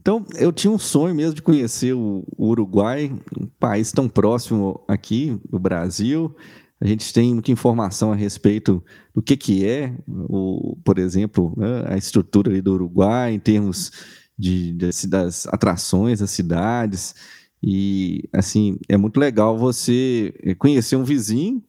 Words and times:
Então, 0.00 0.24
eu 0.36 0.50
tinha 0.50 0.70
um 0.70 0.78
sonho 0.78 1.14
mesmo 1.14 1.34
de 1.34 1.42
conhecer 1.42 1.92
o, 1.92 2.24
Uruguai, 2.38 3.12
um 3.38 3.46
país 3.58 3.92
tão 3.92 4.08
próximo 4.08 4.82
aqui 4.88 5.38
do 5.50 5.58
Brasil. 5.58 6.34
A 6.80 6.86
gente 6.86 7.12
tem 7.12 7.34
muita 7.34 7.52
informação 7.52 8.10
a 8.10 8.14
respeito 8.14 8.82
do 9.14 9.20
que, 9.20 9.36
que 9.36 9.66
é, 9.66 9.94
o, 10.08 10.74
por 10.82 10.98
exemplo, 10.98 11.52
né, 11.54 11.84
a 11.86 11.98
estrutura 11.98 12.62
do 12.62 12.72
Uruguai, 12.72 13.34
em 13.34 13.38
termos 13.38 13.92
de, 14.38 14.72
de, 14.72 15.06
das 15.06 15.46
atrações, 15.48 16.20
das 16.20 16.30
cidades. 16.30 17.14
E, 17.62 18.26
assim, 18.32 18.78
é 18.88 18.96
muito 18.96 19.20
legal 19.20 19.58
você 19.58 20.32
conhecer 20.58 20.96
um 20.96 21.04
vizinho 21.04 21.62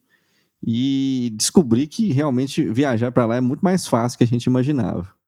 e 0.65 1.33
descobrir 1.35 1.87
que 1.87 2.13
realmente 2.13 2.63
viajar 2.63 3.11
para 3.11 3.25
lá 3.25 3.35
é 3.35 3.41
muito 3.41 3.59
mais 3.59 3.85
fácil 3.87 4.17
que 4.17 4.23
a 4.23 4.27
gente 4.27 4.45
imaginava. 4.45 5.20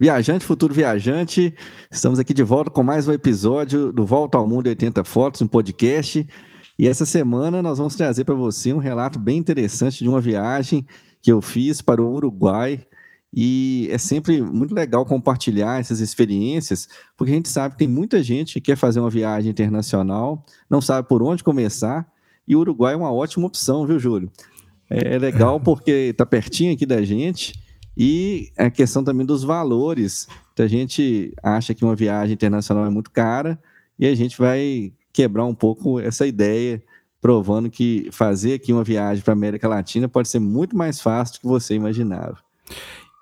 Viajante, 0.00 0.46
futuro 0.46 0.72
viajante, 0.72 1.54
estamos 1.90 2.18
aqui 2.18 2.32
de 2.32 2.42
volta 2.42 2.70
com 2.70 2.82
mais 2.82 3.06
um 3.06 3.12
episódio 3.12 3.92
do 3.92 4.06
Volta 4.06 4.38
ao 4.38 4.48
Mundo 4.48 4.66
80 4.66 5.04
Fotos, 5.04 5.42
um 5.42 5.46
podcast. 5.46 6.26
E 6.78 6.88
essa 6.88 7.04
semana 7.04 7.60
nós 7.60 7.76
vamos 7.76 7.96
trazer 7.96 8.24
para 8.24 8.34
você 8.34 8.72
um 8.72 8.78
relato 8.78 9.18
bem 9.18 9.36
interessante 9.36 10.02
de 10.02 10.08
uma 10.08 10.18
viagem 10.18 10.86
que 11.20 11.30
eu 11.30 11.42
fiz 11.42 11.82
para 11.82 12.00
o 12.00 12.14
Uruguai. 12.14 12.80
E 13.30 13.88
é 13.90 13.98
sempre 13.98 14.40
muito 14.40 14.74
legal 14.74 15.04
compartilhar 15.04 15.78
essas 15.78 16.00
experiências, 16.00 16.88
porque 17.14 17.32
a 17.32 17.36
gente 17.36 17.50
sabe 17.50 17.74
que 17.74 17.80
tem 17.80 17.88
muita 17.88 18.22
gente 18.22 18.54
que 18.54 18.60
quer 18.62 18.76
fazer 18.76 19.00
uma 19.00 19.10
viagem 19.10 19.50
internacional, 19.50 20.46
não 20.70 20.80
sabe 20.80 21.06
por 21.06 21.22
onde 21.22 21.44
começar, 21.44 22.10
e 22.48 22.56
o 22.56 22.60
Uruguai 22.60 22.94
é 22.94 22.96
uma 22.96 23.12
ótima 23.12 23.46
opção, 23.46 23.86
viu, 23.86 23.98
Júlio? 23.98 24.32
É 24.88 25.18
legal 25.18 25.60
porque 25.60 25.90
está 25.90 26.24
pertinho 26.24 26.72
aqui 26.72 26.86
da 26.86 27.02
gente 27.02 27.52
e 27.96 28.50
a 28.56 28.70
questão 28.70 29.02
também 29.04 29.26
dos 29.26 29.42
valores. 29.42 30.28
A 30.58 30.66
gente 30.66 31.32
acha 31.42 31.74
que 31.74 31.82
uma 31.82 31.96
viagem 31.96 32.34
internacional 32.34 32.84
é 32.84 32.90
muito 32.90 33.10
cara 33.10 33.58
e 33.98 34.06
a 34.06 34.14
gente 34.14 34.36
vai 34.36 34.92
quebrar 35.10 35.46
um 35.46 35.54
pouco 35.54 35.98
essa 35.98 36.26
ideia, 36.26 36.82
provando 37.18 37.70
que 37.70 38.10
fazer 38.12 38.54
aqui 38.54 38.70
uma 38.70 38.84
viagem 38.84 39.24
para 39.24 39.32
a 39.32 39.36
América 39.36 39.66
Latina 39.66 40.06
pode 40.06 40.28
ser 40.28 40.38
muito 40.38 40.76
mais 40.76 41.00
fácil 41.00 41.36
do 41.36 41.40
que 41.40 41.46
você 41.46 41.74
imaginava. 41.74 42.36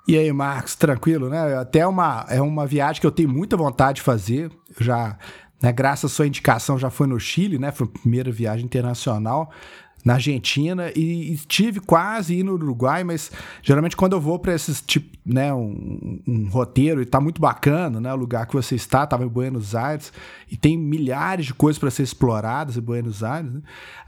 E 0.06 0.16
aí, 0.16 0.33
Marcos, 0.33 0.75
tranquilo, 0.75 1.28
né? 1.28 1.56
Até 1.56 1.86
uma, 1.86 2.25
é 2.28 2.41
uma 2.41 2.66
viagem 2.66 3.00
que 3.00 3.06
eu 3.06 3.12
tenho 3.12 3.28
muita 3.28 3.56
vontade 3.56 3.97
de 3.97 4.03
fazer. 4.03 4.50
Já, 4.80 5.19
né, 5.62 5.70
graças 5.70 6.10
à 6.10 6.14
sua 6.14 6.27
indicação, 6.27 6.78
já 6.78 6.91
foi 6.91 7.06
no 7.06 7.20
Chile, 7.20 7.58
né? 7.58 7.70
Foi 7.70 7.86
a 7.86 7.98
primeira 8.00 8.32
viagem 8.32 8.64
internacional 8.64 9.53
na 10.09 10.14
Argentina 10.14 10.91
e 10.97 11.34
estive 11.34 11.81
quase 11.81 12.34
indo 12.34 12.56
no 12.56 12.64
Uruguai, 12.64 13.05
mas 13.05 13.31
geralmente 13.62 13.95
quando 13.95 14.15
eu 14.15 14.20
vou 14.20 14.39
para 14.39 14.55
esses 14.55 14.81
tipo, 14.81 15.19
né, 15.23 15.53
um, 15.53 16.19
um, 16.27 16.48
roteiro 16.48 17.03
e 17.03 17.05
tá 17.05 17.20
muito 17.20 17.42
bacana, 17.42 18.00
né, 18.00 18.11
o 18.11 18.17
lugar 18.17 18.47
que 18.47 18.55
você 18.55 18.75
está, 18.75 19.06
tava 19.06 19.27
em 19.27 19.28
Buenos 19.28 19.75
Aires 19.75 20.11
e 20.50 20.56
tem 20.56 20.78
milhares 20.78 21.45
de 21.45 21.53
coisas 21.53 21.78
para 21.78 21.91
ser 21.91 22.05
exploradas 22.05 22.78
em 22.78 22.81
Buenos 22.81 23.23
Aires, 23.23 23.53
né? 23.53 23.61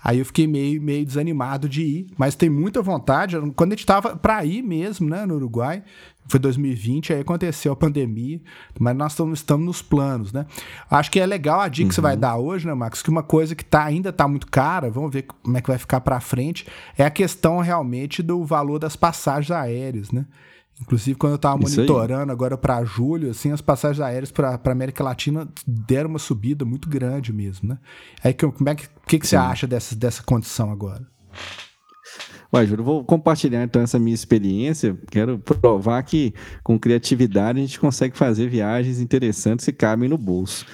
aí 0.03 0.19
eu 0.21 0.25
fiquei 0.25 0.47
meio 0.47 0.81
meio 0.81 1.05
desanimado 1.05 1.69
de 1.69 1.83
ir, 1.83 2.07
mas 2.17 2.35
tem 2.35 2.49
muita 2.49 2.81
vontade. 2.81 3.37
Quando 3.55 3.73
a 3.73 3.77
gente 3.77 3.85
tava 3.85 4.17
para 4.17 4.43
ir 4.43 4.63
mesmo, 4.63 5.07
né, 5.07 5.27
no 5.27 5.35
Uruguai, 5.35 5.83
foi 6.31 6.41
2020, 6.41 7.13
aí 7.13 7.21
aconteceu 7.21 7.73
a 7.73 7.77
pandemia, 7.77 8.41
mas 8.79 8.97
nós 8.97 9.13
estamos, 9.13 9.39
estamos 9.39 9.67
nos 9.67 9.83
planos, 9.83 10.33
né? 10.33 10.47
Acho 10.91 11.11
que 11.11 11.21
é 11.21 11.27
legal 11.27 11.61
a 11.61 11.69
dica 11.69 11.85
uhum. 11.85 11.89
que 11.89 11.95
você 11.95 12.01
vai 12.01 12.15
uhum. 12.15 12.21
dar 12.21 12.37
hoje, 12.37 12.67
né, 12.67 12.75
Max? 12.75 13.03
Que 13.03 13.11
uma 13.11 13.23
coisa 13.23 13.55
que 13.55 13.65
tá, 13.65 13.85
ainda 13.85 14.11
está 14.11 14.27
muito 14.27 14.47
cara, 14.47 14.91
vamos 14.91 15.13
ver 15.13 15.23
como 15.23 15.57
é 15.57 15.61
que 15.61 15.69
vai 15.69 15.79
ficar 15.79 16.01
para 16.01 16.21
frente, 16.21 16.67
é 16.97 17.05
a 17.05 17.11
questão 17.11 17.59
realmente 17.59 18.23
do 18.23 18.45
valor 18.45 18.79
das 18.79 18.97
passagens 18.97 19.51
aéreas, 19.51 20.11
né? 20.11 20.27
Inclusive, 20.81 21.19
quando 21.19 21.33
eu 21.33 21.37
estava 21.37 21.59
monitorando 21.59 22.33
agora 22.33 22.57
para 22.57 22.83
julho, 22.85 23.31
assim, 23.31 23.53
as 23.53 23.61
passagens 23.61 24.01
aéreas 24.01 24.31
para 24.31 24.59
América 24.65 25.05
Latina 25.05 25.47
deram 25.67 26.09
uma 26.09 26.19
subida 26.19 26.65
muito 26.65 26.89
grande 26.89 27.33
mesmo, 27.33 27.69
né? 27.69 27.79
Aí, 28.25 28.33
como 28.33 28.69
é 28.69 28.75
que, 28.75 28.89
que, 29.07 29.19
que 29.19 29.27
você 29.27 29.37
acha 29.37 29.67
dessa, 29.67 29.95
dessa 29.95 30.23
condição 30.23 30.71
agora? 30.71 31.07
Júlio, 32.67 32.85
vou 32.85 33.05
compartilhar 33.05 33.63
então 33.63 33.81
essa 33.81 33.99
minha 33.99 34.15
experiência. 34.15 34.99
Quero 35.11 35.39
provar 35.39 36.03
que 36.03 36.35
com 36.65 36.79
criatividade 36.79 37.59
a 37.59 37.63
gente 37.63 37.79
consegue 37.79 38.17
fazer 38.17 38.49
viagens 38.49 39.01
interessantes 39.01 39.67
e 39.69 39.73
cabem 39.73 40.09
no 40.09 40.19
bolso. 40.19 40.67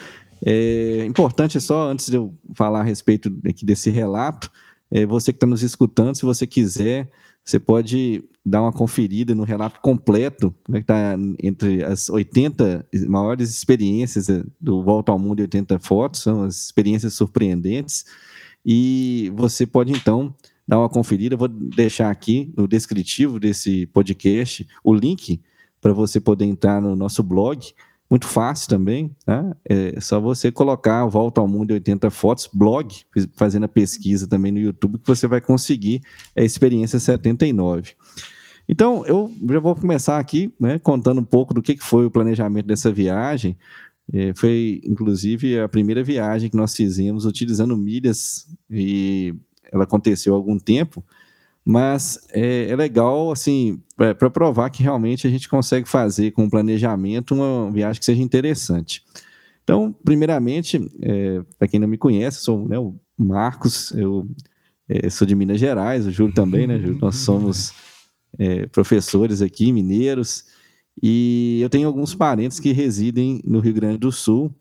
É 0.44 1.04
importante 1.06 1.60
só, 1.60 1.90
antes 1.90 2.08
de 2.08 2.16
eu 2.16 2.34
falar 2.54 2.80
a 2.80 2.84
respeito 2.84 3.32
aqui 3.46 3.64
desse 3.64 3.90
relato, 3.90 4.50
é, 4.90 5.04
você 5.04 5.32
que 5.32 5.36
está 5.36 5.46
nos 5.46 5.62
escutando, 5.62 6.14
se 6.14 6.22
você 6.22 6.46
quiser, 6.46 7.10
você 7.44 7.58
pode 7.58 8.24
dar 8.44 8.62
uma 8.62 8.72
conferida 8.72 9.34
no 9.34 9.44
relato 9.44 9.80
completo, 9.80 10.54
né, 10.68 10.78
que 10.78 10.84
está 10.84 11.16
entre 11.42 11.84
as 11.84 12.08
80 12.08 12.86
maiores 13.08 13.50
experiências 13.50 14.28
é, 14.28 14.42
do 14.60 14.82
Volta 14.82 15.12
ao 15.12 15.18
Mundo 15.18 15.40
e 15.40 15.42
80 15.42 15.78
fotos, 15.80 16.22
são 16.22 16.42
as 16.42 16.66
experiências 16.66 17.14
surpreendentes, 17.14 18.04
e 18.64 19.32
você 19.34 19.66
pode 19.66 19.92
então 19.92 20.34
dar 20.66 20.78
uma 20.78 20.88
conferida. 20.88 21.34
Eu 21.34 21.38
vou 21.38 21.48
deixar 21.48 22.10
aqui 22.10 22.52
no 22.56 22.66
descritivo 22.66 23.38
desse 23.38 23.86
podcast 23.86 24.66
o 24.82 24.94
link 24.94 25.40
para 25.80 25.92
você 25.92 26.20
poder 26.20 26.44
entrar 26.44 26.80
no 26.80 26.96
nosso 26.96 27.22
blog. 27.22 27.72
Muito 28.08 28.26
fácil 28.26 28.68
também, 28.68 29.10
tá? 29.24 29.56
É 29.64 30.00
só 30.00 30.20
você 30.20 30.52
colocar 30.52 31.04
Volta 31.06 31.40
ao 31.40 31.48
Mundo 31.48 31.72
80 31.72 32.08
Fotos, 32.10 32.48
blog, 32.52 32.94
fazendo 33.34 33.64
a 33.64 33.68
pesquisa 33.68 34.28
também 34.28 34.52
no 34.52 34.58
YouTube, 34.58 34.98
que 34.98 35.06
você 35.06 35.26
vai 35.26 35.40
conseguir 35.40 36.02
a 36.36 36.42
experiência 36.42 37.00
79. 37.00 37.94
Então, 38.68 39.04
eu 39.06 39.32
já 39.48 39.60
vou 39.60 39.74
começar 39.74 40.18
aqui, 40.18 40.52
né, 40.58 40.78
contando 40.78 41.20
um 41.20 41.24
pouco 41.24 41.54
do 41.54 41.62
que 41.62 41.76
foi 41.78 42.06
o 42.06 42.10
planejamento 42.10 42.66
dessa 42.66 42.92
viagem. 42.92 43.56
É, 44.12 44.32
foi, 44.34 44.80
inclusive, 44.84 45.58
a 45.58 45.68
primeira 45.68 46.02
viagem 46.02 46.48
que 46.48 46.56
nós 46.56 46.74
fizemos 46.74 47.26
utilizando 47.26 47.76
milhas 47.76 48.46
e 48.70 49.34
ela 49.72 49.84
aconteceu 49.84 50.34
há 50.34 50.36
algum 50.36 50.58
tempo, 50.58 51.04
mas 51.64 52.26
é, 52.30 52.70
é 52.70 52.76
legal, 52.76 53.32
assim, 53.32 53.82
para 53.96 54.30
provar 54.30 54.70
que 54.70 54.82
realmente 54.82 55.26
a 55.26 55.30
gente 55.30 55.48
consegue 55.48 55.88
fazer 55.88 56.30
com 56.30 56.48
planejamento 56.48 57.34
uma 57.34 57.70
viagem 57.72 57.98
que 57.98 58.04
seja 58.04 58.22
interessante. 58.22 59.02
Então, 59.64 59.92
primeiramente, 60.04 60.88
é, 61.02 61.42
para 61.58 61.66
quem 61.66 61.80
não 61.80 61.88
me 61.88 61.98
conhece, 61.98 62.40
sou 62.40 62.68
né, 62.68 62.78
o 62.78 62.94
Marcos, 63.18 63.90
eu 63.90 64.28
é, 64.88 65.10
sou 65.10 65.26
de 65.26 65.34
Minas 65.34 65.58
Gerais, 65.58 66.06
o 66.06 66.12
Júlio 66.12 66.32
também, 66.32 66.68
né, 66.68 66.78
Júlio? 66.78 66.98
Nós 67.00 67.16
somos 67.16 67.72
é, 68.38 68.66
professores 68.66 69.42
aqui, 69.42 69.72
mineiros, 69.72 70.44
e 71.02 71.58
eu 71.60 71.68
tenho 71.68 71.88
alguns 71.88 72.14
parentes 72.14 72.60
que 72.60 72.72
residem 72.72 73.42
no 73.44 73.58
Rio 73.58 73.74
Grande 73.74 73.98
do 73.98 74.12
Sul. 74.12 74.54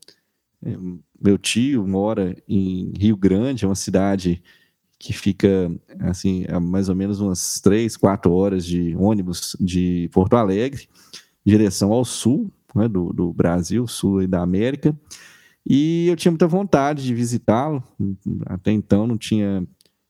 É, 0.64 0.76
meu 1.22 1.38
tio 1.38 1.86
mora 1.86 2.36
em 2.48 2.92
Rio 2.98 3.16
Grande, 3.16 3.64
é 3.64 3.68
uma 3.68 3.76
cidade 3.76 4.42
que 5.06 5.12
fica 5.12 5.70
assim 6.00 6.44
a 6.48 6.58
mais 6.58 6.88
ou 6.88 6.96
menos 6.96 7.20
umas 7.20 7.60
três, 7.60 7.96
quatro 7.96 8.32
horas 8.32 8.66
de 8.66 8.96
ônibus 8.96 9.56
de 9.60 10.10
Porto 10.12 10.34
Alegre, 10.34 10.88
direção 11.44 11.92
ao 11.92 12.04
sul 12.04 12.50
né, 12.74 12.88
do, 12.88 13.12
do, 13.12 13.32
Brasil, 13.32 13.86
sul 13.86 14.22
e 14.22 14.26
da 14.26 14.42
América. 14.42 14.98
E 15.64 16.08
eu 16.08 16.16
tinha 16.16 16.32
muita 16.32 16.48
vontade 16.48 17.04
de 17.04 17.14
visitá-lo, 17.14 17.82
até 18.46 18.72
então 18.72 19.06
não 19.06 19.16
tinha 19.16 19.64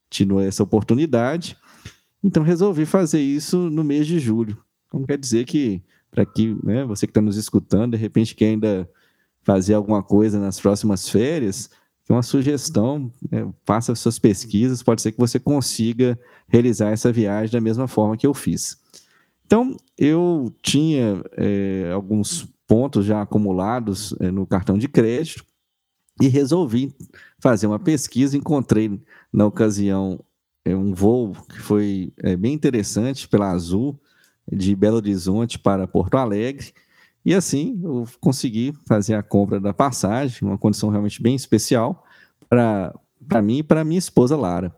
tido 0.08 0.40
essa 0.40 0.62
oportunidade, 0.62 1.58
então 2.24 2.42
resolvi 2.42 2.86
fazer 2.86 3.20
isso 3.20 3.68
no 3.68 3.84
mês 3.84 4.06
de 4.06 4.18
julho. 4.18 4.56
Então 4.86 5.04
quer 5.04 5.18
dizer 5.18 5.44
que, 5.44 5.82
para 6.10 6.24
que 6.24 6.56
né, 6.64 6.86
você 6.86 7.06
que 7.06 7.10
está 7.10 7.20
nos 7.20 7.36
escutando, 7.36 7.92
de 7.92 7.98
repente 7.98 8.34
quer 8.34 8.46
ainda 8.46 8.88
fazer 9.42 9.74
alguma 9.74 10.02
coisa 10.02 10.40
nas 10.40 10.58
próximas 10.58 11.06
férias, 11.06 11.70
uma 12.12 12.22
sugestão, 12.22 13.10
é, 13.32 13.46
faça 13.64 13.94
suas 13.94 14.18
pesquisas, 14.18 14.82
pode 14.82 15.02
ser 15.02 15.12
que 15.12 15.18
você 15.18 15.40
consiga 15.40 16.18
realizar 16.48 16.90
essa 16.90 17.12
viagem 17.12 17.52
da 17.52 17.60
mesma 17.60 17.88
forma 17.88 18.16
que 18.16 18.26
eu 18.26 18.32
fiz. 18.32 18.78
Então, 19.44 19.76
eu 19.98 20.52
tinha 20.62 21.22
é, 21.32 21.90
alguns 21.92 22.48
pontos 22.66 23.04
já 23.04 23.22
acumulados 23.22 24.14
é, 24.20 24.30
no 24.30 24.46
cartão 24.46 24.78
de 24.78 24.88
crédito 24.88 25.44
e 26.20 26.28
resolvi 26.28 26.94
fazer 27.38 27.66
uma 27.66 27.78
pesquisa. 27.78 28.36
Encontrei, 28.36 29.00
na 29.32 29.46
ocasião, 29.46 30.20
é, 30.64 30.74
um 30.76 30.92
voo 30.92 31.32
que 31.48 31.60
foi 31.60 32.12
bem 32.38 32.54
interessante 32.54 33.28
pela 33.28 33.50
Azul, 33.50 34.00
de 34.50 34.74
Belo 34.76 34.96
Horizonte 34.96 35.58
para 35.58 35.88
Porto 35.88 36.16
Alegre, 36.16 36.72
E 37.26 37.34
assim 37.34 37.80
eu 37.82 38.06
consegui 38.20 38.72
fazer 38.86 39.14
a 39.14 39.22
compra 39.22 39.58
da 39.58 39.74
passagem, 39.74 40.46
uma 40.46 40.56
condição 40.56 40.90
realmente 40.90 41.20
bem 41.20 41.34
especial 41.34 42.04
para 42.48 43.42
mim 43.42 43.58
e 43.58 43.62
para 43.64 43.84
minha 43.84 43.98
esposa 43.98 44.36
Lara. 44.36 44.72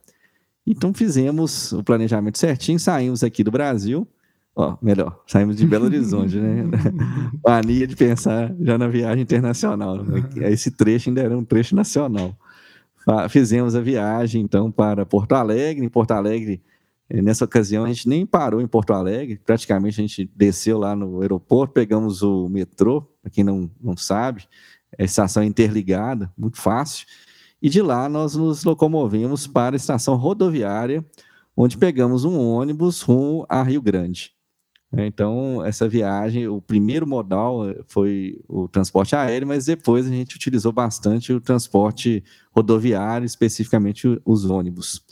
Então 0.66 0.94
fizemos 0.94 1.72
o 1.72 1.84
planejamento 1.84 2.38
certinho, 2.38 2.80
saímos 2.80 3.22
aqui 3.22 3.44
do 3.44 3.50
Brasil, 3.50 4.08
ó, 4.56 4.78
melhor, 4.80 5.22
saímos 5.26 5.56
de 5.58 5.66
Belo 5.66 5.84
Horizonte, 5.84 6.38
né? 6.38 6.64
Mania 7.46 7.86
de 7.86 7.94
pensar 7.94 8.54
já 8.62 8.78
na 8.78 8.88
viagem 8.88 9.22
internacional. 9.22 10.02
Né? 10.02 10.24
Esse 10.50 10.70
trecho 10.70 11.10
ainda 11.10 11.20
era 11.20 11.36
um 11.36 11.44
trecho 11.44 11.76
nacional. 11.76 12.34
Fizemos 13.28 13.74
a 13.74 13.80
viagem, 13.80 14.42
então, 14.42 14.70
para 14.70 15.04
Porto 15.04 15.32
Alegre. 15.32 15.84
Em 15.84 15.88
Porto 15.88 16.12
Alegre, 16.12 16.60
eh, 17.10 17.22
nessa 17.22 17.44
ocasião, 17.44 17.84
a 17.84 17.88
gente 17.88 18.08
nem 18.08 18.26
parou 18.26 18.60
em 18.60 18.66
Porto 18.66 18.93
Alegre, 18.93 19.40
praticamente 19.44 20.00
a 20.00 20.06
gente 20.06 20.31
desceu 20.34 20.78
lá 20.78 20.94
no 20.96 21.20
aeroporto, 21.20 21.75
pegamos 21.75 22.22
o 22.22 22.49
metrô, 22.49 23.02
para 23.22 23.31
quem 23.31 23.44
não, 23.44 23.70
não 23.81 23.96
sabe, 23.96 24.49
é 24.96 25.05
estação 25.05 25.43
interligada, 25.43 26.32
muito 26.37 26.58
fácil 26.58 27.06
e 27.60 27.69
de 27.69 27.82
lá 27.82 28.08
nós 28.08 28.34
nos 28.34 28.64
locomovemos 28.64 29.46
para 29.46 29.75
a 29.75 29.78
estação 29.78 30.14
rodoviária, 30.14 31.05
onde 31.56 31.76
pegamos 31.76 32.25
um 32.25 32.38
ônibus 32.38 33.02
rumo 33.02 33.44
a 33.49 33.62
Rio 33.62 33.82
Grande. 33.82 34.32
É, 34.93 35.05
então, 35.05 35.62
essa 35.64 35.87
viagem, 35.87 36.49
o 36.49 36.62
primeiro 36.62 37.06
modal 37.06 37.69
eh, 37.69 37.78
foi 37.87 38.40
o 38.49 38.66
transporte 38.66 39.14
aéreo, 39.14 39.46
mas 39.46 39.66
depois 39.66 40.06
a 40.06 40.08
gente 40.08 40.34
utilizou 40.34 40.72
bastante 40.72 41.31
o 41.31 41.40
transporte 41.40 42.25
rodoviário, 42.50 43.26
especificamente 43.26 44.19
os 44.25 44.46
ônibus. 44.46 45.05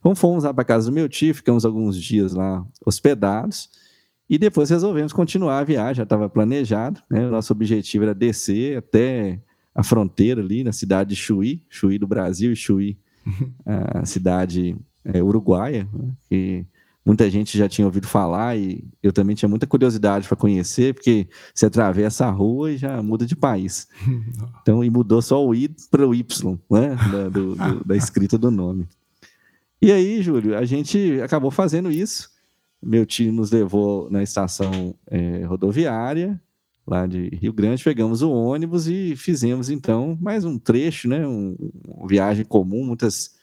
Então, 0.00 0.14
fomos 0.14 0.44
lá 0.44 0.52
para 0.52 0.64
casa 0.64 0.90
do 0.90 0.94
meu 0.94 1.08
tio, 1.08 1.34
ficamos 1.34 1.64
alguns 1.64 2.00
dias 2.00 2.32
lá 2.32 2.66
hospedados, 2.84 3.68
e 4.28 4.38
depois 4.38 4.70
resolvemos 4.70 5.12
continuar 5.12 5.58
a 5.58 5.64
viagem, 5.64 5.96
já 5.96 6.02
estava 6.04 6.28
planejado. 6.28 7.00
Né? 7.08 7.26
O 7.26 7.30
nosso 7.30 7.52
objetivo 7.52 8.04
era 8.04 8.14
descer 8.14 8.78
até 8.78 9.40
a 9.74 9.82
fronteira 9.82 10.40
ali 10.40 10.64
na 10.64 10.72
cidade 10.72 11.10
de 11.10 11.16
Chuí, 11.16 11.64
Chuí 11.68 11.98
do 11.98 12.06
Brasil 12.06 12.52
e 12.52 12.56
Chuí, 12.56 12.98
uhum. 13.26 13.52
a 13.66 14.04
cidade 14.04 14.76
é, 15.04 15.22
uruguaia, 15.22 15.88
né, 15.92 16.12
que 16.28 16.66
muita 17.04 17.30
gente 17.30 17.56
já 17.56 17.68
tinha 17.68 17.86
ouvido 17.86 18.06
falar 18.06 18.56
e 18.56 18.84
eu 19.02 19.12
também 19.12 19.34
tinha 19.34 19.48
muita 19.48 19.66
curiosidade 19.66 20.28
para 20.28 20.36
conhecer, 20.36 20.94
porque 20.94 21.28
você 21.54 21.66
atravessa 21.66 22.26
a 22.26 22.30
rua 22.30 22.72
e 22.72 22.76
já 22.76 23.02
muda 23.02 23.26
de 23.26 23.36
país. 23.36 23.88
Então, 24.62 24.84
e 24.84 24.90
mudou 24.90 25.22
só 25.22 25.44
o 25.44 25.54
I 25.54 25.74
para 25.90 26.06
o 26.06 26.14
Y, 26.14 26.58
né, 26.70 26.96
da, 27.10 27.28
do, 27.28 27.54
do, 27.54 27.84
da 27.84 27.96
escrita 27.96 28.36
do 28.36 28.50
nome. 28.50 28.86
E 29.82 29.90
aí, 29.90 30.20
Júlio, 30.20 30.56
a 30.56 30.64
gente 30.64 31.20
acabou 31.22 31.50
fazendo 31.50 31.90
isso. 31.90 32.28
Meu 32.82 33.06
tio 33.06 33.32
nos 33.32 33.50
levou 33.50 34.10
na 34.10 34.22
estação 34.22 34.94
é, 35.06 35.44
rodoviária, 35.44 36.40
lá 36.86 37.06
de 37.06 37.28
Rio 37.28 37.52
Grande, 37.52 37.84
pegamos 37.84 38.20
o 38.20 38.30
ônibus 38.30 38.88
e 38.88 39.14
fizemos 39.16 39.70
então 39.70 40.18
mais 40.20 40.44
um 40.44 40.58
trecho, 40.58 41.08
né, 41.08 41.26
um, 41.26 41.56
uma 41.86 42.08
viagem 42.08 42.44
comum, 42.44 42.84
muitas 42.84 43.34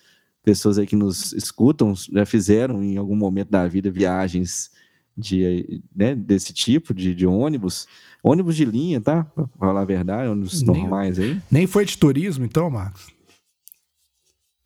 pessoas 0.43 0.77
aí 0.77 0.85
que 0.85 0.95
nos 0.95 1.33
escutam 1.33 1.93
já 1.95 2.25
fizeram 2.25 2.83
em 2.83 2.97
algum 2.97 3.15
momento 3.15 3.49
da 3.49 3.67
vida 3.67 3.89
viagens 3.91 4.71
de, 5.17 5.81
né, 5.95 6.15
desse 6.15 6.53
tipo, 6.53 6.93
de, 6.93 7.15
de 7.15 7.25
ônibus, 7.25 7.87
ônibus 8.23 8.55
de 8.55 8.65
linha, 8.65 9.01
tá? 9.01 9.23
Pra 9.23 9.47
falar 9.57 9.81
a 9.81 9.85
verdade, 9.85 10.29
ônibus 10.29 10.61
nem, 10.61 10.81
normais 10.81 11.17
aí. 11.17 11.41
Nem 11.49 11.65
foi 11.65 11.85
de 11.85 11.97
turismo 11.97 12.45
então, 12.45 12.69
Marcos? 12.69 13.07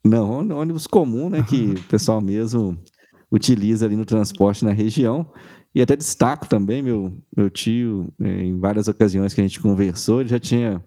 Não, 0.04 0.58
ônibus 0.58 0.88
comum, 0.88 1.30
né, 1.30 1.44
que 1.44 1.76
o 1.78 1.84
pessoal 1.84 2.20
mesmo 2.20 2.78
utiliza 3.32 3.86
ali 3.86 3.96
no 3.96 4.06
transporte 4.06 4.66
na 4.66 4.72
região. 4.72 5.32
E 5.74 5.82
até 5.82 5.96
destaco 5.96 6.50
também, 6.50 6.82
meu, 6.82 7.18
meu 7.36 7.50
tio, 7.50 8.12
é, 8.20 8.44
em 8.44 8.60
várias 8.60 8.88
ocasiões 8.88 9.34
que 9.34 9.40
a 9.40 9.44
gente 9.44 9.60
conversou, 9.60 10.20
ele 10.20 10.30
já 10.30 10.40
tinha 10.40 10.84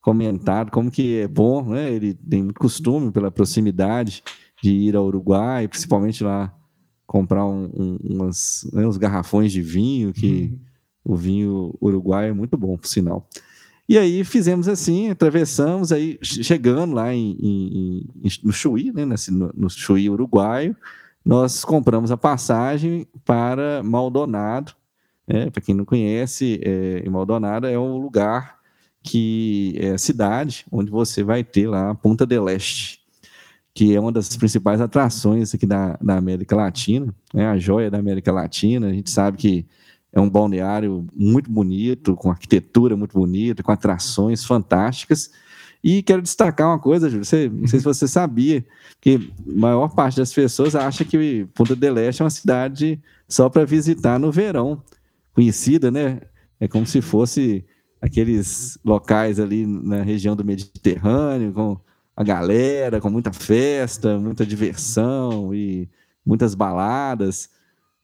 comentado 0.00 0.70
como 0.70 0.90
que 0.90 1.20
é 1.20 1.28
bom, 1.28 1.70
né? 1.70 1.92
Ele 1.92 2.14
tem 2.14 2.42
muito 2.42 2.58
costume 2.58 3.12
pela 3.12 3.30
proximidade 3.30 4.22
de 4.62 4.72
ir 4.72 4.96
ao 4.96 5.06
Uruguai, 5.06 5.68
principalmente 5.68 6.24
lá 6.24 6.52
comprar 7.06 7.46
um, 7.46 7.70
um, 7.74 7.98
umas, 8.02 8.68
né, 8.72 8.86
uns 8.86 8.96
garrafões 8.96 9.52
de 9.52 9.62
vinho, 9.62 10.12
que 10.12 10.58
uhum. 11.04 11.12
o 11.12 11.16
vinho 11.16 11.74
uruguai 11.80 12.30
é 12.30 12.32
muito 12.32 12.56
bom, 12.56 12.76
por 12.76 12.88
sinal. 12.88 13.28
E 13.88 13.98
aí 13.98 14.24
fizemos 14.24 14.66
assim, 14.66 15.10
atravessamos, 15.10 15.92
aí 15.92 16.18
chegando 16.22 16.94
lá 16.94 17.12
em, 17.12 17.36
em, 17.38 18.06
em 18.22 18.30
no 18.42 18.52
Chuí, 18.52 18.90
né, 18.92 19.04
no, 19.04 19.52
no 19.54 19.68
Chuí 19.68 20.08
uruguaio, 20.08 20.74
nós 21.24 21.64
compramos 21.64 22.10
a 22.10 22.16
passagem 22.16 23.06
para 23.24 23.82
Maldonado. 23.82 24.72
Né? 25.26 25.50
Para 25.50 25.62
quem 25.62 25.74
não 25.74 25.84
conhece, 25.84 26.60
é, 26.62 27.08
Maldonado 27.08 27.66
é 27.66 27.78
um 27.78 27.96
lugar 27.98 28.58
que 29.02 29.74
é 29.78 29.92
a 29.92 29.98
cidade 29.98 30.64
onde 30.72 30.90
você 30.90 31.22
vai 31.22 31.44
ter 31.44 31.68
lá 31.68 31.90
a 31.90 31.94
Punta 31.94 32.24
del 32.24 32.48
Este, 32.48 33.00
que 33.74 33.94
é 33.94 34.00
uma 34.00 34.10
das 34.10 34.34
principais 34.34 34.80
atrações 34.80 35.54
aqui 35.54 35.66
da, 35.66 35.98
da 36.00 36.16
América 36.16 36.56
Latina, 36.56 37.14
né? 37.32 37.46
a 37.46 37.58
joia 37.58 37.90
da 37.90 37.98
América 37.98 38.32
Latina. 38.32 38.88
A 38.88 38.92
gente 38.92 39.10
sabe 39.10 39.36
que 39.36 39.66
é 40.14 40.20
um 40.20 40.30
balneário 40.30 41.06
muito 41.14 41.50
bonito, 41.50 42.14
com 42.14 42.30
arquitetura 42.30 42.96
muito 42.96 43.18
bonita, 43.18 43.62
com 43.62 43.72
atrações 43.72 44.44
fantásticas. 44.44 45.30
E 45.82 46.02
quero 46.02 46.22
destacar 46.22 46.68
uma 46.68 46.78
coisa, 46.78 47.10
Júlio, 47.10 47.24
você, 47.24 47.50
não 47.52 47.66
sei 47.66 47.80
se 47.80 47.84
você 47.84 48.06
sabia, 48.06 48.64
que 49.00 49.16
a 49.16 49.60
maior 49.60 49.88
parte 49.88 50.16
das 50.16 50.32
pessoas 50.32 50.74
acha 50.76 51.04
que 51.04 51.46
Punta 51.52 51.74
del 51.74 51.98
Este 51.98 52.22
é 52.22 52.24
uma 52.24 52.30
cidade 52.30 53.02
só 53.28 53.50
para 53.50 53.66
visitar 53.66 54.18
no 54.18 54.30
verão, 54.30 54.82
conhecida, 55.34 55.90
né? 55.90 56.20
É 56.60 56.68
como 56.68 56.86
se 56.86 57.02
fosse 57.02 57.64
aqueles 58.00 58.78
locais 58.84 59.40
ali 59.40 59.66
na 59.66 60.02
região 60.02 60.36
do 60.36 60.44
Mediterrâneo, 60.44 61.52
com 61.52 61.78
a 62.16 62.22
galera, 62.22 63.00
com 63.00 63.10
muita 63.10 63.32
festa, 63.32 64.16
muita 64.18 64.46
diversão 64.46 65.52
e 65.52 65.88
muitas 66.24 66.54
baladas. 66.54 67.50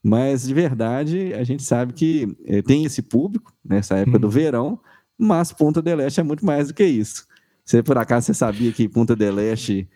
Mas, 0.02 0.46
de 0.46 0.54
verdade, 0.54 1.34
a 1.34 1.44
gente 1.44 1.62
sabe 1.62 1.92
que 1.92 2.36
é, 2.46 2.62
tem 2.62 2.84
esse 2.84 3.02
público 3.02 3.52
nessa 3.64 3.96
época 3.96 4.16
hum. 4.16 4.20
do 4.20 4.30
verão, 4.30 4.80
mas 5.18 5.52
Punta 5.52 5.82
del 5.82 6.00
Este 6.00 6.20
é 6.20 6.22
muito 6.22 6.44
mais 6.44 6.68
do 6.68 6.74
que 6.74 6.84
isso. 6.84 7.26
Você, 7.64 7.82
por 7.82 7.98
acaso, 7.98 8.26
você 8.26 8.34
sabia 8.34 8.72
que 8.72 8.88
Punta 8.88 9.14
del 9.14 9.38
Este, 9.38 9.88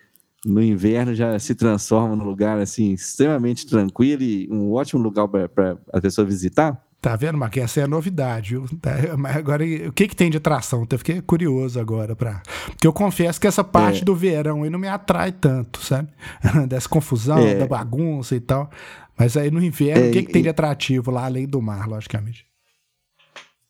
no 0.45 0.61
inverno, 0.61 1.15
já 1.15 1.37
se 1.39 1.55
transforma 1.55 2.15
num 2.15 2.23
lugar, 2.23 2.59
assim, 2.59 2.93
extremamente 2.93 3.65
tranquilo 3.65 4.21
e 4.21 4.47
um 4.51 4.71
ótimo 4.71 5.01
lugar 5.01 5.27
para 5.27 5.77
a 5.91 5.99
pessoa 5.99 6.25
visitar? 6.25 6.79
Tá 7.05 7.15
vendo, 7.15 7.37
Marquinhos? 7.37 7.69
Essa 7.69 7.81
é 7.81 7.83
a 7.83 7.87
novidade. 7.87 8.59
Tá, 8.81 8.91
mas 9.15 9.35
agora, 9.35 9.63
o 9.87 9.93
que, 9.93 10.07
que 10.07 10.15
tem 10.15 10.29
de 10.31 10.37
atração? 10.37 10.87
Eu 10.89 10.97
fiquei 10.97 11.21
curioso 11.21 11.79
agora. 11.79 12.15
Pra... 12.15 12.41
Porque 12.65 12.87
eu 12.87 12.93
confesso 12.93 13.39
que 13.39 13.45
essa 13.45 13.63
parte 13.63 14.01
é. 14.01 14.05
do 14.05 14.15
verão 14.15 14.63
aí 14.63 14.71
não 14.71 14.79
me 14.79 14.87
atrai 14.87 15.31
tanto, 15.31 15.83
sabe? 15.85 16.09
Dessa 16.67 16.89
confusão, 16.89 17.37
é. 17.37 17.55
da 17.55 17.67
bagunça 17.67 18.35
e 18.35 18.39
tal. 18.39 18.71
Mas 19.17 19.37
aí 19.37 19.49
no 19.49 19.63
inverno, 19.63 20.05
é, 20.05 20.09
o 20.09 20.11
que, 20.11 20.23
que 20.23 20.31
tem 20.31 20.43
de 20.43 20.49
atrativo 20.49 21.11
lá, 21.11 21.25
além 21.25 21.47
do 21.47 21.61
mar, 21.61 21.87
logicamente? 21.87 22.45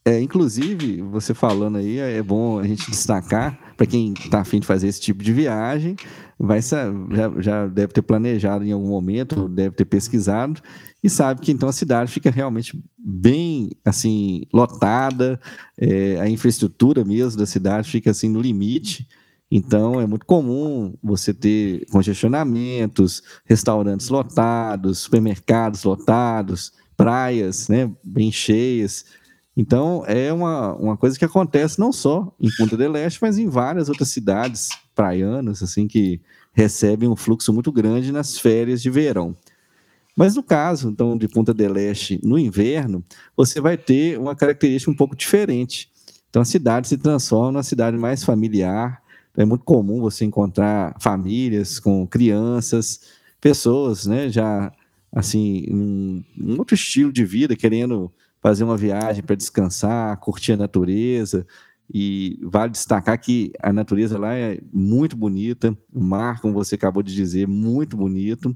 É, 0.08 0.22
inclusive, 0.22 1.02
você 1.02 1.34
falando 1.34 1.80
aí, 1.80 1.98
é 1.98 2.22
bom 2.22 2.60
a 2.60 2.64
gente 2.68 2.92
destacar, 2.92 3.74
para 3.76 3.88
quem 3.88 4.14
está 4.14 4.42
afim 4.42 4.60
de 4.60 4.68
fazer 4.68 4.88
esse 4.88 5.02
tipo 5.02 5.24
de 5.24 5.34
viagem, 5.34 5.96
vai 6.38 6.62
já, 6.62 7.32
já 7.40 7.68
deve 7.68 7.92
ter 7.92 8.04
planejado 8.04 8.64
em 8.64 8.72
algum 8.72 8.88
momento, 8.88 9.50
deve 9.50 9.76
ter 9.76 9.86
pesquisado, 9.86 10.62
e 11.04 11.10
sabe 11.10 11.42
que 11.42 11.52
então 11.52 11.68
a 11.68 11.74
cidade 11.74 12.12
fica 12.12 12.30
realmente 12.30 12.80
bem 12.98 13.72
assim 13.84 14.44
lotada, 14.54 15.40
é, 15.76 16.20
a 16.20 16.30
infraestrutura 16.30 17.04
mesmo 17.04 17.40
da 17.40 17.48
cidade 17.48 17.90
fica 17.90 18.12
assim 18.12 18.30
no 18.30 18.42
limite. 18.42 19.08
Então 19.52 20.02
é 20.02 20.08
muito 20.08 20.26
comum 20.26 20.96
você 21.04 21.34
ter 21.34 21.86
congestionamentos, 21.92 23.22
restaurantes 23.46 24.10
lotados, 24.10 25.00
supermercados 25.00 25.84
lotados, 25.84 26.74
praias 26.98 27.68
né, 27.70 27.92
bem 28.04 28.32
cheias. 28.32 29.06
Então, 29.58 30.04
é 30.06 30.34
uma, 30.34 30.74
uma 30.76 30.98
coisa 30.98 31.18
que 31.18 31.24
acontece 31.24 31.80
não 31.80 31.94
só 31.94 32.36
em 32.42 32.50
Punta 32.58 32.76
del 32.76 32.96
Este, 32.98 33.20
mas 33.22 33.38
em 33.38 33.48
várias 33.48 33.88
outras 33.88 34.10
cidades 34.10 34.68
praianas, 34.94 35.64
assim, 35.64 35.88
que 35.88 36.20
recebem 36.52 37.08
um 37.08 37.16
fluxo 37.16 37.54
muito 37.54 37.72
grande 37.72 38.12
nas 38.12 38.38
férias 38.38 38.82
de 38.82 38.90
verão. 38.90 39.36
Mas 40.16 40.36
no 40.36 40.44
caso, 40.44 40.90
então, 40.90 41.18
de 41.18 41.28
Punta 41.28 41.54
del 41.54 41.78
Este 41.78 42.20
no 42.24 42.38
inverno, 42.38 43.04
você 43.36 43.62
vai 43.62 43.78
ter 43.78 44.20
uma 44.20 44.36
característica 44.36 44.92
um 44.92 44.96
pouco 44.96 45.16
diferente. 45.16 45.90
Então, 46.30 46.42
a 46.42 46.46
cidade 46.46 46.90
se 46.90 46.98
transforma 46.98 47.54
numa 47.54 47.64
cidade 47.64 47.98
mais 47.98 48.24
familiar. 48.24 49.02
É 49.38 49.46
muito 49.46 49.64
comum 49.64 50.00
você 50.00 50.26
encontrar 50.26 50.96
famílias 51.00 51.80
com 51.80 52.08
crianças, 52.08 53.02
pessoas, 53.42 54.06
né, 54.06 54.30
já, 54.30 54.72
assim, 55.12 55.66
um, 55.70 56.24
um 56.40 56.58
outro 56.58 56.76
estilo 56.76 57.12
de 57.12 57.26
vida, 57.26 57.56
querendo 57.56 58.12
fazer 58.42 58.64
uma 58.64 58.78
viagem 58.78 59.24
para 59.24 59.36
descansar, 59.36 60.18
curtir 60.20 60.54
a 60.54 60.58
natureza. 60.58 61.46
E 61.94 62.40
vale 62.44 62.72
destacar 62.72 63.20
que 63.20 63.52
a 63.62 63.72
natureza 63.72 64.18
lá 64.18 64.34
é 64.34 64.60
muito 64.74 65.16
bonita, 65.16 65.78
o 65.94 66.02
mar, 66.02 66.42
como 66.42 66.54
você 66.54 66.76
acabou 66.76 67.04
de 67.04 67.14
dizer, 67.14 67.48
muito 67.48 67.96
bonito. 67.96 68.56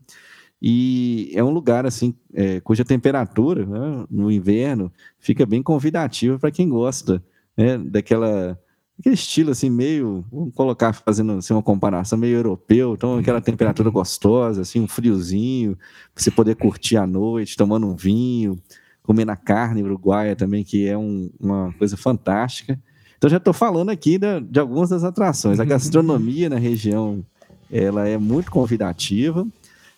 E 0.61 1.31
é 1.33 1.43
um 1.43 1.51
lugar 1.51 1.85
assim 1.85 2.13
é, 2.33 2.59
cuja 2.59 2.83
temperatura 2.83 3.65
né, 3.65 4.05
no 4.09 4.31
inverno 4.31 4.91
fica 5.17 5.45
bem 5.45 5.63
convidativa 5.63 6.37
para 6.37 6.51
quem 6.51 6.67
gosta 6.67 7.23
né, 7.55 7.77
daquela 7.77 8.59
aquele 8.99 9.15
estilo 9.15 9.51
assim 9.51 9.69
meio, 9.69 10.25
vamos 10.31 10.53
colocar 10.53 10.91
fazendo 10.93 11.31
assim, 11.33 11.53
uma 11.53 11.63
comparação 11.63 12.17
meio 12.17 12.35
europeu, 12.35 12.93
então 12.93 13.17
aquela 13.17 13.39
temperatura 13.39 13.89
gostosa, 13.89 14.61
assim 14.61 14.81
um 14.81 14.87
friozinho, 14.87 15.77
para 16.13 16.21
você 16.21 16.29
poder 16.29 16.55
curtir 16.55 16.97
à 16.97 17.07
noite, 17.07 17.55
tomando 17.55 17.87
um 17.87 17.95
vinho, 17.95 18.61
comendo 19.01 19.31
a 19.31 19.37
carne 19.37 19.81
uruguaia 19.81 20.35
também, 20.35 20.63
que 20.63 20.85
é 20.85 20.97
um, 20.97 21.31
uma 21.39 21.73
coisa 21.79 21.95
fantástica. 21.95 22.79
Então 23.17 23.29
já 23.29 23.37
estou 23.37 23.53
falando 23.53 23.89
aqui 23.89 24.17
de, 24.17 24.41
de 24.41 24.59
algumas 24.59 24.89
das 24.89 25.03
atrações. 25.03 25.59
A 25.59 25.65
gastronomia 25.65 26.49
na 26.49 26.57
região 26.57 27.25
ela 27.71 28.07
é 28.07 28.17
muito 28.17 28.51
convidativa. 28.51 29.47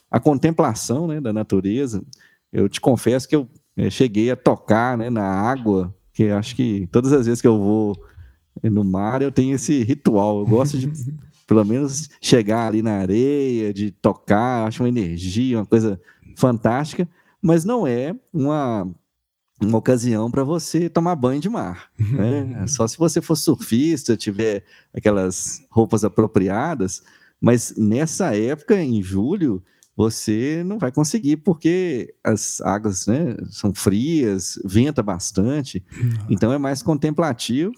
A 0.09 0.19
contemplação 0.19 1.07
né, 1.07 1.19
da 1.19 1.33
natureza, 1.33 2.03
eu 2.53 2.69
te 2.69 2.79
confesso 2.79 3.27
que 3.27 3.35
eu 3.35 3.47
é, 3.75 3.89
cheguei 3.89 4.29
a 4.29 4.35
tocar 4.35 4.97
né, 4.97 5.09
na 5.09 5.23
água, 5.23 5.93
que 6.13 6.29
acho 6.29 6.55
que 6.55 6.87
todas 6.91 7.13
as 7.13 7.25
vezes 7.25 7.41
que 7.41 7.47
eu 7.47 7.57
vou 7.57 8.10
no 8.63 8.83
mar 8.83 9.21
eu 9.21 9.31
tenho 9.31 9.55
esse 9.55 9.83
ritual. 9.83 10.39
Eu 10.39 10.45
gosto 10.45 10.77
de, 10.77 10.91
pelo 11.47 11.65
menos, 11.65 12.09
chegar 12.21 12.67
ali 12.67 12.81
na 12.81 12.97
areia, 12.97 13.73
de 13.73 13.91
tocar, 13.91 14.67
acho 14.67 14.83
uma 14.83 14.89
energia, 14.89 15.59
uma 15.59 15.65
coisa 15.65 15.99
fantástica, 16.37 17.07
mas 17.41 17.65
não 17.65 17.85
é 17.85 18.15
uma, 18.33 18.87
uma 19.61 19.77
ocasião 19.77 20.29
para 20.29 20.43
você 20.43 20.89
tomar 20.89 21.15
banho 21.15 21.41
de 21.41 21.49
mar. 21.49 21.89
Né? 21.99 22.65
Só 22.67 22.87
se 22.87 22.97
você 22.97 23.21
for 23.21 23.35
surfista, 23.35 24.17
tiver 24.17 24.63
aquelas 24.93 25.65
roupas 25.69 26.03
apropriadas, 26.03 27.03
mas 27.39 27.73
nessa 27.75 28.35
época, 28.35 28.81
em 28.81 29.01
julho, 29.01 29.63
você 29.95 30.63
não 30.65 30.79
vai 30.79 30.91
conseguir, 30.91 31.37
porque 31.37 32.13
as 32.23 32.61
águas 32.61 33.07
né, 33.07 33.35
são 33.49 33.73
frias, 33.73 34.59
venta 34.63 35.03
bastante, 35.03 35.83
então 36.29 36.53
é 36.53 36.57
mais 36.57 36.81
contemplativo. 36.81 37.71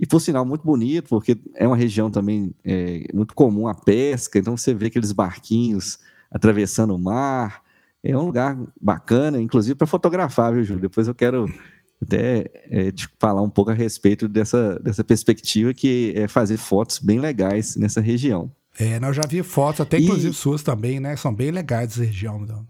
E 0.00 0.06
por 0.06 0.18
sinal, 0.18 0.46
muito 0.46 0.64
bonito, 0.64 1.10
porque 1.10 1.38
é 1.54 1.66
uma 1.66 1.76
região 1.76 2.10
também 2.10 2.54
é, 2.64 3.06
muito 3.12 3.34
comum 3.34 3.68
a 3.68 3.74
pesca, 3.74 4.38
então 4.38 4.56
você 4.56 4.72
vê 4.72 4.86
aqueles 4.86 5.12
barquinhos 5.12 5.98
atravessando 6.30 6.94
o 6.94 6.98
mar. 6.98 7.62
É 8.02 8.16
um 8.16 8.24
lugar 8.24 8.58
bacana, 8.80 9.38
inclusive 9.38 9.74
para 9.74 9.86
fotografar, 9.86 10.54
viu, 10.54 10.64
Júlio? 10.64 10.80
Depois 10.80 11.06
eu 11.06 11.14
quero 11.14 11.46
até 12.02 12.50
é, 12.70 12.90
te 12.90 13.06
falar 13.18 13.42
um 13.42 13.50
pouco 13.50 13.72
a 13.72 13.74
respeito 13.74 14.26
dessa, 14.26 14.78
dessa 14.78 15.04
perspectiva, 15.04 15.74
que 15.74 16.14
é 16.16 16.26
fazer 16.26 16.56
fotos 16.56 16.98
bem 16.98 17.20
legais 17.20 17.76
nessa 17.76 18.00
região. 18.00 18.50
É, 18.78 18.96
eu 18.96 19.12
já 19.12 19.26
vi 19.28 19.42
fotos, 19.42 19.82
até 19.82 19.98
inclusive 19.98 20.30
e... 20.30 20.34
suas 20.34 20.62
também, 20.62 20.98
né? 20.98 21.14
São 21.14 21.34
bem 21.34 21.50
legais 21.50 21.92
essa 21.92 22.04
região. 22.04 22.40
Então. 22.42 22.66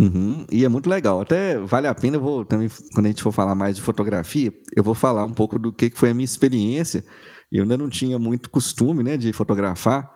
Uhum, 0.00 0.44
e 0.50 0.64
é 0.64 0.68
muito 0.68 0.90
legal. 0.90 1.20
Até 1.20 1.58
vale 1.58 1.86
a 1.86 1.94
pena, 1.94 2.16
eu 2.16 2.20
vou 2.20 2.44
também, 2.44 2.68
quando 2.92 3.06
a 3.06 3.08
gente 3.08 3.22
for 3.22 3.32
falar 3.32 3.54
mais 3.54 3.76
de 3.76 3.82
fotografia, 3.82 4.52
eu 4.74 4.82
vou 4.82 4.94
falar 4.94 5.24
um 5.24 5.32
pouco 5.32 5.58
do 5.58 5.72
que 5.72 5.90
foi 5.94 6.10
a 6.10 6.14
minha 6.14 6.24
experiência. 6.24 7.04
Eu 7.50 7.62
ainda 7.62 7.78
não 7.78 7.88
tinha 7.88 8.18
muito 8.18 8.50
costume 8.50 9.02
né, 9.04 9.16
de 9.16 9.32
fotografar. 9.32 10.10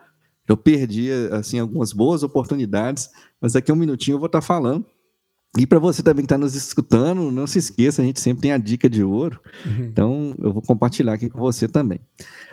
Eu 0.47 0.57
perdi 0.57 1.09
assim, 1.31 1.59
algumas 1.59 1.93
boas 1.93 2.23
oportunidades, 2.23 3.09
mas 3.39 3.53
daqui 3.53 3.71
a 3.71 3.73
um 3.73 3.77
minutinho 3.77 4.15
eu 4.15 4.19
vou 4.19 4.25
estar 4.25 4.41
falando. 4.41 4.85
E 5.57 5.65
para 5.65 5.79
você 5.79 6.03
também 6.03 6.23
que 6.23 6.25
está 6.25 6.37
nos 6.37 6.53
escutando, 6.53 7.31
não 7.31 7.47
se 7.47 7.57
esqueça, 7.57 8.01
a 8.01 8.05
gente 8.05 8.19
sempre 8.19 8.41
tem 8.41 8.51
a 8.51 8.57
dica 8.57 8.87
de 8.89 9.03
ouro. 9.03 9.39
Uhum. 9.65 9.85
Então, 9.85 10.35
eu 10.39 10.53
vou 10.53 10.61
compartilhar 10.61 11.13
aqui 11.13 11.27
com 11.27 11.39
você 11.39 11.67
também. 11.67 11.99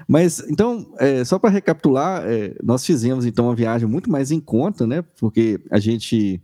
Mas, 0.08 0.40
então, 0.48 0.94
é, 0.98 1.22
só 1.24 1.38
para 1.38 1.50
recapitular, 1.50 2.22
é, 2.24 2.54
nós 2.62 2.86
fizemos 2.86 3.26
então 3.26 3.46
uma 3.46 3.54
viagem 3.54 3.86
muito 3.86 4.10
mais 4.10 4.30
em 4.30 4.40
conta, 4.40 4.86
né? 4.86 5.02
Porque 5.18 5.60
a 5.70 5.78
gente 5.78 6.40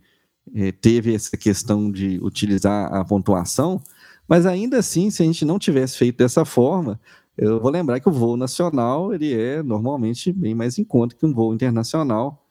teve 0.81 1.15
essa 1.15 1.35
questão 1.37 1.91
de 1.91 2.19
utilizar 2.21 2.93
a 2.93 3.03
pontuação, 3.03 3.81
mas 4.27 4.45
ainda 4.45 4.77
assim, 4.77 5.09
se 5.09 5.21
a 5.21 5.25
gente 5.25 5.45
não 5.45 5.59
tivesse 5.59 5.97
feito 5.97 6.17
dessa 6.17 6.45
forma, 6.45 6.99
eu 7.37 7.59
vou 7.59 7.71
lembrar 7.71 7.99
que 7.99 8.07
o 8.07 8.11
voo 8.11 8.37
nacional 8.37 9.13
ele 9.13 9.33
é 9.33 9.63
normalmente 9.63 10.31
bem 10.31 10.53
mais 10.53 10.77
em 10.77 10.83
conta 10.83 11.15
que 11.15 11.25
um 11.25 11.33
voo 11.33 11.53
internacional. 11.53 12.45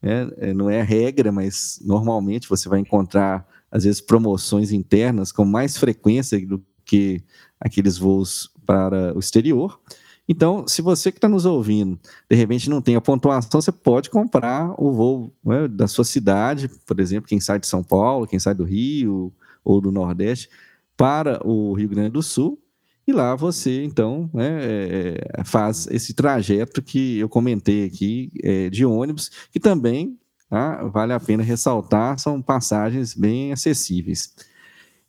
Né? 0.00 0.30
É, 0.38 0.54
não 0.54 0.70
é 0.70 0.80
regra, 0.82 1.32
mas 1.32 1.80
normalmente 1.84 2.48
você 2.48 2.68
vai 2.68 2.78
encontrar, 2.78 3.46
às 3.70 3.84
vezes, 3.84 4.00
promoções 4.00 4.70
internas 4.70 5.32
com 5.32 5.44
mais 5.44 5.76
frequência 5.76 6.44
do 6.46 6.64
que 6.84 7.22
aqueles 7.60 7.98
voos 7.98 8.50
para 8.64 9.14
o 9.14 9.18
exterior. 9.18 9.80
Então, 10.28 10.68
se 10.68 10.82
você 10.82 11.10
que 11.10 11.16
está 11.16 11.28
nos 11.28 11.46
ouvindo, 11.46 11.98
de 12.28 12.36
repente 12.36 12.68
não 12.68 12.82
tem 12.82 12.96
a 12.96 13.00
pontuação, 13.00 13.62
você 13.62 13.72
pode 13.72 14.10
comprar 14.10 14.74
o 14.76 14.92
voo 14.92 15.32
né, 15.42 15.66
da 15.66 15.88
sua 15.88 16.04
cidade, 16.04 16.68
por 16.86 17.00
exemplo, 17.00 17.28
quem 17.28 17.40
sai 17.40 17.58
de 17.58 17.66
São 17.66 17.82
Paulo, 17.82 18.26
quem 18.26 18.38
sai 18.38 18.54
do 18.54 18.64
Rio 18.64 19.32
ou 19.64 19.80
do 19.80 19.90
Nordeste, 19.90 20.50
para 20.96 21.40
o 21.46 21.72
Rio 21.72 21.88
Grande 21.88 22.10
do 22.10 22.22
Sul, 22.22 22.60
e 23.06 23.12
lá 23.12 23.34
você, 23.34 23.84
então, 23.84 24.28
né, 24.34 24.58
é, 24.60 25.44
faz 25.44 25.86
esse 25.90 26.12
trajeto 26.12 26.82
que 26.82 27.18
eu 27.18 27.28
comentei 27.28 27.86
aqui 27.86 28.30
é, 28.42 28.68
de 28.68 28.84
ônibus, 28.84 29.30
que 29.50 29.58
também 29.58 30.18
tá, 30.50 30.84
vale 30.88 31.14
a 31.14 31.20
pena 31.20 31.42
ressaltar, 31.42 32.18
são 32.18 32.42
passagens 32.42 33.14
bem 33.14 33.50
acessíveis. 33.50 34.34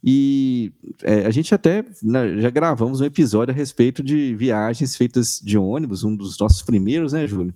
E 0.03 0.71
é, 1.03 1.25
a 1.25 1.31
gente 1.31 1.53
até 1.53 1.83
né, 2.01 2.37
já 2.39 2.49
gravamos 2.49 3.01
um 3.01 3.05
episódio 3.05 3.53
a 3.53 3.55
respeito 3.55 4.01
de 4.01 4.33
viagens 4.35 4.95
feitas 4.95 5.41
de 5.43 5.57
ônibus, 5.57 6.03
um 6.03 6.15
dos 6.15 6.37
nossos 6.39 6.61
primeiros, 6.61 7.13
né, 7.13 7.27
Júlio? 7.27 7.53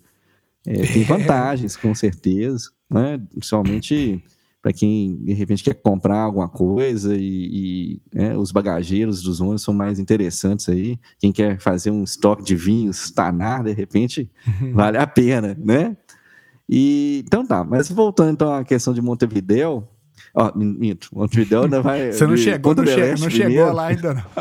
É, 0.65 0.73
tem 0.85 1.03
vantagens, 1.03 1.75
com 1.75 1.93
certeza, 1.93 2.69
né? 2.89 3.21
Principalmente 3.31 4.23
para 4.61 4.71
quem 4.71 5.17
de 5.17 5.33
repente 5.33 5.61
quer 5.61 5.73
comprar 5.73 6.21
alguma 6.21 6.47
coisa 6.47 7.13
e, 7.17 7.19
e 7.21 8.01
né, 8.13 8.37
os 8.37 8.49
bagageiros 8.49 9.21
dos 9.21 9.41
ônibus 9.41 9.61
são 9.61 9.73
mais 9.73 9.99
interessantes 9.99 10.69
aí. 10.69 10.97
Quem 11.19 11.33
quer 11.33 11.59
fazer 11.59 11.91
um 11.91 12.03
estoque 12.03 12.43
de 12.43 12.55
vinhos, 12.55 13.11
tanar, 13.11 13.63
de 13.63 13.73
repente, 13.73 14.31
vale 14.73 14.97
a 14.97 15.05
pena, 15.05 15.57
né? 15.59 15.97
E, 16.69 17.23
então 17.27 17.45
tá, 17.45 17.61
mas 17.61 17.89
voltando 17.89 18.31
então 18.31 18.53
à 18.53 18.63
questão 18.63 18.93
de 18.93 19.01
Montevideo, 19.01 19.85
Ó, 20.35 20.51
minto, 20.55 21.09
Montevideo 21.13 21.63
ainda 21.63 21.81
vai. 21.81 22.11
Você 22.13 22.25
não 22.25 22.37
chegou, 22.37 22.73
não, 22.75 22.85
che 22.85 23.15
não 23.19 23.29
chegou 23.29 23.71
lá 23.71 23.87
ainda, 23.87 24.13
não. 24.13 24.23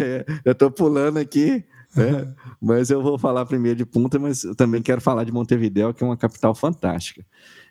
É, 0.00 0.24
eu 0.44 0.54
tô 0.54 0.70
pulando 0.70 1.18
aqui, 1.18 1.64
né? 1.96 2.34
mas 2.60 2.90
eu 2.90 3.02
vou 3.02 3.18
falar 3.18 3.44
primeiro 3.46 3.78
de 3.78 3.86
Punta, 3.86 4.18
mas 4.18 4.44
eu 4.44 4.54
também 4.54 4.82
quero 4.82 5.00
falar 5.00 5.24
de 5.24 5.32
Montevideo, 5.32 5.92
que 5.92 6.02
é 6.02 6.06
uma 6.06 6.16
capital 6.16 6.54
fantástica. 6.54 7.24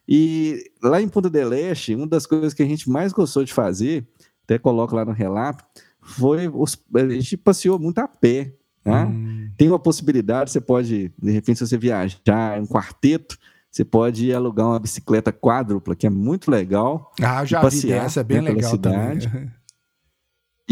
E 0.07 0.71
lá 0.83 1.01
em 1.01 1.07
Punta 1.07 1.29
del 1.29 1.53
Este, 1.53 1.95
uma 1.95 2.07
das 2.07 2.25
coisas 2.25 2.53
que 2.53 2.63
a 2.63 2.65
gente 2.65 2.89
mais 2.89 3.11
gostou 3.13 3.43
de 3.43 3.53
fazer, 3.53 4.07
até 4.43 4.57
coloco 4.57 4.95
lá 4.95 5.05
no 5.05 5.11
relato, 5.11 5.63
foi 6.01 6.47
os, 6.47 6.77
a 6.95 7.09
gente 7.09 7.37
passeou 7.37 7.79
muito 7.79 7.99
a 7.99 8.07
pé. 8.07 8.53
Tá? 8.83 9.05
Hum. 9.05 9.49
Tem 9.57 9.67
uma 9.67 9.79
possibilidade, 9.79 10.51
você 10.51 10.59
pode, 10.59 11.11
de 11.21 11.31
repente, 11.31 11.59
se 11.59 11.67
você 11.67 11.77
viajar 11.77 12.57
em 12.57 12.61
um 12.61 12.67
quarteto, 12.67 13.37
você 13.71 13.85
pode 13.85 14.33
alugar 14.33 14.67
uma 14.67 14.79
bicicleta 14.79 15.31
quádrupla, 15.31 15.95
que 15.95 16.05
é 16.05 16.09
muito 16.09 16.51
legal. 16.51 17.13
Ah, 17.21 17.45
já 17.45 17.61
vi 17.69 17.91
essa, 17.91 18.19
é 18.19 18.23
bem 18.23 18.41
né, 18.41 18.51
legal 18.51 18.71
cidade. 18.71 19.27
também. 19.27 19.51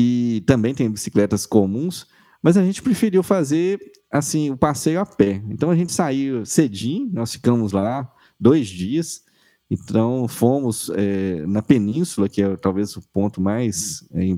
E 0.01 0.41
também 0.45 0.73
tem 0.73 0.89
bicicletas 0.89 1.45
comuns, 1.45 2.07
mas 2.41 2.55
a 2.55 2.63
gente 2.63 2.81
preferiu 2.81 3.21
fazer 3.21 3.77
assim 4.09 4.49
o 4.49 4.55
passeio 4.55 5.01
a 5.01 5.05
pé. 5.05 5.43
Então 5.49 5.69
a 5.69 5.75
gente 5.75 5.91
saiu 5.91 6.45
cedinho, 6.45 7.09
nós 7.11 7.33
ficamos 7.33 7.73
lá 7.73 8.09
dois 8.39 8.69
dias. 8.69 9.23
Então 9.69 10.25
fomos 10.25 10.89
é, 10.95 11.45
na 11.45 11.61
península, 11.61 12.29
que 12.29 12.41
é 12.41 12.55
talvez 12.55 12.95
o 12.95 13.01
ponto 13.11 13.41
mais 13.41 14.07
é, 14.13 14.37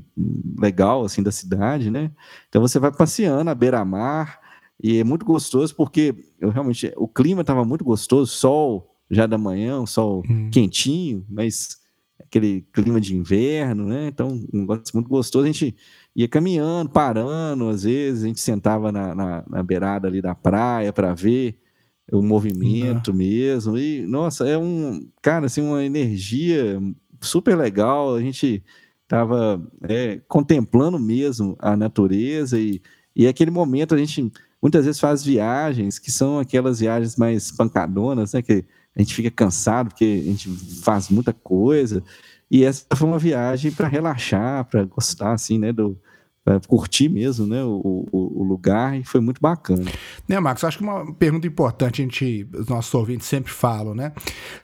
legal 0.58 1.04
assim 1.04 1.22
da 1.22 1.30
cidade, 1.30 1.92
né? 1.92 2.10
Então 2.48 2.60
você 2.60 2.80
vai 2.80 2.90
passeando 2.90 3.48
à 3.48 3.54
beira-mar, 3.54 4.40
e 4.82 4.98
é 4.98 5.04
muito 5.04 5.24
gostoso 5.24 5.74
porque 5.76 6.14
eu 6.40 6.50
realmente 6.50 6.92
o 6.96 7.06
clima 7.06 7.42
estava 7.42 7.64
muito 7.64 7.84
gostoso, 7.84 8.32
sol 8.32 8.96
já 9.10 9.26
da 9.26 9.38
manhã, 9.38 9.80
um 9.80 9.86
sol 9.86 10.22
hum. 10.28 10.50
quentinho, 10.50 11.24
mas 11.28 11.76
aquele 12.18 12.66
clima 12.72 13.00
de 13.00 13.14
inverno, 13.14 13.86
né? 13.86 14.08
Então, 14.08 14.40
um 14.52 14.60
negócio 14.60 14.94
muito 14.94 15.08
gostoso. 15.08 15.44
A 15.44 15.46
gente 15.46 15.76
ia 16.16 16.26
caminhando, 16.26 16.90
parando, 16.90 17.68
às 17.68 17.82
vezes 17.82 18.24
a 18.24 18.26
gente 18.26 18.40
sentava 18.40 18.90
na, 18.90 19.14
na, 19.14 19.44
na 19.48 19.62
beirada 19.62 20.08
ali 20.08 20.22
da 20.22 20.34
praia 20.34 20.92
para 20.92 21.12
ver 21.12 21.58
o 22.10 22.22
movimento 22.22 23.12
mesmo. 23.12 23.76
E, 23.76 24.06
nossa, 24.06 24.48
é 24.48 24.56
um, 24.56 25.06
cara, 25.20 25.46
assim, 25.46 25.60
uma 25.60 25.84
energia 25.84 26.80
super 27.20 27.56
legal. 27.56 28.14
A 28.14 28.20
gente 28.20 28.64
estava 29.02 29.62
é, 29.82 30.20
contemplando 30.26 30.98
mesmo 30.98 31.54
a 31.58 31.76
natureza 31.76 32.58
e, 32.58 32.80
e 33.14 33.26
aquele 33.26 33.50
momento 33.50 33.94
a 33.94 33.98
gente 33.98 34.32
muitas 34.62 34.84
vezes 34.84 35.00
faz 35.00 35.24
viagens 35.24 35.98
que 35.98 36.12
são 36.12 36.38
aquelas 36.38 36.78
viagens 36.78 37.16
mais 37.16 37.50
pancadonas, 37.50 38.32
né? 38.32 38.40
Que 38.40 38.64
a 38.94 39.00
gente 39.00 39.14
fica 39.14 39.30
cansado 39.30 39.88
porque 39.88 40.22
a 40.24 40.30
gente 40.30 40.48
faz 40.82 41.08
muita 41.08 41.32
coisa. 41.32 42.02
E 42.50 42.64
essa 42.64 42.84
foi 42.94 43.08
uma 43.08 43.18
viagem 43.18 43.72
para 43.72 43.88
relaxar, 43.88 44.64
para 44.66 44.84
gostar, 44.84 45.32
assim, 45.32 45.58
né? 45.58 45.72
Do, 45.72 45.98
para 46.44 46.58
curtir 46.60 47.08
mesmo 47.08 47.46
né, 47.46 47.62
o, 47.62 48.06
o, 48.10 48.40
o, 48.40 48.42
lugar 48.42 48.98
e 48.98 49.04
foi 49.04 49.20
muito 49.20 49.40
bacana. 49.40 49.84
Né, 50.26 50.40
Marcos? 50.40 50.64
Acho 50.64 50.78
que 50.78 50.84
uma 50.84 51.14
pergunta 51.14 51.46
importante, 51.46 52.02
a 52.02 52.04
gente, 52.04 52.48
os 52.52 52.66
nossos 52.66 52.92
ouvintes 52.94 53.28
sempre 53.28 53.52
falam, 53.52 53.94
né? 53.94 54.12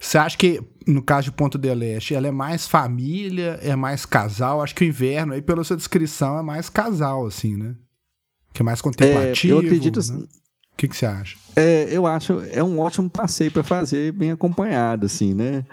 Você 0.00 0.19
acha 0.19 0.37
que, 0.37 0.61
no 0.87 1.00
caso 1.00 1.26
de 1.26 1.33
Ponto 1.33 1.57
de 1.57 1.73
Leste, 1.73 2.14
ela 2.14 2.26
é 2.26 2.33
mais 2.33 2.67
família, 2.67 3.61
é 3.62 3.76
mais 3.76 4.05
casal? 4.05 4.61
Acho 4.61 4.75
que 4.75 4.85
o 4.85 4.88
inverno, 4.88 5.35
aí, 5.35 5.40
pela 5.40 5.62
sua 5.62 5.76
descrição, 5.76 6.37
é 6.37 6.43
mais 6.43 6.69
casal, 6.69 7.25
assim, 7.26 7.57
né? 7.57 7.76
Que 8.52 8.62
é 8.62 8.64
mais 8.64 8.81
contemplativo. 8.81 9.55
É, 9.55 9.57
eu 9.57 9.67
acredito. 9.67 10.00
Né? 10.12 10.19
O 10.19 10.76
que, 10.76 10.87
que 10.87 10.97
você 10.97 11.07
acha? 11.07 11.37
É, 11.57 11.88
eu 11.90 12.07
acho 12.07 12.40
é 12.52 12.62
um 12.62 12.78
ótimo 12.78 13.11
passeio 13.11 13.50
para 13.50 13.64
fazer 13.64 14.12
bem 14.12 14.31
acompanhado, 14.31 15.07
assim, 15.07 15.35
né? 15.35 15.67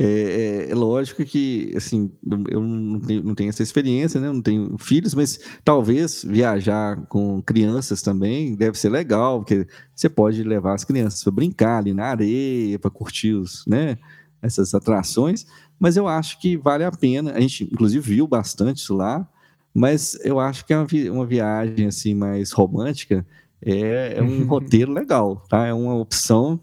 É, 0.00 0.04
é, 0.04 0.70
é, 0.70 0.74
lógico 0.74 1.22
que, 1.26 1.74
assim, 1.76 2.10
eu 2.48 2.62
não 2.62 2.98
tenho, 2.98 3.22
não 3.22 3.34
tenho 3.34 3.50
essa 3.50 3.62
experiência, 3.62 4.18
né? 4.18 4.28
Não 4.28 4.40
tenho 4.40 4.78
filhos, 4.78 5.14
mas 5.14 5.38
talvez 5.62 6.24
viajar 6.24 6.96
com 7.08 7.42
crianças 7.42 8.00
também 8.00 8.54
deve 8.54 8.78
ser 8.78 8.88
legal, 8.88 9.40
porque 9.40 9.66
você 9.94 10.08
pode 10.08 10.42
levar 10.42 10.72
as 10.72 10.84
crianças 10.84 11.22
para 11.22 11.32
brincar 11.32 11.76
ali 11.76 11.92
na 11.92 12.06
areia, 12.06 12.78
para 12.78 12.90
curtir 12.90 13.34
os, 13.34 13.62
né? 13.66 13.98
Essas 14.40 14.72
atrações. 14.72 15.44
Mas 15.78 15.98
eu 15.98 16.08
acho 16.08 16.40
que 16.40 16.56
vale 16.56 16.82
a 16.82 16.90
pena. 16.90 17.32
A 17.32 17.40
gente, 17.40 17.64
inclusive, 17.64 18.14
viu 18.14 18.26
bastante 18.26 18.78
isso 18.78 18.94
lá. 18.94 19.28
Mas 19.76 20.18
eu 20.24 20.40
acho 20.40 20.64
que 20.64 20.72
é 20.72 20.78
uma, 20.78 20.86
vi 20.86 21.10
uma 21.10 21.26
viagem 21.26 21.86
assim 21.86 22.14
mais 22.14 22.50
romântica 22.50 23.26
é, 23.60 24.14
é 24.16 24.22
um 24.22 24.40
uhum. 24.40 24.46
roteiro 24.46 24.90
legal, 24.90 25.44
tá? 25.50 25.66
É 25.66 25.72
uma 25.74 25.94
opção 25.94 26.58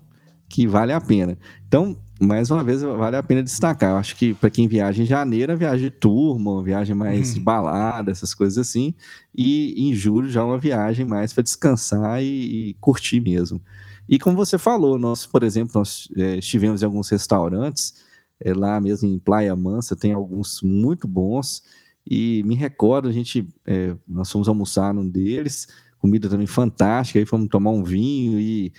que 0.50 0.66
vale 0.66 0.92
a 0.92 1.00
pena. 1.00 1.38
Então, 1.68 1.96
mais 2.20 2.50
uma 2.50 2.64
vez, 2.64 2.82
vale 2.82 3.16
a 3.16 3.22
pena 3.22 3.44
destacar. 3.44 3.92
Eu 3.92 3.98
acho 3.98 4.16
que 4.16 4.34
para 4.34 4.50
quem 4.50 4.68
viaja 4.68 5.04
em 5.04 5.06
janeiro, 5.06 5.52
a 5.52 5.56
viagem 5.56 5.86
de 5.86 5.92
turma, 5.92 6.54
uma 6.54 6.64
viagem 6.64 6.96
mais 6.96 7.36
uhum. 7.36 7.44
balada, 7.44 8.10
essas 8.10 8.34
coisas 8.34 8.58
assim. 8.58 8.96
E 9.36 9.90
em 9.90 9.94
julho 9.94 10.28
já 10.28 10.44
uma 10.44 10.58
viagem 10.58 11.06
mais 11.06 11.32
para 11.34 11.44
descansar 11.44 12.24
e, 12.24 12.70
e, 12.70 12.74
curtir 12.76 13.20
mesmo. 13.20 13.62
E 14.10 14.18
como 14.18 14.36
você 14.36 14.58
falou, 14.58 14.98
nós, 14.98 15.24
por 15.24 15.44
exemplo, 15.44 15.74
nós 15.76 16.08
é, 16.18 16.38
estivemos 16.38 16.82
em 16.82 16.86
alguns 16.86 17.10
restaurantes, 17.10 17.94
é, 18.40 18.56
lá 18.56 18.82
mesmo 18.82 19.08
em 19.08 19.20
Praia 19.20 19.56
Mansa, 19.56 19.96
tem 19.96 20.14
alguns 20.14 20.64
muito 20.64 21.08
bons. 21.08 21.62
E 22.06 22.44
me 22.44 22.56
recordo, 22.56 23.08
a 23.08 23.12
gente, 23.12 23.48
é, 23.66 23.96
nós 24.08 24.30
fomos 24.32 24.48
almoçar 24.50 24.94
num 24.94 25.08
deles, 25.08 25.68
comida 26.00 26.28
também 26.28 26.48
fantástica, 26.48 27.20
aí 27.20 27.26
fomos 27.26 27.48
tomar 27.48 27.72
um 27.72 27.84
vinho 27.84 28.40
e 28.40 28.74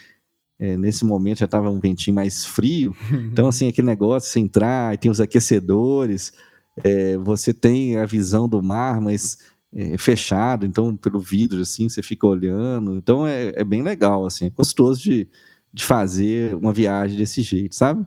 é, 0.59 0.77
nesse 0.77 1.05
momento 1.05 1.39
já 1.39 1.47
estava 1.47 1.71
um 1.71 1.81
ventinho 1.81 2.15
mais 2.15 2.45
frio, 2.45 2.95
então 3.33 3.49
assim, 3.49 3.69
aquele 3.69 3.87
negócio, 3.87 4.31
você 4.31 4.41
entrar, 4.41 4.97
tem 4.99 5.11
os 5.11 5.21
aquecedores, 5.21 6.33
é, 6.83 7.17
você 7.17 7.55
tem 7.55 7.97
a 7.97 8.05
visão 8.05 8.49
do 8.49 8.63
mar, 8.63 9.01
mas 9.01 9.39
é, 9.73 9.97
fechado, 9.97 10.67
então 10.67 10.95
pelo 10.97 11.19
vidro 11.19 11.63
assim, 11.63 11.89
você 11.89 12.03
fica 12.03 12.27
olhando, 12.27 12.97
então 12.97 13.27
é, 13.27 13.53
é 13.57 13.65
bem 13.65 13.83
legal, 13.83 14.27
assim, 14.27 14.47
é 14.47 14.51
gostoso 14.51 15.01
de, 15.03 15.27
de 15.73 15.85
fazer 15.85 16.55
uma 16.55 16.73
viagem 16.73 17.17
desse 17.17 17.41
jeito, 17.43 17.75
sabe? 17.75 18.07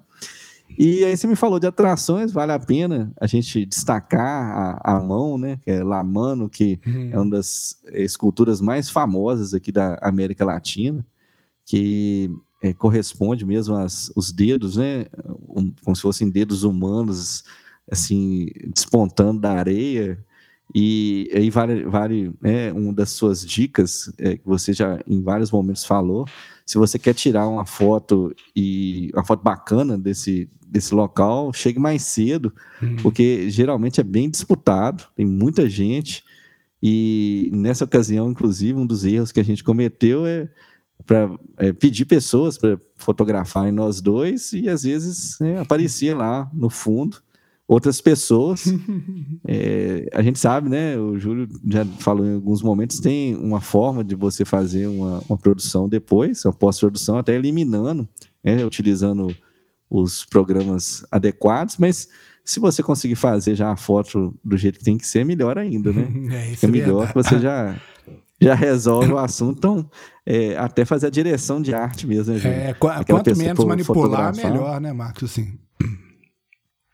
E 0.78 1.04
aí 1.04 1.16
você 1.16 1.28
me 1.28 1.36
falou 1.36 1.60
de 1.60 1.68
atrações, 1.68 2.32
vale 2.32 2.52
a 2.52 2.60
pena 2.60 3.12
a 3.20 3.26
gente 3.28 3.66
destacar 3.66 4.80
a, 4.84 4.98
a 4.98 5.04
mão, 5.04 5.38
né? 5.38 5.58
Que 5.64 5.72
é 5.72 5.84
Lamano, 5.84 6.50
que 6.50 6.80
uhum. 6.86 7.10
é 7.12 7.18
uma 7.20 7.30
das 7.32 7.82
esculturas 7.94 8.62
mais 8.62 8.90
famosas 8.90 9.54
aqui 9.54 9.72
da 9.72 9.98
América 10.02 10.46
Latina, 10.46 11.06
que 11.66 12.30
é, 12.62 12.74
corresponde 12.74 13.46
mesmo 13.46 13.76
aos 13.76 14.12
os 14.16 14.32
dedos, 14.32 14.78
né? 14.78 15.06
Um, 15.48 15.74
como 15.84 15.96
se 15.96 16.02
fossem 16.02 16.30
dedos 16.30 16.64
humanos, 16.64 17.44
assim, 17.90 18.48
despontando 18.74 19.42
da 19.42 19.54
areia. 19.54 20.24
E 20.80 21.32
aí 21.34 21.50
vale, 21.50 21.86
vale 21.86 22.32
né, 22.40 22.72
uma 22.72 22.94
das 22.94 23.10
suas 23.10 23.44
dicas, 23.44 24.14
é, 24.16 24.38
que 24.38 24.46
você 24.46 24.74
já 24.74 25.00
em 25.08 25.24
vários 25.24 25.50
momentos 25.50 25.84
falou, 25.84 26.28
se 26.64 26.78
você 26.78 27.00
quer 27.00 27.16
tirar 27.16 27.48
uma 27.48 27.66
foto 27.66 28.32
e 28.56 29.10
uma 29.12 29.26
foto 29.26 29.42
bacana 29.42 29.98
desse, 29.98 30.48
desse 30.68 30.94
local, 30.94 31.52
chegue 31.52 31.80
mais 31.80 32.04
cedo, 32.04 32.54
uhum. 32.80 32.96
porque 32.98 33.50
geralmente 33.50 34.00
é 34.00 34.04
bem 34.04 34.30
disputado, 34.30 35.06
tem 35.16 35.26
muita 35.26 35.68
gente. 35.68 36.24
E 36.80 37.50
nessa 37.52 37.86
ocasião, 37.86 38.30
inclusive, 38.30 38.78
um 38.78 38.86
dos 38.86 39.04
erros 39.04 39.32
que 39.32 39.40
a 39.40 39.44
gente 39.44 39.64
cometeu 39.64 40.28
é 40.28 40.48
para 41.08 41.28
é, 41.58 41.74
pedir 41.74 42.06
pessoas 42.06 42.56
para 42.56 42.80
fotografarem 42.98 43.72
nós 43.72 44.00
dois 44.00 44.54
e 44.54 44.70
às 44.70 44.84
vezes 44.84 45.40
né, 45.40 45.60
aparecia 45.60 46.16
lá 46.16 46.48
no 46.54 46.70
fundo 46.70 47.18
outras 47.68 48.00
pessoas. 48.00 48.66
é, 49.46 50.08
a 50.14 50.22
gente 50.22 50.40
sabe, 50.40 50.70
né? 50.70 50.98
O 50.98 51.20
Júlio 51.20 51.48
já 51.68 51.86
falou 52.00 52.26
em 52.26 52.36
alguns 52.36 52.62
momentos, 52.62 53.00
tem 53.00 53.36
uma 53.36 53.60
forma 53.60 54.04
de 54.04 54.16
você 54.16 54.46
fazer 54.46 54.88
uma, 54.88 55.22
uma 55.28 55.38
produção 55.38 55.90
depois, 55.90 56.46
uma 56.46 56.54
pós-produção, 56.54 57.18
até 57.18 57.36
eliminando, 57.36 58.08
né, 58.44 58.64
utilizando 58.66 59.36
os 59.90 60.26
programas 60.26 61.06
adequados, 61.12 61.78
mas 61.78 62.08
se 62.44 62.60
você 62.60 62.82
conseguir 62.82 63.16
fazer 63.16 63.56
já 63.56 63.72
a 63.72 63.76
foto 63.76 64.38
do 64.44 64.58
jeito 64.58 64.80
que 64.80 64.86
tem 64.86 64.98
que 64.98 65.06
ser, 65.06 65.26
melhor 65.26 65.58
ainda, 65.58 65.92
né? 65.92 66.08
É, 66.34 66.52
isso 66.52 66.66
é 66.66 66.70
melhor 66.70 67.08
que 67.08 67.14
você 67.14 67.40
já, 67.40 67.76
já 68.42 68.54
resolve 68.54 69.12
o 69.12 69.18
assunto. 69.18 69.58
Então, 69.58 69.90
é, 70.26 70.58
até 70.58 70.86
fazer 70.86 71.08
a 71.08 71.10
direção 71.10 71.62
de 71.62 71.74
arte 71.74 72.08
mesmo, 72.08 72.34
né, 72.34 72.70
É, 72.70 72.74
quanto 72.74 73.36
menos 73.38 73.66
manipular, 73.66 74.36
melhor, 74.36 74.80
né, 74.80 74.94
Marcos? 74.94 75.32
Assim. 75.32 75.58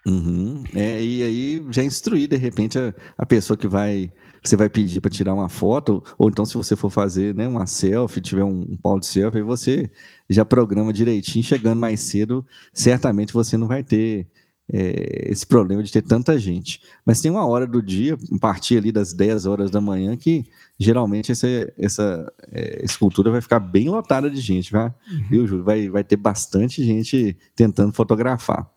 Uhum. 0.05 0.63
É, 0.75 1.01
e 1.01 1.23
aí 1.23 1.65
já 1.71 1.83
instruir, 1.83 2.27
de 2.27 2.35
repente, 2.35 2.77
a, 2.77 2.93
a 3.17 3.25
pessoa 3.25 3.57
que 3.57 3.67
vai. 3.67 4.11
Você 4.43 4.57
vai 4.57 4.67
pedir 4.67 4.99
para 4.99 5.09
tirar 5.09 5.33
uma 5.33 5.47
foto, 5.47 6.03
ou 6.17 6.27
então, 6.27 6.43
se 6.43 6.55
você 6.55 6.75
for 6.75 6.89
fazer 6.89 7.33
né, 7.33 7.47
uma 7.47 7.65
selfie, 7.65 8.19
tiver 8.19 8.43
um, 8.43 8.65
um 8.71 8.75
pau 8.75 8.99
de 8.99 9.05
selfie, 9.05 9.37
aí 9.37 9.43
você 9.43 9.89
já 10.29 10.43
programa 10.43 10.91
direitinho, 10.91 11.41
chegando 11.41 11.79
mais 11.79 12.01
cedo, 12.01 12.45
certamente 12.73 13.31
você 13.31 13.55
não 13.55 13.69
vai 13.69 13.83
ter 13.83 14.27
é, 14.71 15.29
esse 15.31 15.47
problema 15.47 15.81
de 15.81 15.89
ter 15.91 16.01
tanta 16.01 16.37
gente. 16.37 16.81
Mas 17.05 17.21
tem 17.21 17.31
uma 17.31 17.45
hora 17.45 17.65
do 17.65 17.81
dia, 17.81 18.17
a 18.35 18.39
partir 18.39 18.77
ali 18.77 18.91
das 18.91 19.13
10 19.13 19.45
horas 19.45 19.71
da 19.71 19.79
manhã, 19.79 20.17
que 20.17 20.45
geralmente 20.77 21.31
essa, 21.31 21.47
essa 21.77 22.33
é, 22.51 22.83
escultura 22.83 23.31
vai 23.31 23.39
ficar 23.39 23.61
bem 23.61 23.89
lotada 23.89 24.29
de 24.29 24.41
gente, 24.41 24.73
vai, 24.73 24.87
uhum. 24.87 25.27
viu, 25.29 25.47
Júlio? 25.47 25.63
Vai, 25.63 25.87
vai 25.87 26.03
ter 26.03 26.17
bastante 26.17 26.83
gente 26.83 27.37
tentando 27.55 27.93
fotografar. 27.93 28.69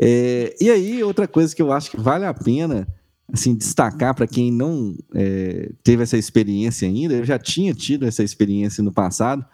É, 0.00 0.54
e 0.60 0.70
aí, 0.70 1.02
outra 1.02 1.26
coisa 1.26 1.54
que 1.54 1.62
eu 1.62 1.72
acho 1.72 1.90
que 1.90 2.00
vale 2.00 2.24
a 2.24 2.32
pena 2.32 2.86
assim, 3.32 3.54
destacar 3.54 4.14
para 4.14 4.26
quem 4.26 4.50
não 4.50 4.96
é, 5.14 5.70
teve 5.82 6.02
essa 6.02 6.16
experiência 6.16 6.88
ainda, 6.88 7.14
eu 7.14 7.24
já 7.24 7.38
tinha 7.38 7.74
tido 7.74 8.06
essa 8.06 8.22
experiência 8.22 8.82
no 8.82 8.92
passado, 8.92 9.44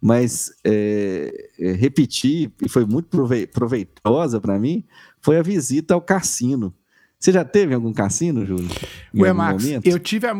mas 0.00 0.52
é, 0.64 1.50
é, 1.58 1.72
repetir, 1.72 2.52
e 2.60 2.68
foi 2.68 2.84
muito 2.84 3.08
proveitosa 3.52 4.40
para 4.40 4.58
mim, 4.58 4.84
foi 5.20 5.38
a 5.38 5.42
visita 5.42 5.94
ao 5.94 6.00
cassino. 6.00 6.74
Você 7.22 7.30
já 7.30 7.44
teve 7.44 7.72
algum 7.72 7.92
cassino, 7.92 8.44
Júlio? 8.44 8.68
Ué, 9.14 9.32
Max, 9.32 9.64
momento? 9.64 9.86
eu 9.86 9.96
tive, 9.96 10.26
a, 10.26 10.34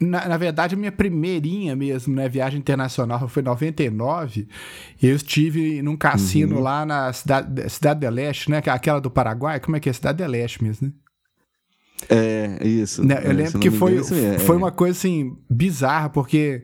na, 0.00 0.26
na, 0.26 0.36
verdade, 0.38 0.74
a 0.74 0.78
minha 0.78 0.90
primeirinha 0.90 1.76
mesmo, 1.76 2.14
né? 2.14 2.26
Viagem 2.30 2.58
internacional 2.58 3.28
foi 3.28 3.42
em 3.42 3.44
99. 3.44 4.48
Eu 5.02 5.16
estive 5.16 5.82
num 5.82 5.98
cassino 5.98 6.56
uhum. 6.56 6.62
lá 6.62 6.86
na 6.86 7.12
cidade, 7.12 7.68
cidade 7.68 8.00
de 8.00 8.08
Leste, 8.08 8.50
né? 8.50 8.62
Aquela 8.64 9.02
do 9.02 9.10
Paraguai. 9.10 9.60
Como 9.60 9.76
é 9.76 9.80
que 9.80 9.90
é? 9.90 9.92
Cidade 9.92 10.16
de 10.16 10.26
Leste 10.26 10.64
mesmo, 10.64 10.86
né? 10.86 10.94
É, 12.08 12.58
isso. 12.66 13.04
Né, 13.04 13.20
eu 13.24 13.30
é, 13.30 13.32
lembro 13.32 13.58
que 13.58 13.70
foi, 13.70 13.98
é, 13.98 14.38
foi 14.38 14.56
uma 14.56 14.70
coisa 14.70 14.98
assim 14.98 15.36
bizarra, 15.48 16.10
porque 16.10 16.62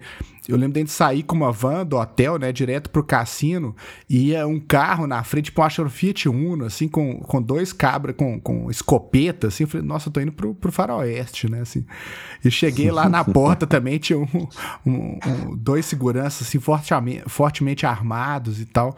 eu 0.49 0.57
lembro 0.57 0.75
de 0.75 0.81
a 0.81 0.83
gente 0.83 0.93
sair 0.93 1.23
com 1.23 1.37
uma 1.37 1.53
van 1.53 1.87
do 1.87 1.97
hotel, 1.97 2.39
né, 2.39 2.53
direto 2.53 2.91
pro 2.91 3.05
cassino, 3.05 3.75
e 4.09 4.31
ia 4.31 4.47
um 4.47 4.59
carro 4.59 5.07
na 5.07 5.23
frente, 5.23 5.47
tipo, 5.47 5.63
acho 5.63 5.83
um 5.83 5.89
Fiat 5.89 6.29
Uno, 6.29 6.65
assim, 6.65 6.89
com, 6.89 7.21
com 7.21 7.41
dois 7.41 7.73
cabras, 7.73 8.17
com, 8.17 8.41
com 8.41 8.71
escopeta, 8.71 9.47
assim, 9.47 9.65
eu 9.65 9.69
falei, 9.69 9.87
nossa, 9.87 10.09
eu 10.09 10.13
tô 10.13 10.21
indo 10.21 10.33
pro, 10.33 10.55
pro 10.55 10.73
faroeste, 10.73 11.51
né, 11.51 11.61
assim. 11.61 11.85
E 12.45 12.51
cheguei 12.51 12.91
lá 12.91 13.09
na 13.09 13.25
porta 13.25 13.67
também, 13.69 13.99
tinha 13.99 14.19
um, 14.19 14.27
um, 14.85 15.19
um, 15.27 15.57
dois 15.57 15.87
seguranças, 15.87 16.49
assim, 16.49 16.59
fortemente, 16.59 17.23
fortemente 17.29 17.87
armados 17.87 18.61
e 18.61 18.67
tal. 18.67 18.97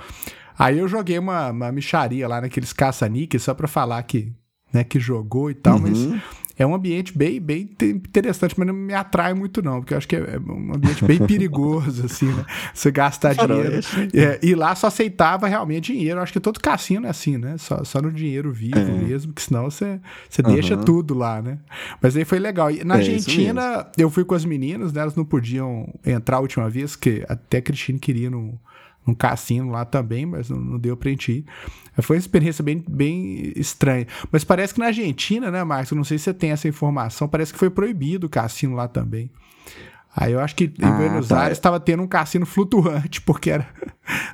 Aí 0.58 0.78
eu 0.78 0.88
joguei 0.88 1.18
uma, 1.18 1.50
uma 1.50 1.72
micharia 1.72 2.26
lá 2.28 2.40
naqueles 2.40 2.72
caça-níqueis, 2.72 3.42
só 3.42 3.52
pra 3.52 3.68
falar 3.68 4.02
que, 4.04 4.32
né, 4.72 4.84
que 4.84 4.98
jogou 4.98 5.50
e 5.50 5.54
tal, 5.54 5.76
uhum. 5.76 5.82
mas 5.82 6.22
é 6.58 6.66
um 6.66 6.74
ambiente 6.74 7.16
bem, 7.16 7.40
bem 7.40 7.68
interessante, 7.82 8.54
mas 8.56 8.66
não 8.66 8.74
me 8.74 8.94
atrai 8.94 9.34
muito, 9.34 9.62
não, 9.62 9.80
porque 9.80 9.94
eu 9.94 9.98
acho 9.98 10.08
que 10.08 10.16
é, 10.16 10.20
é 10.20 10.38
um 10.38 10.74
ambiente 10.74 11.04
bem 11.04 11.18
perigoso, 11.26 12.04
assim, 12.06 12.26
né? 12.26 12.44
Você 12.72 12.90
gastar 12.90 13.34
dinheiro. 13.34 13.80
É, 14.14 14.38
e 14.42 14.54
lá 14.54 14.74
só 14.74 14.88
aceitava 14.88 15.46
realmente 15.48 15.92
dinheiro. 15.92 16.18
Eu 16.18 16.22
acho 16.22 16.32
que 16.32 16.40
todo 16.40 16.60
cassino 16.60 17.06
é 17.06 17.10
assim, 17.10 17.38
né? 17.38 17.56
Só, 17.58 17.82
só 17.84 18.00
no 18.00 18.12
dinheiro 18.12 18.52
vivo 18.52 18.78
é. 18.78 18.84
mesmo, 18.84 19.32
que 19.32 19.42
senão 19.42 19.64
você, 19.64 20.00
você 20.28 20.42
uhum. 20.42 20.52
deixa 20.52 20.76
tudo 20.76 21.14
lá, 21.14 21.40
né? 21.40 21.58
Mas 22.00 22.16
aí 22.16 22.24
foi 22.24 22.38
legal. 22.38 22.70
E 22.70 22.84
na 22.84 22.94
é 22.94 22.98
Argentina, 22.98 23.86
eu 23.96 24.10
fui 24.10 24.24
com 24.24 24.34
as 24.34 24.44
meninas, 24.44 24.92
né? 24.92 25.00
Elas 25.00 25.16
não 25.16 25.24
podiam 25.24 25.88
entrar 26.04 26.36
a 26.36 26.40
última 26.40 26.68
vez, 26.68 26.94
que 26.94 27.24
até 27.28 27.58
a 27.58 27.62
Cristina 27.62 27.98
queria 27.98 28.30
no 28.30 28.58
num 29.06 29.14
cassino 29.14 29.70
lá 29.70 29.84
também, 29.84 30.24
mas 30.24 30.48
não, 30.48 30.58
não 30.58 30.78
deu 30.78 30.96
pra 30.96 31.10
gente 31.10 31.32
ir. 31.32 31.44
Foi 32.00 32.16
uma 32.16 32.20
experiência 32.20 32.64
bem, 32.64 32.82
bem 32.88 33.52
estranha. 33.56 34.06
Mas 34.30 34.44
parece 34.44 34.72
que 34.72 34.80
na 34.80 34.86
Argentina, 34.86 35.50
né, 35.50 35.62
Marcos? 35.62 35.90
Eu 35.90 35.96
não 35.96 36.04
sei 36.04 36.18
se 36.18 36.24
você 36.24 36.34
tem 36.34 36.50
essa 36.50 36.66
informação, 36.66 37.28
parece 37.28 37.52
que 37.52 37.58
foi 37.58 37.68
proibido 37.68 38.26
o 38.26 38.30
cassino 38.30 38.74
lá 38.74 38.88
também. 38.88 39.30
Aí 40.14 40.32
eu 40.32 40.40
acho 40.40 40.54
que 40.54 40.64
em 40.64 40.84
ah, 40.84 40.90
Buenos 40.90 41.28
tá. 41.28 41.40
Aires 41.40 41.58
estava 41.58 41.80
tendo 41.80 42.02
um 42.02 42.06
cassino 42.06 42.44
flutuante, 42.44 43.20
porque 43.22 43.50
era 43.50 43.66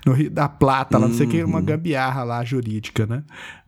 no 0.04 0.12
Rio 0.12 0.30
da 0.30 0.48
Plata, 0.48 0.98
lá, 0.98 1.08
não 1.08 1.14
sei 1.14 1.26
o 1.26 1.30
que, 1.30 1.42
uma 1.42 1.58
uhum. 1.58 1.64
gambiarra 1.64 2.24
lá 2.24 2.44
jurídica, 2.44 3.06
né? 3.06 3.22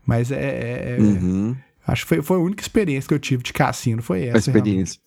Mas 0.04 0.30
é. 0.32 0.36
é, 0.40 0.96
é 0.96 1.00
uhum. 1.00 1.56
Acho 1.86 2.02
que 2.02 2.08
foi, 2.08 2.22
foi 2.22 2.36
a 2.36 2.40
única 2.40 2.62
experiência 2.62 3.08
que 3.08 3.14
eu 3.14 3.18
tive 3.18 3.42
de 3.42 3.52
cassino, 3.52 4.02
foi 4.02 4.26
essa. 4.26 4.36
A 4.36 4.38
experiência. 4.38 5.00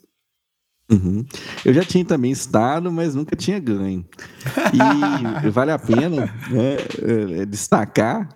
Uhum. 0.93 1.25
Eu 1.65 1.73
já 1.73 1.84
tinha 1.84 2.06
também 2.06 2.32
estado, 2.32 2.91
mas 2.91 3.15
nunca 3.15 3.36
tinha 3.36 3.60
ganho. 3.60 4.06
E 5.43 5.49
vale 5.49 5.71
a 5.71 5.79
pena 5.79 6.25
né, 6.49 6.77
é, 7.41 7.45
destacar 7.45 8.29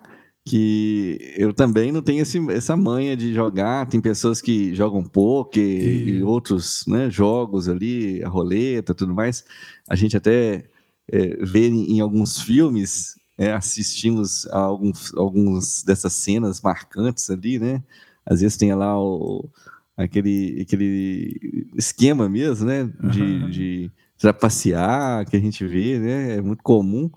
que 0.48 1.34
eu 1.36 1.52
também 1.52 1.92
não 1.92 2.00
tenho 2.00 2.22
esse, 2.22 2.38
essa 2.50 2.76
manha 2.76 3.16
de 3.16 3.34
jogar. 3.34 3.86
Tem 3.86 4.00
pessoas 4.00 4.40
que 4.40 4.74
jogam 4.74 5.04
poker 5.04 5.62
e, 5.62 6.10
e 6.10 6.22
outros 6.22 6.84
né, 6.86 7.10
jogos 7.10 7.68
ali, 7.68 8.22
a 8.24 8.28
roleta, 8.28 8.94
tudo 8.94 9.14
mais. 9.14 9.44
A 9.88 9.94
gente 9.94 10.16
até 10.16 10.64
é, 11.12 11.36
vê 11.44 11.68
em, 11.68 11.96
em, 11.96 12.00
alguns 12.00 12.40
filmes, 12.40 13.14
é, 13.36 13.52
assistimos 13.52 14.46
a 14.46 14.58
alguns, 14.58 15.14
alguns 15.14 15.82
dessas 15.84 16.14
cenas 16.14 16.62
marcantes 16.62 17.28
ali, 17.30 17.58
né? 17.58 17.82
Às 18.24 18.40
vezes 18.40 18.56
tem 18.56 18.74
lá 18.74 18.98
o, 18.98 19.48
aquele, 19.98 20.62
aquele 20.62 21.68
esquema 21.76 22.28
mesmo, 22.28 22.66
né? 22.66 22.90
De, 23.10 23.22
uhum. 23.22 23.50
de 23.50 23.90
trapacear 24.16 25.28
que 25.28 25.36
a 25.36 25.40
gente 25.40 25.66
vê, 25.66 25.98
né? 25.98 26.36
É 26.36 26.40
muito 26.40 26.62
comum 26.62 27.10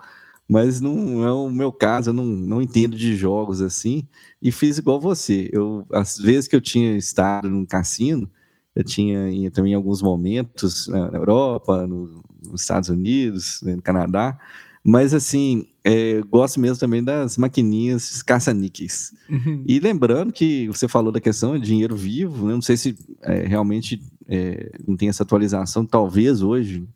mas 0.52 0.82
não 0.82 1.26
é 1.26 1.32
o 1.32 1.50
meu 1.50 1.72
caso, 1.72 2.10
eu 2.10 2.14
não, 2.14 2.26
não 2.26 2.62
entendo 2.62 2.98
de 2.98 3.16
jogos 3.16 3.62
assim, 3.62 4.06
e 4.42 4.52
fiz 4.52 4.78
igual 4.78 5.00
você. 5.00 5.50
Eu, 5.50 5.86
às 5.94 6.18
vezes 6.18 6.46
que 6.46 6.54
eu 6.54 6.60
tinha 6.60 6.98
estado 6.98 7.50
num 7.50 7.66
cassino, 7.66 8.30
eu 8.76 8.84
tinha 8.84 9.50
também 9.50 9.74
alguns 9.74 10.02
momentos 10.02 10.90
na 10.90 11.08
Europa, 11.14 11.88
no, 11.88 12.22
nos 12.46 12.64
Estados 12.64 12.90
Unidos, 12.90 13.62
né, 13.64 13.78
no 13.78 13.82
Canadá, 13.82 14.38
mas 14.84 15.14
assim, 15.14 15.68
é, 15.84 16.22
gosto 16.22 16.60
mesmo 16.60 16.78
também 16.78 17.04
das 17.04 17.38
maquininhas 17.38 18.22
caça-níqueis. 18.24 19.14
Uhum. 19.30 19.64
E 19.68 19.80
lembrando 19.80 20.34
que 20.34 20.68
você 20.68 20.88
falou 20.88 21.12
da 21.12 21.20
questão 21.20 21.58
de 21.58 21.66
dinheiro 21.66 21.96
vivo, 21.96 22.48
né? 22.48 22.54
não 22.54 22.62
sei 22.62 22.78
se 22.78 22.98
é, 23.22 23.46
realmente 23.46 24.02
é, 24.28 24.72
não 24.88 24.96
tem 24.98 25.10
essa 25.10 25.24
atualização, 25.24 25.86
talvez 25.86 26.42
hoje 26.42 26.88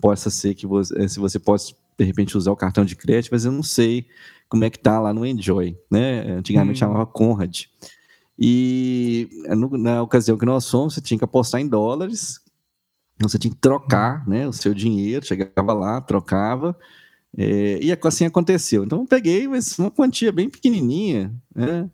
possa 0.00 0.30
ser 0.30 0.54
que 0.54 0.66
você, 0.66 1.02
é, 1.02 1.08
se 1.08 1.18
você 1.20 1.38
pode 1.38 1.76
de 1.98 2.04
repente 2.04 2.36
usar 2.36 2.52
o 2.52 2.56
cartão 2.56 2.84
de 2.84 2.94
crédito, 2.94 3.32
mas 3.32 3.44
eu 3.44 3.52
não 3.52 3.62
sei 3.62 4.06
como 4.48 4.64
é 4.64 4.70
que 4.70 4.78
tá 4.78 5.00
lá 5.00 5.12
no 5.12 5.26
Enjoy, 5.26 5.76
né? 5.90 6.20
Antigamente 6.30 6.76
hum. 6.76 6.86
chamava 6.86 7.06
Conrad. 7.06 7.64
E 8.38 9.28
no, 9.48 9.76
na 9.76 10.00
ocasião 10.00 10.38
que 10.38 10.46
nós 10.46 10.70
fomos, 10.70 10.94
você 10.94 11.00
tinha 11.00 11.18
que 11.18 11.24
apostar 11.24 11.60
em 11.60 11.66
dólares, 11.66 12.40
então 13.16 13.28
você 13.28 13.36
tinha 13.36 13.52
que 13.52 13.58
trocar 13.58 14.26
né, 14.28 14.46
o 14.46 14.52
seu 14.52 14.72
dinheiro, 14.72 15.26
chegava 15.26 15.72
lá, 15.72 16.00
trocava, 16.00 16.76
é, 17.36 17.78
e 17.82 17.92
assim 17.92 18.24
aconteceu. 18.24 18.84
Então 18.84 19.00
eu 19.00 19.06
peguei 19.06 19.46
mas 19.46 19.78
uma 19.78 19.90
quantia 19.90 20.32
bem 20.32 20.48
pequenininha, 20.48 21.32
né? 21.54 21.90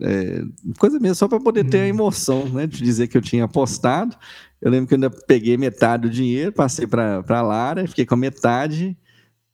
É, 0.00 0.42
coisa 0.78 0.98
mesmo 0.98 1.16
só 1.16 1.28
para 1.28 1.40
poder 1.40 1.64
ter 1.64 1.80
a 1.80 1.84
hum. 1.84 1.88
emoção 1.88 2.48
né, 2.48 2.66
de 2.66 2.82
dizer 2.82 3.08
que 3.08 3.16
eu 3.16 3.22
tinha 3.22 3.44
apostado. 3.44 4.16
Eu 4.60 4.70
lembro 4.70 4.88
que 4.88 4.94
eu 4.94 4.96
ainda 4.96 5.10
peguei 5.10 5.56
metade 5.56 6.02
do 6.02 6.10
dinheiro, 6.10 6.52
passei 6.52 6.86
para 6.86 7.22
a 7.28 7.42
Lara, 7.42 7.86
fiquei 7.86 8.06
com 8.06 8.14
a 8.14 8.18
metade 8.18 8.96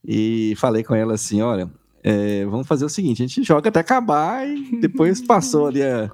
e 0.04 0.54
falei 0.56 0.82
com 0.84 0.94
ela 0.94 1.14
assim: 1.14 1.42
olha, 1.42 1.70
é, 2.02 2.44
vamos 2.46 2.66
fazer 2.66 2.84
o 2.84 2.88
seguinte, 2.88 3.22
a 3.22 3.26
gente 3.26 3.42
joga 3.42 3.68
até 3.68 3.80
acabar 3.80 4.46
e 4.46 4.80
depois 4.80 5.20
passou 5.26 5.66
ali 5.66 5.82
a, 5.82 6.10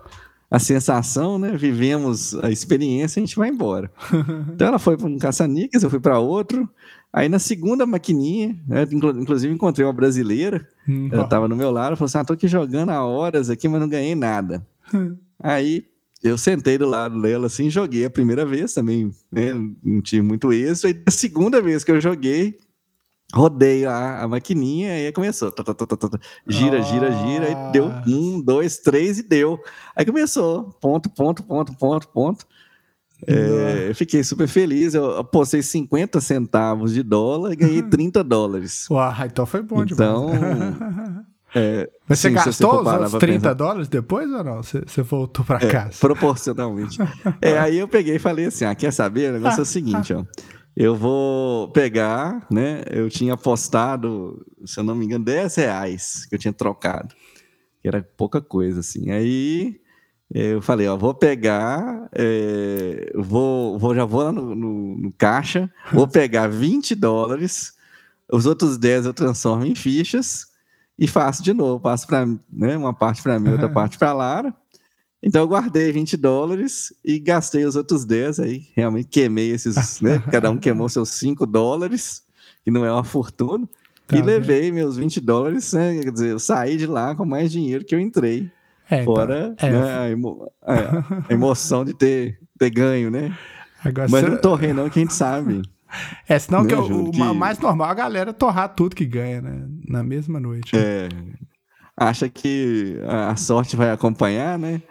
a 0.50 0.58
sensação, 0.58 1.38
né? 1.38 1.56
Vivemos 1.56 2.34
a 2.36 2.50
experiência, 2.50 3.20
a 3.20 3.24
gente 3.24 3.36
vai 3.36 3.48
embora. 3.48 3.90
Então 4.54 4.68
ela 4.68 4.78
foi 4.78 4.96
para 4.96 5.06
um 5.06 5.18
caça-níqueis, 5.18 5.82
eu 5.82 5.90
fui 5.90 6.00
para 6.00 6.18
outro. 6.18 6.68
Aí 7.12 7.28
na 7.28 7.38
segunda 7.38 7.84
maquininha, 7.84 8.56
né, 8.68 8.86
inclusive 8.92 9.52
encontrei 9.52 9.84
uma 9.84 9.92
brasileira, 9.92 10.66
hum, 10.88 11.08
ela 11.10 11.24
estava 11.24 11.48
no 11.48 11.56
meu 11.56 11.70
lado, 11.70 11.96
falou 11.96 12.06
assim: 12.06 12.18
ah, 12.18 12.24
tô 12.24 12.34
aqui 12.34 12.46
jogando 12.46 12.90
há 12.90 13.04
horas 13.04 13.50
aqui, 13.50 13.68
mas 13.68 13.80
não 13.80 13.88
ganhei 13.88 14.14
nada. 14.14 14.64
Aí 15.42 15.84
eu 16.22 16.38
sentei 16.38 16.78
do 16.78 16.86
lado 16.86 17.20
dela 17.20 17.46
assim, 17.46 17.70
joguei 17.70 18.04
a 18.04 18.10
primeira 18.10 18.44
vez 18.44 18.74
também, 18.74 19.10
né, 19.32 19.52
não 19.82 20.00
tive 20.00 20.22
muito 20.22 20.52
êxito. 20.52 20.86
Aí 20.86 21.02
a 21.06 21.10
segunda 21.10 21.60
vez 21.60 21.82
que 21.82 21.90
eu 21.90 22.00
joguei, 22.00 22.58
rodei 23.32 23.86
a, 23.86 24.22
a 24.22 24.28
maquininha 24.28 24.98
e 25.00 25.06
aí 25.06 25.12
começou. 25.12 25.50
Tá, 25.50 25.62
tá, 25.62 25.74
tá, 25.74 26.18
gira, 26.46 26.82
gira, 26.82 27.10
gira, 27.10 27.46
aí 27.46 27.72
deu 27.72 27.90
um, 28.06 28.40
dois, 28.40 28.78
três 28.78 29.18
e 29.18 29.22
deu. 29.22 29.58
Aí 29.96 30.04
começou, 30.04 30.64
ponto, 30.80 31.08
ponto, 31.10 31.42
ponto, 31.42 31.74
ponto, 31.76 32.08
ponto. 32.08 32.46
É, 33.26 33.88
eu 33.88 33.94
fiquei 33.94 34.22
super 34.24 34.48
feliz. 34.48 34.94
Eu 34.94 35.18
apostei 35.18 35.62
50 35.62 36.20
centavos 36.20 36.94
de 36.94 37.02
dólar 37.02 37.52
e 37.52 37.56
ganhei 37.56 37.83
30 37.83 38.24
dólares. 38.24 38.88
Uau, 38.90 39.14
então 39.24 39.46
foi 39.46 39.62
bom 39.62 39.83
então, 39.85 40.30
demais. 40.30 41.20
É, 41.54 41.90
Mas 42.09 42.20
você 42.20 42.28
sim, 42.28 42.35
gastou 42.35 42.85
você 42.85 43.04
os 43.04 43.12
30 43.14 43.40
pensar... 43.40 43.54
dólares 43.54 43.88
depois 43.88 44.30
ou 44.30 44.44
não? 44.44 44.62
Você, 44.62 44.83
você 44.87 45.02
voltou 45.02 45.44
para 45.44 45.66
é, 45.66 45.68
casa? 45.68 45.98
Proporcionalmente. 45.98 46.98
é, 47.42 47.59
aí 47.59 47.78
eu 47.78 47.88
peguei 47.88 48.16
e 48.16 48.20
falei 48.20 48.46
assim: 48.46 48.64
ah, 48.64 48.74
quer 48.74 48.92
saber? 48.92 49.30
O 49.30 49.33
negócio 49.35 49.61
é 49.61 49.62
o 49.62 49.66
seguinte, 49.66 50.14
ó. 50.14 50.24
Eu 50.76 50.94
vou 50.94 51.68
pegar, 51.72 52.46
né? 52.50 52.83
Eu 52.88 53.11
tinha 53.11 53.35
apostado, 53.35 54.46
se 54.64 54.78
eu 54.78 54.85
não 54.85 54.94
me 54.94 55.04
engano, 55.04 55.24
10 55.24 55.56
reais 55.56 56.24
que 56.26 56.37
eu 56.37 56.38
tinha 56.38 56.52
trocado. 56.52 57.12
Que 57.83 57.88
era 57.88 58.00
pouca 58.16 58.40
coisa, 58.40 58.78
assim. 58.78 59.11
Aí 59.11 59.79
eu 60.32 60.62
falei, 60.62 60.86
ó, 60.86 60.96
vou 60.96 61.12
pegar, 61.12 62.08
é, 62.12 63.12
vou, 63.16 63.78
vou, 63.78 63.94
já 63.94 64.04
vou 64.04 64.22
lá 64.22 64.32
no, 64.32 64.54
no, 64.54 64.96
no 64.96 65.12
caixa, 65.12 65.70
vou 65.92 66.06
pegar 66.08 66.46
20 66.46 66.94
dólares, 66.94 67.72
os 68.30 68.46
outros 68.46 68.78
10 68.78 69.06
eu 69.06 69.14
transformo 69.14 69.66
em 69.66 69.74
fichas 69.74 70.46
e 70.96 71.08
faço 71.08 71.42
de 71.42 71.52
novo. 71.52 71.80
Passo 71.80 72.06
para 72.06 72.26
né, 72.52 72.76
uma 72.76 72.94
parte 72.94 73.22
para 73.22 73.40
mim, 73.40 73.50
outra 73.50 73.68
parte 73.68 73.98
para 73.98 74.12
Lara. 74.12 74.54
Então 75.22 75.42
eu 75.42 75.48
guardei 75.48 75.90
20 75.90 76.16
dólares 76.16 76.94
e 77.04 77.18
gastei 77.18 77.64
os 77.64 77.74
outros 77.74 78.04
10 78.04 78.40
aí. 78.40 78.68
Realmente 78.74 79.08
queimei 79.08 79.50
esses, 79.50 80.00
né? 80.00 80.22
Cada 80.30 80.50
um 80.50 80.56
queimou 80.56 80.88
seus 80.88 81.10
5 81.10 81.44
dólares, 81.44 82.22
que 82.64 82.70
não 82.70 82.84
é 82.84 82.92
uma 82.92 83.04
fortuna. 83.04 83.68
Tá 84.06 84.16
e 84.16 84.22
levei 84.22 84.72
meus 84.72 84.96
20 84.96 85.20
dólares, 85.20 85.72
né? 85.72 86.00
Quer 86.00 86.12
dizer, 86.12 86.30
eu 86.30 86.38
saí 86.38 86.76
de 86.76 86.86
lá 86.86 87.14
com 87.14 87.24
mais 87.24 87.50
dinheiro 87.50 87.84
que 87.84 87.94
eu 87.94 88.00
entrei. 88.00 88.50
É, 88.90 89.03
então, 89.03 89.14
Fora 89.14 89.55
então, 89.57 89.70
né, 89.70 89.98
a, 89.98 90.11
emo 90.11 90.50
a, 90.62 91.33
emoção 91.33 91.85
de 91.85 91.94
ter, 91.94 92.38
ter 92.59 92.70
ganho, 92.70 93.11
né? 93.11 93.33
Agora, 93.85 94.09
Mas 94.11 94.22
não 94.22 94.37
torrei, 94.37 94.72
não, 94.72 94.90
que 94.90 94.98
a 94.98 95.03
gente 95.03 95.14
sabe. 95.14 95.62
É, 96.29 96.38
senão 96.38 96.66
que, 96.66 96.74
o, 96.74 97.11
que... 97.11 97.18
mais 97.18 97.59
normal 97.59 97.88
é 97.88 97.90
a 97.92 97.94
galera 97.94 98.33
torrar 98.33 98.74
tudo 98.74 98.96
que 98.96 99.07
ganha, 99.07 99.40
né? 99.40 99.66
Na 99.88 100.03
mesma 100.03 100.38
noite. 100.38 100.74
Né? 100.74 100.83
É. 100.83 101.09
Acha 101.96 102.29
que 102.29 102.98
a 103.07 103.37
sorte 103.37 103.76
vai 103.76 103.90
acompanhar, 103.90 104.59
né? 104.59 104.83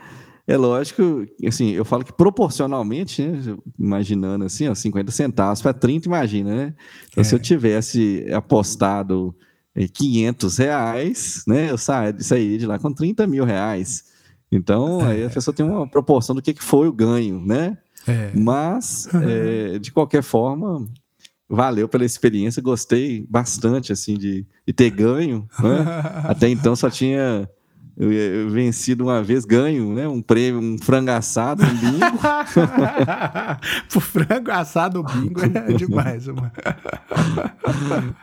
É 0.48 0.58
lógico, 0.58 1.28
assim, 1.48 1.72
eu 1.72 1.86
falo 1.86 2.04
que 2.04 2.12
proporcionalmente, 2.12 3.22
né, 3.22 3.56
imaginando 3.78 4.46
assim, 4.46 4.68
ó, 4.68 4.74
50 4.74 5.12
centavos 5.12 5.62
para 5.62 5.74
30, 5.74 6.08
imagina, 6.08 6.56
né? 6.56 6.74
Então, 7.08 7.22
é. 7.22 7.24
se 7.24 7.36
eu 7.36 7.40
tivesse 7.40 8.26
apostado 8.34 9.36
500 9.94 10.60
é, 10.60 10.64
reais, 10.64 11.44
né, 11.48 11.72
eu 11.72 11.78
sairia 11.78 12.58
de 12.58 12.66
lá 12.66 12.80
com 12.80 12.92
30 12.92 13.26
mil 13.28 13.46
reais. 13.46 14.06
Então, 14.52 15.02
aí 15.02 15.24
a 15.24 15.28
é. 15.28 15.30
pessoa 15.30 15.54
tem 15.54 15.66
uma 15.66 15.88
proporção 15.88 16.36
do 16.36 16.42
que 16.42 16.54
foi 16.56 16.88
o 16.88 16.94
ganho, 16.94 17.40
né? 17.40 17.78
É. 18.08 18.32
Mas, 18.34 19.08
é, 19.14 19.78
de 19.78 19.92
qualquer 19.92 20.24
forma, 20.24 20.88
valeu 21.48 21.88
pela 21.88 22.06
experiência, 22.06 22.62
gostei 22.62 23.26
bastante 23.30 23.92
assim 23.92 24.18
de, 24.18 24.46
de 24.66 24.74
ter 24.74 24.90
ganho. 24.90 25.48
Né? 25.60 25.86
Até 26.26 26.50
então 26.50 26.76
só 26.76 26.90
tinha 26.90 27.50
eu, 28.00 28.14
eu 28.14 28.50
vencido 28.50 29.04
uma 29.04 29.22
vez, 29.22 29.44
ganho, 29.44 29.94
né? 29.94 30.08
Um 30.08 30.22
prêmio, 30.22 30.62
um 30.62 30.78
frango 30.78 31.12
assado, 31.12 31.64
um 31.66 31.76
bingo. 31.76 32.18
Por 33.92 34.02
frango 34.02 34.52
assado, 34.52 35.04
bingo 35.04 35.42
é 35.44 35.74
demais, 35.74 36.28
mano. 36.28 36.50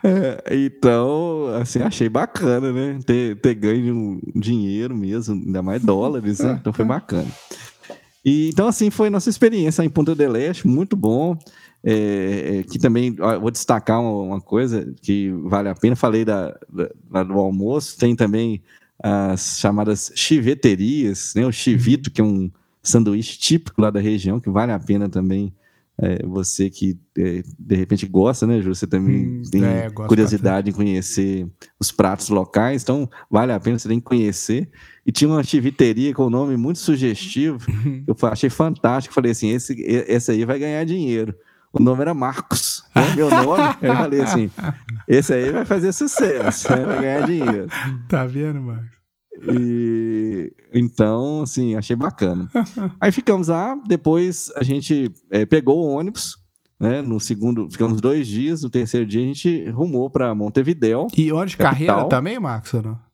É, 0.02 0.56
então, 0.64 1.48
assim, 1.60 1.80
achei 1.80 2.08
bacana, 2.08 2.72
né? 2.72 2.98
Ter, 3.04 3.36
ter 3.36 3.54
ganho 3.54 4.20
dinheiro 4.34 4.96
mesmo, 4.96 5.34
ainda 5.34 5.62
mais 5.62 5.82
dólares, 5.82 6.40
né? 6.40 6.58
Então 6.60 6.72
foi 6.72 6.84
bacana. 6.84 7.26
E, 8.24 8.48
então, 8.48 8.66
assim, 8.66 8.90
foi 8.90 9.10
nossa 9.10 9.28
experiência 9.28 9.84
em 9.84 9.90
Ponta 9.90 10.14
del 10.14 10.36
Este, 10.36 10.66
muito 10.66 10.96
bom. 10.96 11.36
É, 11.84 12.58
é, 12.58 12.62
que 12.64 12.78
também 12.78 13.14
vou 13.40 13.50
destacar 13.50 14.00
uma, 14.00 14.34
uma, 14.34 14.40
coisa 14.40 14.92
que 15.02 15.30
vale 15.44 15.68
a 15.68 15.74
pena. 15.74 15.94
Falei 15.94 16.24
da, 16.24 16.56
da, 16.68 17.22
do 17.22 17.34
almoço, 17.34 17.96
tem 17.98 18.16
também 18.16 18.62
as 19.06 19.58
chamadas 19.60 20.10
chiveterias, 20.16 21.32
né? 21.36 21.46
O 21.46 21.52
chivito, 21.52 22.10
que 22.10 22.20
é 22.20 22.24
um 22.24 22.50
sanduíche 22.82 23.38
típico 23.38 23.80
lá 23.80 23.90
da 23.90 24.00
região, 24.00 24.40
que 24.40 24.50
vale 24.50 24.72
a 24.72 24.78
pena 24.78 25.08
também 25.08 25.52
É, 25.98 26.26
você 26.26 26.68
que 26.68 26.98
é, 27.16 27.42
de 27.58 27.74
repente 27.74 28.06
gosta, 28.06 28.46
né, 28.46 28.60
Ju? 28.60 28.74
Você 28.74 28.86
também 28.86 29.38
hum, 29.38 29.42
tem 29.50 29.64
é, 29.64 29.88
curiosidade 29.88 30.70
bastante. 30.70 30.70
em 30.70 30.72
conhecer 30.72 31.46
os 31.80 31.90
pratos 31.90 32.28
locais, 32.28 32.82
então 32.82 33.08
vale 33.30 33.50
a 33.50 33.58
pena, 33.58 33.78
você 33.78 33.88
tem 33.88 33.98
que 33.98 34.04
conhecer. 34.04 34.68
E 35.06 35.10
tinha 35.10 35.30
uma 35.30 35.42
chiviteria 35.42 36.12
com 36.12 36.26
um 36.26 36.30
nome 36.30 36.54
muito 36.54 36.80
sugestivo, 36.80 37.64
uhum. 37.70 38.04
eu 38.06 38.14
achei 38.28 38.50
fantástico. 38.50 39.14
Falei 39.14 39.32
assim: 39.32 39.48
esse, 39.48 39.72
esse 39.82 40.30
aí 40.32 40.44
vai 40.44 40.58
ganhar 40.58 40.84
dinheiro. 40.84 41.34
O 41.72 41.82
nome 41.82 42.02
era 42.02 42.12
Marcos, 42.12 42.84
né? 42.94 43.14
meu 43.14 43.30
nome. 43.30 43.62
eu 43.80 43.94
falei 43.94 44.20
assim: 44.20 44.50
esse 45.08 45.32
aí 45.32 45.50
vai 45.50 45.64
fazer 45.64 45.92
sucesso, 45.92 46.70
né? 46.72 46.84
vai 46.84 47.00
ganhar 47.00 47.26
dinheiro. 47.26 47.68
Tá 48.06 48.26
vendo, 48.26 48.60
Marcos? 48.60 48.95
E 49.42 50.52
então, 50.72 51.42
assim, 51.42 51.74
achei 51.74 51.96
bacana. 51.96 52.50
Aí 53.00 53.10
ficamos 53.12 53.48
lá, 53.48 53.74
depois 53.86 54.52
a 54.56 54.62
gente 54.62 55.10
é, 55.30 55.46
pegou 55.46 55.84
o 55.84 55.90
ônibus, 55.90 56.36
né? 56.78 57.02
No 57.02 57.18
segundo, 57.18 57.70
ficamos 57.70 58.00
dois 58.00 58.26
dias, 58.26 58.62
no 58.62 58.70
terceiro 58.70 59.06
dia 59.06 59.22
a 59.22 59.26
gente 59.26 59.68
rumou 59.70 60.10
para 60.10 60.34
Montevidéu. 60.34 61.06
E 61.16 61.32
onde 61.32 61.56
carreira 61.56 62.04
também, 62.04 62.38
Marcos, 62.38 62.74
ou 62.74 62.82
não? 62.82 63.06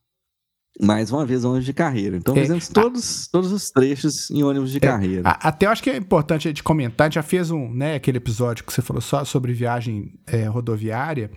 Mais 0.81 1.11
uma 1.13 1.27
vez 1.27 1.45
ônibus 1.45 1.67
de 1.67 1.73
carreira. 1.73 2.17
Então 2.17 2.37
é, 2.37 2.41
fizemos 2.41 2.69
todos, 2.69 3.27
a, 3.27 3.33
todos 3.33 3.53
os 3.53 3.71
trechos 3.71 4.31
em 4.31 4.43
ônibus 4.43 4.71
de 4.71 4.79
é, 4.79 4.81
carreira. 4.81 5.23
A, 5.25 5.49
até 5.49 5.67
eu 5.67 5.71
acho 5.71 5.83
que 5.83 5.91
é 5.91 5.97
importante 5.97 6.49
a 6.49 6.51
gente 6.51 6.63
comentar, 6.63 7.07
a 7.07 7.09
gente 7.09 7.15
já 7.17 7.23
fez 7.23 7.51
um, 7.51 7.73
né, 7.73 7.95
aquele 7.95 8.19
episódio 8.19 8.65
que 8.65 8.73
você 8.73 8.81
falou 8.81 9.01
só 9.01 9.25
sobre 9.25 9.53
viagem 9.53 10.15
é, 10.27 10.45
rodoviária. 10.45 11.31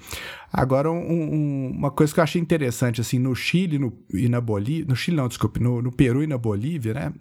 Agora, 0.52 0.90
um, 0.90 0.96
um, 0.96 1.72
uma 1.76 1.92
coisa 1.92 2.14
que 2.14 2.20
eu 2.20 2.24
achei 2.24 2.42
interessante, 2.42 3.02
assim, 3.02 3.20
no 3.20 3.36
Chile 3.36 3.78
no, 3.78 3.92
e 4.14 4.30
na 4.30 4.40
Bolívia, 4.40 4.86
no 4.88 4.96
Chile 4.96 5.18
não, 5.18 5.28
desculpe, 5.28 5.60
no, 5.60 5.82
no 5.82 5.92
Peru 5.92 6.24
e 6.24 6.28
na 6.28 6.38
Bolívia, 6.38 6.94
né? 6.94 7.14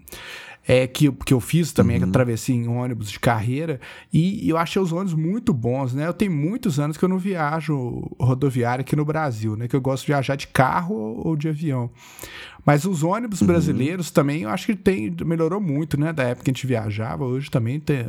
É, 0.67 0.87
que, 0.87 1.11
que 1.13 1.35
eu 1.35 1.41
fiz 1.41 1.73
também, 1.73 1.99
uhum. 1.99 2.07
que 2.07 2.13
travessia 2.13 2.55
em 2.55 2.67
ônibus 2.67 3.11
de 3.11 3.21
carreira, 3.21 3.81
e, 4.13 4.47
e, 4.47 4.49
eu 4.49 4.57
achei 4.57 4.81
os 4.81 4.93
ônibus 4.93 5.15
muito 5.15 5.53
bons, 5.53 5.95
né? 5.95 6.07
Eu 6.07 6.15
tenho 6.15 6.33
muitos 6.33 6.81
anos 6.81 6.97
que 6.97 7.05
eu 7.05 7.09
não 7.09 7.19
viajo 7.19 8.11
rodoviário 8.19 8.83
aqui 8.83 8.97
no 8.97 9.05
Brasil, 9.05 9.57
né? 9.57 9.69
Que 9.69 9.77
eu 9.77 9.81
gosto 9.81 10.03
de 10.03 10.13
viajar 10.13 10.37
de 10.37 10.47
carro 10.47 10.95
ou 10.95 11.37
de 11.37 11.49
avião. 11.49 11.91
Mas 12.65 12.85
os 12.85 13.03
ônibus 13.03 13.41
uhum. 13.41 13.47
brasileiros 13.47 14.11
também, 14.11 14.43
eu 14.43 14.49
acho 14.49 14.67
que 14.67 14.75
tem, 14.75 15.15
melhorou 15.25 15.61
muito, 15.61 15.99
né? 15.99 16.13
Da 16.13 16.25
época 16.25 16.45
que 16.45 16.51
a 16.51 16.55
gente 16.55 16.67
viajava, 16.67 17.25
hoje 17.25 17.51
também 17.51 17.79
tem. 17.79 18.07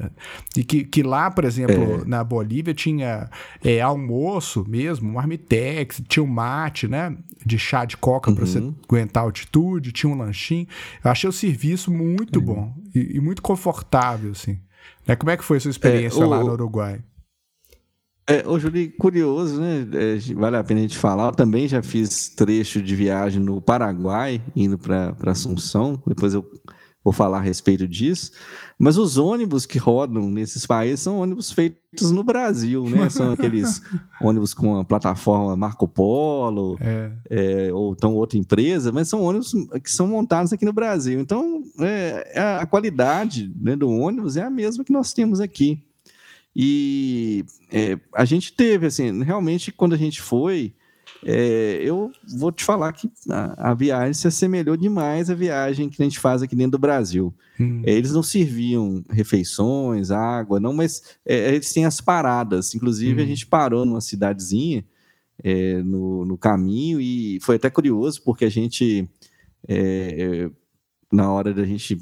E 0.55 0.63
que, 0.63 0.83
que 0.83 1.03
lá, 1.03 1.29
por 1.29 1.43
exemplo, 1.43 2.01
é. 2.01 2.05
na 2.05 2.23
Bolívia 2.23 2.73
tinha 2.73 3.29
é, 3.63 3.81
almoço 3.81 4.65
mesmo, 4.67 5.11
marmitex, 5.11 6.01
tinha 6.07 6.23
um 6.23 6.27
mate, 6.27 6.87
né? 6.87 7.15
De 7.45 7.59
chá 7.59 7.85
de 7.85 7.97
coca 7.97 8.29
uhum. 8.29 8.35
para 8.35 8.45
você 8.45 8.57
aguentar 8.87 9.23
a 9.23 9.25
altitude, 9.25 9.91
tinha 9.91 10.11
um 10.11 10.17
lanchinho. 10.17 10.67
Eu 11.03 11.11
achei 11.11 11.29
o 11.29 11.33
serviço 11.33 11.91
muito 11.91 12.39
uhum. 12.39 12.45
bom 12.45 12.73
e, 12.93 13.17
e, 13.17 13.19
muito 13.19 13.41
confortável, 13.41 14.31
assim. 14.31 14.57
Né? 15.05 15.15
Como 15.15 15.29
é 15.29 15.37
que 15.37 15.43
foi 15.43 15.57
a 15.57 15.59
sua 15.59 15.71
experiência 15.71 16.21
é, 16.21 16.25
o, 16.25 16.29
lá 16.29 16.39
no 16.39 16.51
Uruguai? 16.51 17.01
É, 18.27 18.47
ô, 18.47 18.57
Júlio, 18.57 18.91
curioso, 18.97 19.61
né? 19.61 19.87
É, 19.93 20.33
vale 20.33 20.57
a 20.57 20.63
pena 20.63 20.79
a 20.79 20.83
gente 20.83 20.97
falar. 20.97 21.27
Eu 21.27 21.35
também 21.35 21.67
já 21.67 21.83
fiz 21.83 22.29
trecho 22.29 22.81
de 22.81 22.95
viagem 22.95 23.41
no 23.41 23.61
Paraguai, 23.61 24.41
indo 24.55 24.79
para 24.79 25.15
Assunção. 25.27 26.01
Depois 26.07 26.33
eu 26.33 26.43
vou 27.03 27.13
falar 27.13 27.37
a 27.37 27.41
respeito 27.41 27.87
disso. 27.87 28.31
Mas 28.79 28.97
os 28.97 29.15
ônibus 29.17 29.67
que 29.67 29.77
rodam 29.77 30.27
nesses 30.27 30.65
países 30.65 31.01
são 31.01 31.19
ônibus 31.19 31.51
feitos 31.51 32.09
no 32.09 32.23
Brasil, 32.23 32.89
né? 32.89 33.09
São 33.11 33.31
aqueles 33.31 33.79
ônibus 34.19 34.55
com 34.55 34.79
a 34.79 34.83
plataforma 34.83 35.55
Marco 35.55 35.87
Polo, 35.87 36.77
é. 36.81 37.11
É, 37.29 37.73
ou 37.73 37.93
então 37.93 38.15
outra 38.15 38.39
empresa, 38.39 38.91
mas 38.91 39.07
são 39.07 39.21
ônibus 39.21 39.53
que 39.83 39.91
são 39.91 40.07
montados 40.07 40.51
aqui 40.51 40.65
no 40.65 40.73
Brasil. 40.73 41.19
Então, 41.19 41.61
é, 41.79 42.57
a 42.59 42.65
qualidade 42.65 43.53
né, 43.55 43.75
do 43.75 43.87
ônibus 43.87 44.35
é 44.35 44.41
a 44.41 44.49
mesma 44.49 44.83
que 44.83 44.91
nós 44.91 45.13
temos 45.13 45.39
aqui. 45.39 45.85
E 46.55 47.43
é, 47.71 47.99
a 48.13 48.23
gente 48.23 48.53
teve, 48.53 48.85
assim, 48.85 49.23
realmente, 49.23 49.71
quando 49.71 49.93
a 49.93 49.97
gente 49.97 50.21
foi, 50.21 50.73
é, 51.23 51.79
eu 51.81 52.11
vou 52.37 52.51
te 52.51 52.63
falar 52.63 52.93
que 52.93 53.11
a, 53.29 53.71
a, 53.71 53.73
viagem 53.73 54.13
se 54.13 54.27
assemelhou 54.27 54.77
demais 54.77 55.29
à 55.29 55.33
viagem 55.33 55.89
que 55.89 56.01
a 56.01 56.05
gente 56.05 56.19
faz 56.19 56.41
aqui 56.41 56.55
dentro 56.55 56.73
do 56.73 56.79
Brasil. 56.79 57.33
Hum. 57.59 57.81
É, 57.85 57.91
eles 57.91 58.13
não 58.13 58.23
serviam 58.23 59.03
refeições, 59.09 60.11
água, 60.11 60.59
não, 60.59 60.71
mas 60.71 61.17
é, 61.25 61.53
eles 61.53 61.73
têm 61.73 61.85
as 61.85 61.99
paradas. 61.99 62.73
Inclusive, 62.73 63.19
hum. 63.19 63.23
a 63.23 63.27
gente 63.27 63.45
parou 63.45 63.85
numa 63.85 64.01
cidadezinha 64.01 64.85
é, 65.43 65.81
no, 65.83 66.25
no 66.25 66.37
caminho 66.37 67.01
e 67.01 67.39
foi 67.41 67.57
até 67.57 67.69
curioso, 67.69 68.21
porque 68.23 68.45
a 68.45 68.49
gente, 68.49 69.09
é, 69.67 70.49
na 71.11 71.29
hora 71.31 71.53
da 71.53 71.65
gente 71.65 71.99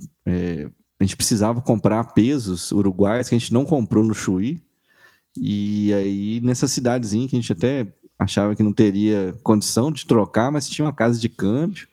a 1.03 1.05
gente 1.05 1.17
precisava 1.17 1.61
comprar 1.61 2.13
pesos 2.13 2.71
uruguais 2.71 3.27
que 3.27 3.35
a 3.35 3.37
gente 3.37 3.53
não 3.53 3.65
comprou 3.65 4.03
no 4.03 4.13
Chuí. 4.13 4.61
E 5.35 5.93
aí, 5.93 6.39
nessa 6.41 6.67
cidadezinha 6.67 7.27
que 7.27 7.35
a 7.35 7.39
gente 7.39 7.51
até 7.51 7.87
achava 8.17 8.55
que 8.55 8.63
não 8.63 8.71
teria 8.71 9.35
condição 9.43 9.91
de 9.91 10.05
trocar, 10.05 10.51
mas 10.51 10.69
tinha 10.69 10.85
uma 10.85 10.93
casa 10.93 11.19
de 11.19 11.27
câmbio. 11.27 11.87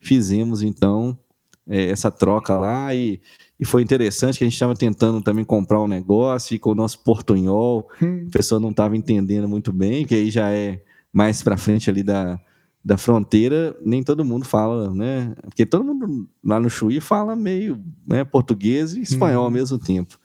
Fizemos 0.00 0.62
então 0.62 1.18
é, 1.66 1.90
essa 1.90 2.10
troca 2.10 2.56
lá 2.58 2.94
e, 2.94 3.20
e 3.58 3.64
foi 3.64 3.82
interessante 3.82 4.38
que 4.38 4.44
a 4.44 4.46
gente 4.46 4.54
estava 4.54 4.74
tentando 4.74 5.20
também 5.20 5.44
comprar 5.44 5.82
um 5.82 5.88
negócio 5.88 6.54
e 6.54 6.58
com 6.58 6.70
o 6.70 6.74
nosso 6.74 7.02
portunhol, 7.02 7.88
hum. 8.02 8.26
a 8.28 8.30
pessoa 8.30 8.60
não 8.60 8.70
estava 8.70 8.96
entendendo 8.96 9.48
muito 9.48 9.72
bem, 9.72 10.06
que 10.06 10.14
aí 10.14 10.30
já 10.30 10.50
é 10.50 10.82
mais 11.12 11.42
para 11.42 11.56
frente 11.56 11.88
ali 11.88 12.02
da, 12.02 12.40
da 12.84 12.98
fronteira, 12.98 13.74
nem 13.80 14.02
todo 14.02 14.24
mundo 14.24 14.44
fala, 14.44 14.92
né? 14.92 15.34
Porque 15.42 15.64
todo 15.64 15.82
mundo 15.82 16.28
lá 16.44 16.60
no 16.60 16.68
Chuí 16.68 17.00
fala 17.00 17.34
meio 17.34 17.82
né, 18.06 18.24
português 18.24 18.92
e 18.94 19.00
espanhol 19.00 19.40
uhum. 19.40 19.46
ao 19.46 19.50
mesmo 19.50 19.78
tempo. 19.78 20.18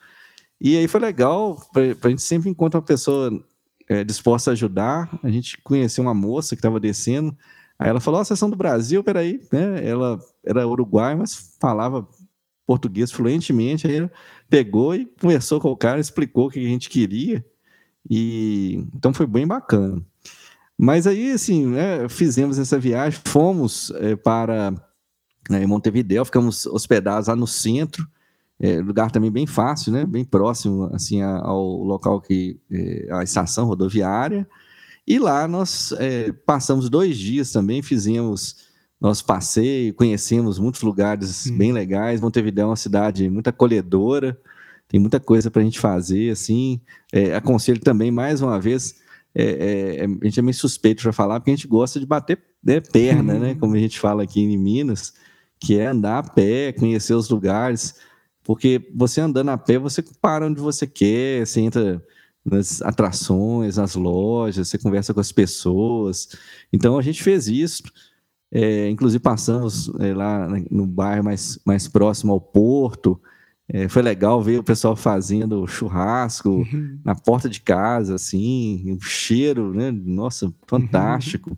E 0.60 0.76
aí 0.76 0.88
foi 0.88 1.00
legal, 1.00 1.58
a 2.04 2.10
gente 2.10 2.22
sempre 2.22 2.50
encontra 2.50 2.78
uma 2.78 2.86
pessoa 2.86 3.32
é, 3.88 4.04
disposta 4.04 4.52
a 4.52 4.54
ajudar. 4.54 5.10
A 5.24 5.30
gente 5.30 5.58
conheceu 5.64 6.04
uma 6.04 6.14
moça 6.14 6.54
que 6.54 6.60
estava 6.60 6.82
descendo, 6.82 7.36
aí 7.78 7.90
ela 7.90 8.02
falou: 8.02 8.20
oh, 8.20 8.26
vocês 8.26 8.38
são 8.38 8.50
do 8.50 8.58
Brasil, 8.58 9.02
peraí, 9.02 9.40
né? 9.54 9.88
Ela 9.88 10.20
era 10.46 10.68
uruguaia, 10.68 11.16
mas 11.16 11.56
falava 11.62 12.06
português 12.68 13.10
fluentemente. 13.10 13.88
Aí 13.88 13.96
ela 13.96 14.12
pegou 14.50 14.94
e 14.94 15.06
conversou 15.22 15.62
com 15.62 15.72
o 15.72 15.78
cara, 15.78 16.00
explicou 16.00 16.48
o 16.48 16.50
que 16.52 16.60
a 16.60 16.70
gente 16.70 16.90
queria. 16.90 17.44
E 18.10 18.86
então 18.94 19.14
foi 19.14 19.26
bem 19.26 19.48
bacana. 19.48 20.02
Mas 20.82 21.06
aí, 21.06 21.34
assim, 21.34 21.66
né, 21.66 22.08
fizemos 22.08 22.58
essa 22.58 22.80
viagem, 22.80 23.20
fomos 23.26 23.92
é, 23.96 24.16
para 24.16 24.74
né, 25.50 25.66
Montevideo, 25.66 26.24
ficamos 26.24 26.66
hospedados 26.68 27.28
lá 27.28 27.36
no 27.36 27.46
centro, 27.46 28.08
é, 28.58 28.80
lugar 28.80 29.12
também 29.12 29.30
bem 29.30 29.46
fácil, 29.46 29.92
né, 29.92 30.06
bem 30.06 30.24
próximo 30.24 30.90
assim 30.94 31.22
ao 31.22 31.84
local 31.84 32.22
que 32.22 32.62
é, 32.72 33.10
a 33.12 33.24
estação 33.24 33.66
rodoviária. 33.66 34.48
E 35.06 35.20
lá 35.20 35.50
nós 35.50 35.92
é, 35.98 36.32
passamos 36.46 36.90
dois 36.90 37.18
dias 37.18 37.52
também, 37.52 37.82
fizemos 37.82 38.70
nosso 39.02 39.26
passeio, 39.26 39.94
conhecemos 39.94 40.60
muitos 40.60 40.82
lugares 40.82 41.48
hum. 41.48 41.58
bem 41.58 41.74
legais. 41.74 42.22
Montevideo 42.22 42.62
é 42.62 42.66
uma 42.68 42.76
cidade 42.78 43.30
muito 43.30 43.50
acolhedora, 43.50 44.40
tem 44.88 44.98
muita 44.98 45.20
coisa 45.20 45.52
para 45.52 45.62
a 45.62 45.66
gente 45.66 45.80
fazer, 45.80 46.32
assim. 46.32 46.80
É, 47.12 47.36
aconselho 47.36 47.82
também, 47.82 48.12
mais 48.12 48.42
uma 48.42 48.60
vez, 48.62 48.96
é, 49.34 50.02
é, 50.02 50.06
a 50.06 50.26
gente 50.26 50.40
é 50.40 50.44
meio 50.44 50.54
suspeito 50.54 51.04
para 51.04 51.14
falar, 51.14 51.40
porque 51.40 51.52
a 51.52 51.56
gente 51.56 51.68
gosta 51.68 52.00
de 52.00 52.06
bater 52.06 52.40
né, 52.64 52.80
perna, 52.80 53.38
né? 53.40 53.56
Como 53.56 53.76
a 53.76 53.80
gente 53.80 54.00
fala 54.00 54.24
aqui 54.24 54.42
em 54.42 54.58
Minas, 54.58 55.14
que 55.60 55.80
é 55.80 55.88
andar 55.88 56.20
a 56.20 56.24
pé, 56.24 56.72
conhecer 56.72 57.14
os 57.14 57.30
lugares, 57.30 57.96
porque 58.44 58.90
você 58.96 59.22
andando 59.22 59.50
a 59.50 59.58
pé, 59.58 59.78
você 59.78 60.04
para 60.22 60.48
onde 60.48 60.60
você 60.60 60.88
quer, 60.88 61.46
você 61.46 61.62
entra 61.62 62.04
nas 62.44 62.82
atrações, 62.82 63.78
nas 63.78 63.96
lojas, 63.96 64.68
você 64.68 64.78
conversa 64.78 65.14
com 65.14 65.20
as 65.20 65.32
pessoas. 65.32 66.30
Então 66.72 66.98
a 66.98 67.02
gente 67.02 67.22
fez 67.22 67.48
isso. 67.48 67.84
É, 68.52 68.90
inclusive 68.90 69.22
passamos 69.22 69.92
é, 70.00 70.12
lá 70.14 70.48
no 70.72 70.88
bairro 70.88 71.24
mais, 71.24 71.60
mais 71.64 71.88
próximo 71.88 72.34
ao 72.34 72.42
porto, 72.42 73.22
é, 73.72 73.88
foi 73.88 74.02
legal 74.02 74.42
ver 74.42 74.60
o 74.60 74.64
pessoal 74.64 74.96
fazendo 74.96 75.68
churrasco 75.68 76.50
uhum. 76.50 77.00
na 77.06 77.14
porta 77.14 77.48
de 77.48 77.62
casa, 77.62 78.16
assim, 78.16 78.98
o 78.98 79.00
cheiro, 79.00 79.76
né? 79.76 79.92
Nossa, 79.92 80.52
fantástico. 80.66 81.52
Uhum. 81.52 81.58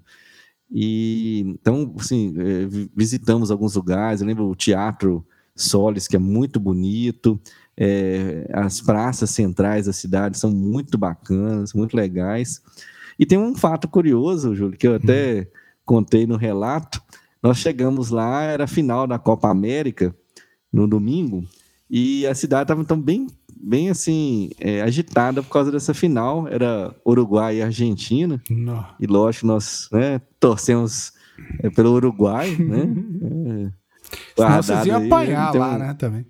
E 0.70 1.40
então, 1.48 1.96
assim, 1.98 2.34
é, 2.38 2.90
visitamos 2.94 3.50
alguns 3.50 3.76
lugares. 3.76 4.20
Eu 4.20 4.28
lembro 4.28 4.50
o 4.50 4.56
Teatro 4.56 5.26
Solis, 5.56 6.06
que 6.06 6.18
é 6.18 6.20
muito 6.20 6.60
bonito. 6.60 7.40
É, 7.78 8.46
as 8.54 8.82
praças 8.82 9.30
centrais 9.30 9.86
da 9.86 9.94
cidade 9.94 10.38
são 10.38 10.52
muito 10.52 10.98
bacanas, 10.98 11.74
muito 11.74 11.96
legais. 11.96 12.62
E 13.18 13.26
tem 13.26 13.38
um 13.38 13.56
fato 13.56 13.88
curioso, 13.88 14.54
Júlio, 14.54 14.78
que 14.78 14.88
eu 14.88 14.96
até 14.96 15.40
uhum. 15.40 15.46
contei 15.86 16.28
no 16.28 16.36
relato. 16.36 17.02
Nós 17.42 17.58
chegamos 17.58 18.10
lá, 18.10 18.44
era 18.44 18.68
final 18.68 19.08
da 19.08 19.18
Copa 19.18 19.50
América, 19.50 20.14
no 20.72 20.88
domingo, 20.88 21.46
e 21.94 22.26
a 22.26 22.34
cidade 22.34 22.64
estava 22.64 22.82
então 22.82 22.98
bem, 22.98 23.28
bem 23.62 23.90
assim, 23.90 24.50
é, 24.62 24.82
agitada 24.82 25.44
por 25.44 25.50
causa 25.50 25.70
dessa 25.70 25.94
final. 25.94 26.48
Era 26.48 26.96
Uruguai 27.06 27.58
e 27.58 27.62
Argentina. 27.62 28.42
Não. 28.50 28.86
E 28.98 29.06
lógico, 29.06 29.46
nós 29.46 29.90
né, 29.92 30.22
torcemos 30.40 31.12
é, 31.60 31.70
pelo 31.70 31.92
Uruguai, 31.92 32.56
né? 32.56 32.88
É, 33.68 33.82
Senão 34.38 34.64
vocês 34.64 34.86
iam 34.86 35.06
apanhar 35.06 35.54
lá, 35.54 35.76
um... 35.76 35.80
né, 35.80 35.94
também. 35.94 36.26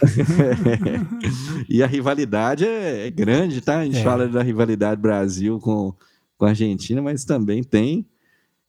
e 1.68 1.82
a 1.82 1.86
rivalidade 1.88 2.64
é, 2.64 3.08
é, 3.08 3.10
grande, 3.10 3.60
tá? 3.60 3.78
A 3.78 3.84
gente 3.84 3.98
é. 3.98 4.04
fala 4.04 4.28
da 4.28 4.42
rivalidade 4.44 5.00
Brasil 5.00 5.58
com, 5.58 5.92
com 6.38 6.44
a 6.44 6.50
Argentina, 6.50 7.02
mas 7.02 7.24
também 7.24 7.64
tem. 7.64 8.06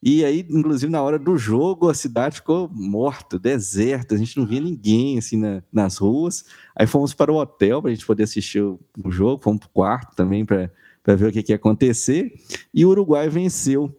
E 0.02 0.26
aí, 0.26 0.46
inclusive, 0.50 0.92
na 0.92 1.02
hora 1.02 1.20
do 1.20 1.38
jogo, 1.38 1.88
a 1.88 1.94
cidade 1.94 2.38
ficou 2.38 2.68
morta, 2.74 3.38
deserta, 3.38 4.16
a 4.16 4.18
gente 4.18 4.36
não 4.36 4.48
via 4.48 4.60
ninguém 4.60 5.20
assim 5.20 5.38
na, 5.38 5.62
nas 5.72 5.98
ruas. 5.98 6.44
Aí 6.76 6.88
fomos 6.88 7.14
para 7.14 7.32
o 7.32 7.36
hotel 7.36 7.82
para 7.82 7.92
a 7.92 7.94
gente 7.94 8.06
poder 8.06 8.24
assistir 8.24 8.62
o, 8.62 8.80
o 9.04 9.12
jogo, 9.12 9.44
fomos 9.44 9.60
para 9.60 9.68
o 9.68 9.72
quarto 9.72 10.16
também 10.16 10.44
para 10.44 10.72
ver 11.16 11.28
o 11.28 11.32
que, 11.32 11.44
que 11.44 11.52
ia 11.52 11.56
acontecer. 11.56 12.34
E 12.74 12.84
o 12.84 12.90
Uruguai 12.90 13.30
venceu. 13.30 13.96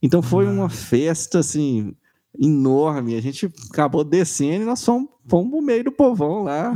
Então 0.00 0.22
foi 0.22 0.46
uma 0.46 0.68
festa 0.68 1.40
assim 1.40 1.94
enorme. 2.38 3.16
A 3.16 3.20
gente 3.20 3.52
acabou 3.70 4.04
descendo 4.04 4.62
e 4.62 4.66
nós 4.66 4.84
fomos, 4.84 5.08
fomos 5.26 5.50
no 5.50 5.60
meio 5.60 5.84
do 5.84 5.92
povão 5.92 6.44
lá 6.44 6.72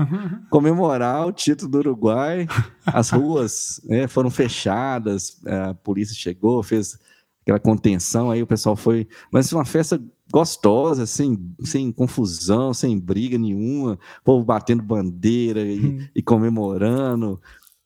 comemorar 0.51 1.27
o 1.27 1.33
título 1.33 1.71
do 1.71 1.79
Uruguai. 1.79 2.49
As 2.85 3.11
ruas 3.11 3.81
né, 3.85 4.09
foram 4.09 4.31
fechadas, 4.31 5.41
a 5.47 5.75
polícia 5.75 6.15
chegou, 6.15 6.61
fez 6.63 6.99
aquela 7.45 7.61
contenção, 7.61 8.31
aí 8.31 8.43
o 8.43 8.47
pessoal 8.47 8.75
foi. 8.75 9.07
Mas 9.31 9.53
uma 9.53 9.65
festa 9.65 10.03
gostosa, 10.33 11.07
sem, 11.07 11.39
sem 11.61 11.93
confusão, 11.93 12.73
sem 12.73 12.99
briga 12.99 13.39
nenhuma, 13.39 13.99
povo 14.25 14.45
batendo 14.45 14.83
bandeira 14.83 15.61
e, 15.61 15.79
hum. 15.79 16.09
e 16.15 16.23
comemorando. 16.23 17.41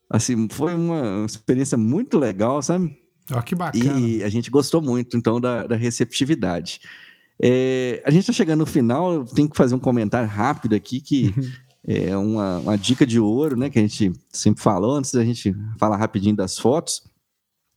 Assim, 0.08 0.48
foi 0.48 0.74
uma 0.74 1.26
experiência 1.26 1.76
muito 1.76 2.18
legal, 2.18 2.62
sabe? 2.62 2.96
Oh, 3.36 3.42
que 3.42 3.54
bacana. 3.54 4.00
E 4.00 4.22
a 4.22 4.28
gente 4.28 4.50
gostou 4.50 4.80
muito, 4.80 5.16
então, 5.16 5.40
da, 5.40 5.66
da 5.66 5.76
receptividade. 5.76 6.80
É, 7.40 8.02
a 8.06 8.10
gente 8.10 8.22
está 8.22 8.32
chegando 8.32 8.60
no 8.60 8.66
final, 8.66 9.12
eu 9.12 9.24
tenho 9.24 9.50
que 9.50 9.56
fazer 9.56 9.74
um 9.74 9.78
comentário 9.78 10.28
rápido 10.28 10.74
aqui, 10.74 11.00
que 11.00 11.34
uhum. 11.36 11.50
é 11.86 12.16
uma, 12.16 12.58
uma, 12.58 12.78
dica 12.78 13.04
de 13.04 13.20
ouro, 13.20 13.56
né? 13.56 13.68
Que 13.68 13.78
a 13.78 13.82
gente 13.82 14.12
sempre 14.32 14.62
falou, 14.62 14.96
antes 14.96 15.12
da 15.12 15.24
gente 15.24 15.54
falar 15.78 15.96
rapidinho 15.96 16.34
das 16.34 16.58
fotos. 16.58 17.02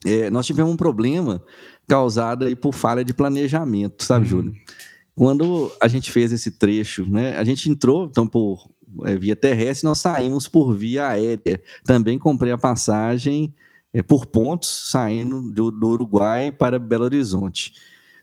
É, 0.05 0.29
nós 0.29 0.45
tivemos 0.45 0.71
um 0.71 0.77
problema 0.77 1.43
causado 1.87 2.45
aí 2.45 2.55
por 2.55 2.73
falha 2.73 3.03
de 3.03 3.13
planejamento, 3.13 4.03
sabe, 4.03 4.25
uhum. 4.25 4.29
Júlio? 4.29 4.55
Quando 5.15 5.71
a 5.79 5.87
gente 5.87 6.11
fez 6.11 6.31
esse 6.31 6.51
trecho, 6.51 7.05
né? 7.05 7.37
A 7.37 7.43
gente 7.43 7.69
entrou, 7.69 8.05
então, 8.05 8.25
por 8.25 8.69
é, 9.03 9.15
via 9.15 9.35
terrestre, 9.35 9.85
nós 9.85 9.99
saímos 9.99 10.47
por 10.47 10.73
via 10.73 11.07
aérea. 11.07 11.61
Também 11.83 12.17
comprei 12.17 12.51
a 12.51 12.57
passagem 12.57 13.53
é, 13.93 14.01
por 14.01 14.25
pontos, 14.25 14.89
saindo 14.89 15.41
do, 15.51 15.71
do 15.71 15.87
Uruguai 15.89 16.51
para 16.51 16.79
Belo 16.79 17.05
Horizonte. 17.05 17.73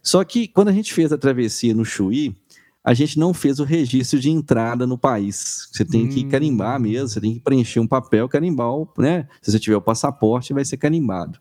Só 0.02 0.24
que 0.24 0.48
quando 0.48 0.68
a 0.68 0.72
gente 0.72 0.92
fez 0.92 1.12
a 1.12 1.18
travessia 1.18 1.74
no 1.74 1.84
Chuí, 1.84 2.34
a 2.82 2.94
gente 2.94 3.18
não 3.18 3.34
fez 3.34 3.60
o 3.60 3.64
registro 3.64 4.18
de 4.18 4.30
entrada 4.30 4.86
no 4.86 4.96
país. 4.96 5.68
Você 5.70 5.84
tem 5.84 6.08
que 6.08 6.24
carimbar 6.24 6.78
hum. 6.78 6.84
mesmo, 6.84 7.08
você 7.08 7.20
tem 7.20 7.34
que 7.34 7.40
preencher 7.40 7.80
um 7.80 7.86
papel, 7.86 8.28
carimbar, 8.28 8.72
né? 8.96 9.28
Se 9.42 9.52
você 9.52 9.58
tiver 9.58 9.76
o 9.76 9.82
passaporte, 9.82 10.54
vai 10.54 10.64
ser 10.64 10.78
carimbado. 10.78 11.38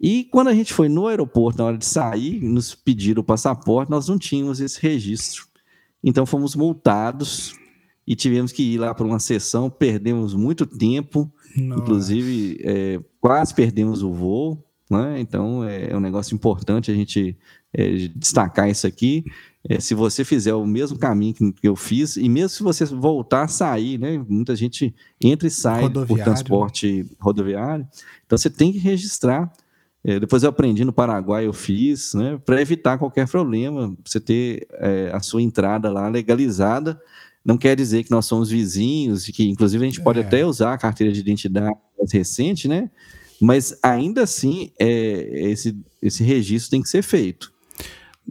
E 0.00 0.24
quando 0.24 0.48
a 0.48 0.54
gente 0.54 0.72
foi 0.72 0.88
no 0.88 1.08
aeroporto, 1.08 1.58
na 1.58 1.64
hora 1.64 1.78
de 1.78 1.86
sair, 1.86 2.40
nos 2.40 2.74
pediram 2.74 3.20
o 3.20 3.24
passaporte, 3.24 3.90
nós 3.90 4.08
não 4.08 4.18
tínhamos 4.18 4.60
esse 4.60 4.80
registro. 4.80 5.46
Então 6.02 6.24
fomos 6.24 6.54
multados 6.54 7.54
e 8.06 8.14
tivemos 8.14 8.52
que 8.52 8.62
ir 8.62 8.78
lá 8.78 8.94
para 8.94 9.06
uma 9.06 9.18
sessão, 9.18 9.68
perdemos 9.68 10.34
muito 10.34 10.64
tempo, 10.64 11.30
Nossa. 11.56 11.82
inclusive 11.82 12.58
é, 12.62 13.00
quase 13.20 13.54
perdemos 13.54 14.02
o 14.02 14.12
voo. 14.12 14.64
Né? 14.88 15.20
Então 15.20 15.64
é, 15.64 15.90
é 15.90 15.96
um 15.96 16.00
negócio 16.00 16.34
importante 16.34 16.90
a 16.90 16.94
gente 16.94 17.36
é, 17.74 18.08
destacar 18.14 18.70
isso 18.70 18.86
aqui. 18.86 19.24
É, 19.68 19.80
se 19.80 19.94
você 19.94 20.24
fizer 20.24 20.54
o 20.54 20.64
mesmo 20.64 20.98
caminho 20.98 21.34
que 21.34 21.68
eu 21.68 21.76
fiz, 21.76 22.16
e 22.16 22.28
mesmo 22.28 22.48
se 22.48 22.62
você 22.62 22.84
voltar 22.86 23.42
a 23.42 23.48
sair, 23.48 23.98
né? 23.98 24.24
Muita 24.26 24.56
gente 24.56 24.94
entra 25.20 25.46
e 25.46 25.50
sai 25.50 25.90
por 25.90 26.18
transporte 26.18 27.04
rodoviário. 27.20 27.86
Então 28.24 28.38
você 28.38 28.48
tem 28.48 28.72
que 28.72 28.78
registrar. 28.78 29.52
É, 30.08 30.18
depois 30.18 30.42
eu 30.42 30.48
aprendi 30.48 30.86
no 30.86 30.92
Paraguai, 30.92 31.46
eu 31.46 31.52
fiz, 31.52 32.14
né? 32.14 32.40
Para 32.42 32.62
evitar 32.62 32.96
qualquer 32.96 33.28
problema, 33.28 33.94
você 34.02 34.18
ter 34.18 34.66
é, 34.72 35.10
a 35.12 35.20
sua 35.20 35.42
entrada 35.42 35.90
lá 35.92 36.08
legalizada. 36.08 36.98
Não 37.44 37.58
quer 37.58 37.76
dizer 37.76 38.04
que 38.04 38.10
nós 38.10 38.24
somos 38.24 38.48
vizinhos, 38.48 39.26
que 39.26 39.46
inclusive 39.46 39.84
a 39.84 39.86
gente 39.86 40.00
pode 40.00 40.18
é. 40.18 40.22
até 40.22 40.46
usar 40.46 40.72
a 40.72 40.78
carteira 40.78 41.12
de 41.12 41.20
identidade 41.20 41.76
mais 41.98 42.10
recente, 42.10 42.66
né? 42.66 42.90
Mas 43.38 43.78
ainda 43.82 44.22
assim, 44.22 44.72
é, 44.80 45.50
esse, 45.50 45.78
esse 46.00 46.24
registro 46.24 46.70
tem 46.70 46.80
que 46.80 46.88
ser 46.88 47.02
feito. 47.02 47.52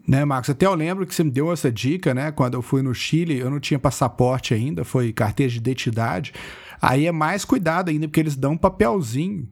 Né, 0.08 0.26
Marcos? 0.26 0.50
Até 0.50 0.66
eu 0.66 0.74
lembro 0.74 1.06
que 1.06 1.14
você 1.14 1.24
me 1.24 1.30
deu 1.30 1.52
essa 1.52 1.72
dica, 1.72 2.12
né? 2.12 2.32
Quando 2.32 2.56
eu 2.56 2.64
fui 2.64 2.82
no 2.82 2.94
Chile, 2.96 3.38
eu 3.38 3.52
não 3.52 3.60
tinha 3.60 3.78
passaporte 3.78 4.52
ainda, 4.52 4.84
foi 4.84 5.14
carteira 5.14 5.52
de 5.52 5.60
identidade. 5.60 6.34
Aí 6.82 7.06
é 7.06 7.12
mais 7.12 7.46
cuidado 7.46 7.90
ainda, 7.90 8.08
porque 8.08 8.20
eles 8.20 8.36
dão 8.36 8.54
um 8.54 8.58
papelzinho, 8.58 9.48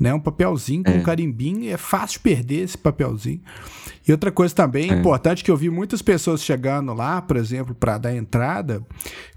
né? 0.00 0.14
Um 0.14 0.18
papelzinho 0.18 0.82
com 0.82 0.90
é. 0.90 0.94
um 0.94 1.02
carimbinho, 1.02 1.70
é 1.70 1.76
fácil 1.76 2.20
perder 2.20 2.64
esse 2.64 2.78
papelzinho. 2.78 3.42
E 4.08 4.10
outra 4.10 4.32
coisa 4.32 4.54
também 4.54 4.90
é. 4.90 4.94
importante 4.94 5.44
que 5.44 5.50
eu 5.50 5.56
vi 5.56 5.68
muitas 5.68 6.00
pessoas 6.00 6.42
chegando 6.42 6.94
lá, 6.94 7.20
por 7.20 7.36
exemplo, 7.36 7.74
para 7.74 7.98
dar 7.98 8.16
entrada, 8.16 8.82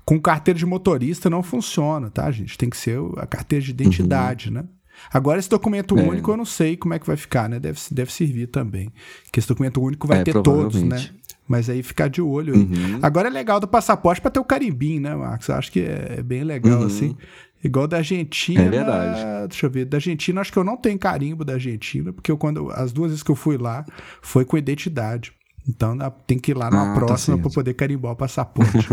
com 0.06 0.20
carteira 0.20 0.58
de 0.58 0.66
motorista 0.66 1.30
não 1.30 1.44
funciona, 1.44 2.10
tá, 2.10 2.32
gente? 2.32 2.58
Tem 2.58 2.70
que 2.70 2.78
ser 2.78 2.98
a 3.18 3.28
carteira 3.28 3.64
de 3.64 3.72
identidade, 3.72 4.48
uhum. 4.48 4.56
né? 4.56 4.64
Agora, 5.12 5.38
esse 5.38 5.50
documento 5.50 6.00
é. 6.00 6.02
único 6.02 6.32
eu 6.32 6.38
não 6.38 6.46
sei 6.46 6.78
como 6.78 6.94
é 6.94 7.00
que 7.00 7.06
vai 7.06 7.18
ficar, 7.18 7.50
né? 7.50 7.60
Deve, 7.60 7.80
deve 7.92 8.12
servir 8.14 8.48
também. 8.48 8.90
Que 9.32 9.40
esse 9.40 9.48
documento 9.48 9.82
único 9.82 10.08
vai 10.08 10.20
é, 10.20 10.24
ter 10.24 10.42
todos, 10.42 10.82
né? 10.82 11.10
Mas 11.46 11.70
aí 11.70 11.84
ficar 11.84 12.08
de 12.08 12.22
olho 12.22 12.54
aí. 12.54 12.62
Uhum. 12.62 13.00
Agora 13.02 13.28
é 13.28 13.32
legal 13.32 13.60
do 13.60 13.68
passaporte 13.68 14.22
para 14.22 14.32
ter 14.32 14.40
o 14.40 14.46
carimbinho, 14.46 15.02
né, 15.02 15.14
Marcos? 15.14 15.50
Eu 15.50 15.56
acho 15.56 15.72
que 15.72 15.82
é, 15.82 16.16
é 16.20 16.24
bem 16.24 16.44
legal, 16.44 16.80
uhum. 16.80 16.88
assim. 16.88 17.18
Igual 17.64 17.88
da 17.88 17.98
Argentina. 17.98 18.62
É 18.62 18.70
verdade. 18.70 19.48
Deixa 19.50 19.66
eu 19.66 19.70
ver. 19.70 19.86
Da 19.86 19.98
Argentina, 19.98 20.42
acho 20.42 20.52
que 20.52 20.60
eu 20.60 20.64
não 20.64 20.76
tenho 20.76 21.00
carimbo 21.00 21.46
da 21.46 21.54
Argentina, 21.54 22.12
porque 22.12 22.32
eu, 22.32 22.38
quando, 22.38 22.70
as 22.72 22.92
duas 22.92 23.12
vezes 23.12 23.24
que 23.24 23.32
eu 23.32 23.36
fui 23.36 23.58
lá, 23.58 23.86
foi 24.22 24.44
com 24.44 24.58
identidade. 24.58 25.32
Então 25.68 25.98
tem 26.28 26.38
que 26.38 26.52
ir 26.52 26.58
lá 26.58 26.70
na 26.70 26.92
ah, 26.92 26.94
tá 26.94 27.00
próxima 27.00 27.38
tá 27.38 27.44
para 27.44 27.52
poder 27.52 27.74
carimbar 27.74 28.12
o 28.12 28.16
passaporte. 28.16 28.88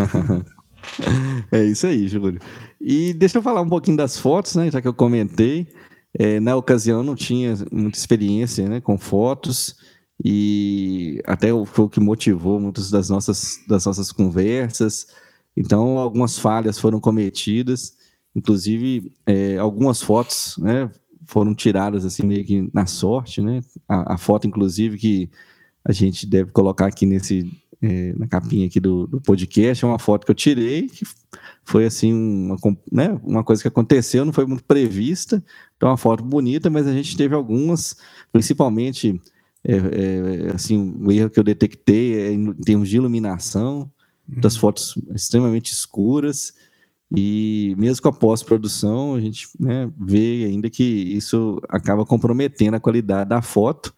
é 1.50 1.64
isso 1.64 1.86
aí, 1.86 2.06
Júlio. 2.06 2.40
E 2.80 3.12
deixa 3.12 3.38
eu 3.38 3.42
falar 3.42 3.60
um 3.60 3.68
pouquinho 3.68 3.96
das 3.96 4.16
fotos, 4.16 4.54
né? 4.54 4.70
Já 4.70 4.80
que 4.80 4.88
eu 4.88 4.94
comentei. 4.94 5.66
É, 6.12 6.40
na 6.40 6.56
ocasião 6.56 7.02
não 7.02 7.14
tinha 7.14 7.54
muita 7.70 7.96
experiência 7.96 8.68
né, 8.68 8.80
com 8.80 8.98
fotos 8.98 9.76
e 10.24 11.22
até 11.24 11.48
foi 11.66 11.84
o 11.84 11.88
que 11.88 12.00
motivou 12.00 12.58
muitas 12.58 12.90
das 12.90 13.08
nossas, 13.08 13.60
das 13.66 13.86
nossas 13.86 14.12
conversas. 14.12 15.06
Então, 15.56 15.98
algumas 15.98 16.38
falhas 16.38 16.78
foram 16.78 17.00
cometidas, 17.00 17.94
inclusive 18.34 19.12
é, 19.26 19.56
algumas 19.58 20.02
fotos 20.02 20.56
né, 20.58 20.90
foram 21.26 21.54
tiradas 21.54 22.04
assim 22.04 22.24
meio 22.24 22.44
que 22.44 22.70
na 22.72 22.86
sorte, 22.86 23.40
né? 23.40 23.60
A, 23.88 24.14
a, 24.14 24.18
foto, 24.18 24.46
inclusive, 24.46 24.98
que 24.98 25.30
a 25.84 25.92
gente 25.92 26.26
deve 26.26 26.50
colocar 26.50 26.86
aqui 26.86 27.06
nesse 27.06 27.50
é, 27.82 28.12
na 28.14 28.26
capinha 28.26 28.66
aqui 28.66 28.78
do, 28.78 29.06
do 29.06 29.20
podcast 29.20 29.82
é 29.82 29.88
uma 29.88 29.98
foto 29.98 30.26
que 30.26 30.30
eu 30.30 30.34
tirei 30.34 30.86
que 30.88 31.04
foi 31.64 31.86
assim 31.86 32.12
uma, 32.12 32.56
né, 32.90 33.18
uma 33.22 33.44
coisa 33.44 33.62
que 33.62 33.68
aconteceu, 33.68 34.24
não 34.24 34.32
foi 34.32 34.44
muito 34.44 34.64
prevista. 34.64 35.42
Então, 35.76 35.88
uma 35.88 35.96
foto 35.96 36.22
bonita, 36.22 36.68
mas 36.68 36.86
a 36.86 36.92
gente 36.92 37.16
teve 37.16 37.34
algumas, 37.34 37.96
principalmente 38.32 39.20
é, 39.64 39.74
é, 39.74 40.52
assim, 40.54 40.96
o 41.00 41.12
erro 41.12 41.30
que 41.30 41.38
eu 41.38 41.44
detectei 41.44 42.20
é 42.20 42.32
em 42.32 42.52
termos 42.54 42.88
de 42.88 42.96
iluminação, 42.96 43.90
uhum. 44.28 44.40
das 44.40 44.56
fotos 44.56 44.94
extremamente 45.14 45.72
escuras. 45.72 46.54
E 47.14 47.74
mesmo 47.76 48.02
com 48.02 48.08
a 48.08 48.12
pós-produção, 48.12 49.14
a 49.14 49.20
gente 49.20 49.48
né, 49.58 49.90
vê 49.98 50.44
ainda 50.46 50.70
que 50.70 50.84
isso 50.84 51.60
acaba 51.68 52.06
comprometendo 52.06 52.74
a 52.74 52.80
qualidade 52.80 53.30
da 53.30 53.42
foto. 53.42 53.92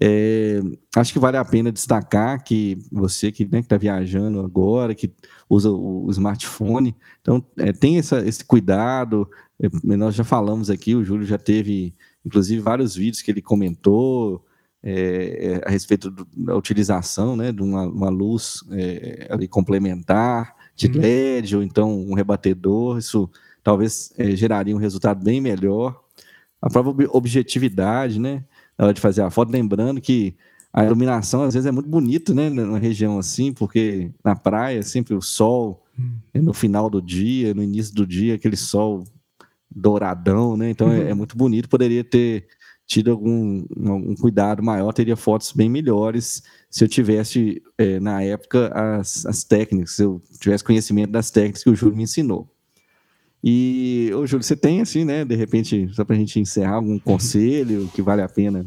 É, 0.00 0.60
acho 0.96 1.12
que 1.12 1.18
vale 1.18 1.36
a 1.36 1.44
pena 1.44 1.70
destacar 1.70 2.42
que 2.42 2.78
você 2.90 3.30
que 3.30 3.44
né, 3.44 3.60
está 3.60 3.76
viajando 3.76 4.40
agora, 4.40 4.94
que 4.94 5.12
usa 5.48 5.70
o, 5.70 6.10
smartphone, 6.10 6.96
então 7.20 7.44
é, 7.58 7.72
tem 7.72 7.98
essa, 7.98 8.26
esse 8.26 8.44
cuidado. 8.44 9.28
É, 9.60 9.68
nós 9.96 10.14
já 10.14 10.24
falamos 10.24 10.70
aqui, 10.70 10.94
o 10.94 11.04
Júlio 11.04 11.26
já 11.26 11.38
teve, 11.38 11.94
inclusive, 12.24 12.60
vários 12.60 12.96
vídeos 12.96 13.22
que 13.22 13.30
ele 13.30 13.42
comentou 13.42 14.44
é, 14.82 15.60
é, 15.62 15.68
a 15.68 15.70
respeito 15.70 16.10
do, 16.10 16.26
da 16.36 16.56
utilização 16.56 17.36
né, 17.36 17.52
de 17.52 17.62
uma, 17.62 17.82
uma 17.84 18.08
luz 18.08 18.64
é, 18.72 19.28
complementar, 19.48 20.56
de 20.74 20.86
uhum. 20.88 21.00
LED, 21.00 21.56
ou 21.56 21.62
então 21.62 21.90
um 21.92 22.14
rebatedor. 22.14 22.98
Isso 22.98 23.30
talvez 23.62 24.12
geraria 24.34 24.74
um 24.74 24.78
resultado 24.78 25.22
bem 25.22 25.40
melhor. 25.40 26.00
A 26.60 26.70
própria 26.70 27.08
objetividade, 27.10 28.20
né? 28.20 28.44
na 28.76 28.86
hora 28.86 28.94
de 28.94 29.00
fazer 29.00 29.22
a 29.22 29.30
foto, 29.30 29.52
lembrando 29.52 30.00
que 30.00 30.34
a 30.72 30.84
iluminação 30.84 31.42
às 31.42 31.54
vezes 31.54 31.66
é 31.66 31.70
muito 31.70 31.88
bonita, 31.88 32.32
né, 32.32 32.48
numa 32.48 32.78
região 32.78 33.18
assim, 33.18 33.52
porque 33.52 34.10
na 34.24 34.34
praia 34.34 34.82
sempre 34.82 35.14
o 35.14 35.20
sol 35.20 35.84
hum. 35.98 36.12
no 36.34 36.54
final 36.54 36.88
do 36.88 37.00
dia, 37.00 37.52
no 37.52 37.62
início 37.62 37.94
do 37.94 38.06
dia, 38.06 38.34
aquele 38.34 38.56
sol 38.56 39.04
douradão, 39.70 40.56
né? 40.56 40.70
Então 40.70 40.90
é, 40.90 40.98
uhum. 40.98 41.06
é, 41.06 41.10
é, 41.10 41.14
muito 41.14 41.36
bonito, 41.36 41.68
poderia 41.68 42.02
ter 42.02 42.46
tido 42.86 43.10
algum 43.10 43.64
um 43.76 44.14
cuidado 44.14 44.62
maior, 44.62 44.92
teria 44.92 45.16
fotos 45.16 45.52
bem 45.52 45.68
melhores 45.68 46.42
se 46.70 46.84
eu 46.84 46.88
tivesse, 46.88 47.62
é, 47.76 48.00
na 48.00 48.22
época, 48.22 48.68
as, 48.74 49.26
as 49.26 49.44
técnicas, 49.44 49.92
se 49.92 50.02
eu 50.02 50.22
tivesse 50.40 50.64
conhecimento 50.64 51.10
das 51.10 51.30
técnicas 51.30 51.62
que 51.62 51.70
o 51.70 51.76
Júlio 51.76 51.96
me 51.96 52.04
ensinou. 52.04 52.48
E, 53.44 54.10
ô 54.14 54.26
Júlio, 54.26 54.42
você 54.42 54.56
tem, 54.56 54.80
assim, 54.80 55.04
né, 55.04 55.24
de 55.24 55.34
repente, 55.34 55.90
só 55.92 56.04
para 56.04 56.16
a 56.16 56.18
gente 56.18 56.38
encerrar, 56.40 56.76
algum 56.76 56.98
conselho 56.98 57.90
que 57.94 58.00
vale 58.00 58.22
a 58.22 58.28
pena 58.28 58.64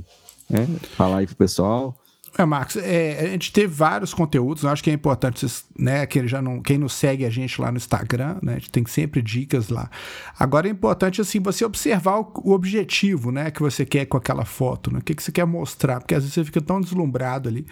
né, 0.49 0.67
falar 0.95 1.19
aí 1.19 1.27
pro 1.27 1.35
pessoal? 1.35 1.97
É, 2.37 2.43
Marcos, 2.43 2.75
é, 2.75 3.21
a 3.21 3.27
gente 3.29 3.51
teve 3.53 3.73
vários 3.73 4.13
conteúdos, 4.13 4.63
eu 4.63 4.69
acho 4.69 4.83
que 4.83 4.89
é 4.89 4.93
importante, 4.93 5.45
né, 5.79 6.05
que 6.05 6.27
já 6.27 6.41
não, 6.41 6.61
quem 6.61 6.77
não 6.77 6.89
segue 6.89 7.25
a 7.25 7.29
gente 7.29 7.61
lá 7.61 7.71
no 7.71 7.77
Instagram, 7.77 8.37
né, 8.41 8.53
a 8.53 8.55
gente 8.55 8.71
tem 8.71 8.85
sempre 8.85 9.21
dicas 9.21 9.69
lá. 9.69 9.89
Agora 10.37 10.67
é 10.67 10.71
importante, 10.71 11.21
assim, 11.21 11.39
você 11.39 11.63
observar 11.63 12.19
o, 12.19 12.33
o 12.43 12.51
objetivo, 12.51 13.31
né, 13.31 13.51
que 13.51 13.61
você 13.61 13.85
quer 13.85 14.05
com 14.05 14.17
aquela 14.17 14.43
foto, 14.43 14.91
né, 14.91 14.99
o 14.99 15.01
que, 15.01 15.15
que 15.15 15.23
você 15.23 15.31
quer 15.31 15.45
mostrar, 15.45 15.99
porque 16.01 16.13
às 16.13 16.23
vezes 16.23 16.33
você 16.33 16.43
fica 16.43 16.59
tão 16.59 16.81
deslumbrado 16.81 17.47
ali 17.47 17.65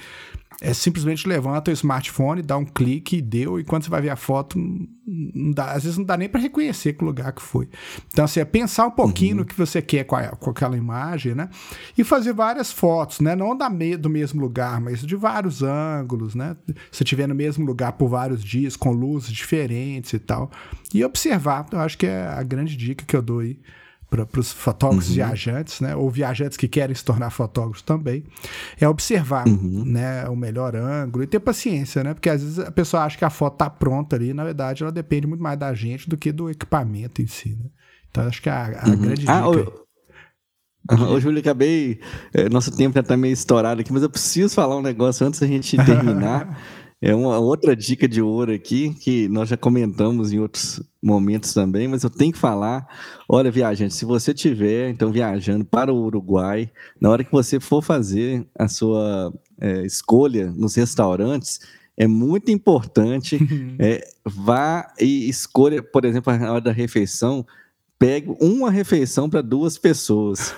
é 0.63 0.73
simplesmente 0.73 1.27
levanta 1.27 1.71
o 1.71 1.73
smartphone, 1.73 2.41
dá 2.41 2.57
um 2.57 2.63
clique 2.63 3.17
e 3.17 3.21
deu, 3.21 3.59
e 3.59 3.65
quando 3.65 3.83
você 3.83 3.89
vai 3.89 4.01
ver 4.01 4.11
a 4.11 4.15
foto, 4.15 4.57
dá, 5.53 5.73
às 5.73 5.83
vezes 5.83 5.97
não 5.97 6.05
dá 6.05 6.15
nem 6.15 6.29
para 6.29 6.39
reconhecer 6.39 6.93
que 6.93 7.03
lugar 7.03 7.33
que 7.33 7.41
foi. 7.41 7.67
Então, 8.07 8.23
assim, 8.23 8.39
é 8.39 8.45
pensar 8.45 8.87
um 8.87 8.91
pouquinho 8.91 9.31
uhum. 9.31 9.39
no 9.39 9.45
que 9.45 9.53
você 9.53 9.81
quer 9.81 10.05
com, 10.05 10.15
a, 10.15 10.29
com, 10.29 10.49
aquela 10.49 10.77
imagem, 10.77 11.35
né? 11.35 11.49
E 11.97 12.03
fazer 12.05 12.31
várias 12.31 12.71
fotos, 12.71 13.19
né? 13.19 13.35
Não 13.35 13.57
da 13.57 13.69
me, 13.69 13.97
do 13.97 14.09
mesmo 14.09 14.39
lugar, 14.39 14.79
mas 14.79 15.01
de 15.01 15.17
vários 15.17 15.61
ângulos, 15.61 16.33
né? 16.33 16.55
Se 16.89 17.03
estiver 17.03 17.27
no 17.27 17.35
mesmo 17.35 17.65
lugar 17.65 17.91
por 17.91 18.07
vários 18.07 18.41
dias, 18.41 18.77
com 18.77 18.93
luzes 18.93 19.33
diferentes 19.33 20.13
e 20.13 20.19
tal. 20.19 20.49
E 20.93 21.03
observar, 21.03 21.65
eu 21.73 21.79
acho 21.79 21.97
que 21.97 22.07
é 22.07 22.25
a 22.25 22.41
grande 22.41 22.77
dica 22.77 23.03
que 23.03 23.15
eu 23.17 23.21
dou 23.21 23.39
aí 23.39 23.59
para 24.27 24.39
os 24.39 24.51
fotógrafos 24.51 25.09
uhum. 25.09 25.15
viajantes, 25.15 25.81
né, 25.81 25.95
ou 25.95 26.09
viajantes 26.09 26.57
que 26.57 26.67
querem 26.67 26.95
se 26.95 27.03
tornar 27.03 27.29
fotógrafos 27.29 27.81
também, 27.81 28.23
é 28.79 28.87
observar 28.87 29.47
uhum. 29.47 29.83
né, 29.85 30.27
o 30.29 30.35
melhor 30.35 30.75
ângulo 30.75 31.23
e 31.23 31.27
ter 31.27 31.39
paciência, 31.39 32.03
né? 32.03 32.13
Porque 32.13 32.29
às 32.29 32.41
vezes 32.43 32.59
a 32.59 32.71
pessoa 32.71 33.03
acha 33.03 33.17
que 33.17 33.25
a 33.25 33.29
foto 33.29 33.53
está 33.53 33.69
pronta 33.69 34.15
ali, 34.15 34.33
na 34.33 34.43
verdade 34.43 34.83
ela 34.83 34.91
depende 34.91 35.25
muito 35.25 35.41
mais 35.41 35.57
da 35.57 35.73
gente 35.73 36.09
do 36.09 36.17
que 36.17 36.31
do 36.31 36.49
equipamento 36.49 37.21
em 37.21 37.27
si. 37.27 37.49
Né? 37.49 37.69
Então 38.09 38.27
acho 38.27 38.41
que 38.41 38.49
a, 38.49 38.83
a 38.83 38.89
uhum. 38.89 38.97
grande 38.97 39.25
ah, 39.27 39.41
dica. 39.41 39.83
Ô, 41.09 41.19
Júlio, 41.19 41.39
acabei. 41.39 41.99
É, 42.33 42.49
nosso 42.49 42.75
tempo 42.75 42.93
já 42.93 42.99
está 42.99 43.15
meio 43.15 43.33
estourado 43.33 43.79
aqui, 43.79 43.93
mas 43.93 44.03
eu 44.03 44.09
preciso 44.09 44.53
falar 44.53 44.77
um 44.77 44.81
negócio 44.81 45.25
antes 45.25 45.39
da 45.39 45.47
gente 45.47 45.77
terminar. 45.77 46.59
É 47.05 47.13
uma 47.13 47.37
outra 47.37 47.75
dica 47.75 48.07
de 48.07 48.21
ouro 48.21 48.53
aqui, 48.53 48.93
que 48.93 49.27
nós 49.27 49.49
já 49.49 49.57
comentamos 49.57 50.31
em 50.31 50.39
outros 50.39 50.81
momentos 51.01 51.53
também, 51.53 51.85
mas 51.85 52.01
eu 52.01 52.09
tenho 52.09 52.31
que 52.31 52.39
falar. 52.39 52.87
Olha, 53.27 53.51
viajante, 53.51 53.93
se 53.93 54.05
você 54.05 54.33
tiver 54.33 54.89
então 54.89 55.11
viajando 55.11 55.65
para 55.65 55.93
o 55.93 56.01
Uruguai, 56.01 56.71
na 57.01 57.09
hora 57.09 57.21
que 57.21 57.31
você 57.31 57.59
for 57.59 57.83
fazer 57.83 58.47
a 58.57 58.69
sua 58.69 59.33
é, 59.59 59.85
escolha 59.85 60.49
nos 60.51 60.75
restaurantes, 60.75 61.59
é 61.97 62.07
muito 62.07 62.49
importante 62.51 63.37
é, 63.77 64.07
vá 64.23 64.89
e 64.97 65.27
escolha, 65.27 65.83
por 65.83 66.05
exemplo, 66.05 66.31
na 66.37 66.53
hora 66.53 66.61
da 66.61 66.71
refeição, 66.71 67.45
pegue 67.99 68.33
uma 68.39 68.71
refeição 68.71 69.29
para 69.29 69.41
duas 69.41 69.77
pessoas 69.77 70.55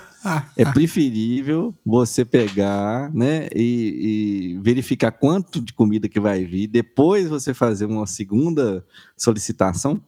é 0.58 0.66
preferível 0.66 1.74
você 1.86 2.26
pegar, 2.26 3.14
né, 3.14 3.48
e, 3.56 4.56
e, 4.56 4.60
verificar 4.62 5.12
quanto 5.12 5.62
de 5.62 5.74
comida 5.74 6.10
que 6.10 6.20
vai 6.20 6.44
vir, 6.46 6.68
depois 6.68 7.30
você 7.30 7.54
fazer 7.54 7.86
uma 7.86 8.08
segunda 8.08 8.86
solicitação, 9.16 10.02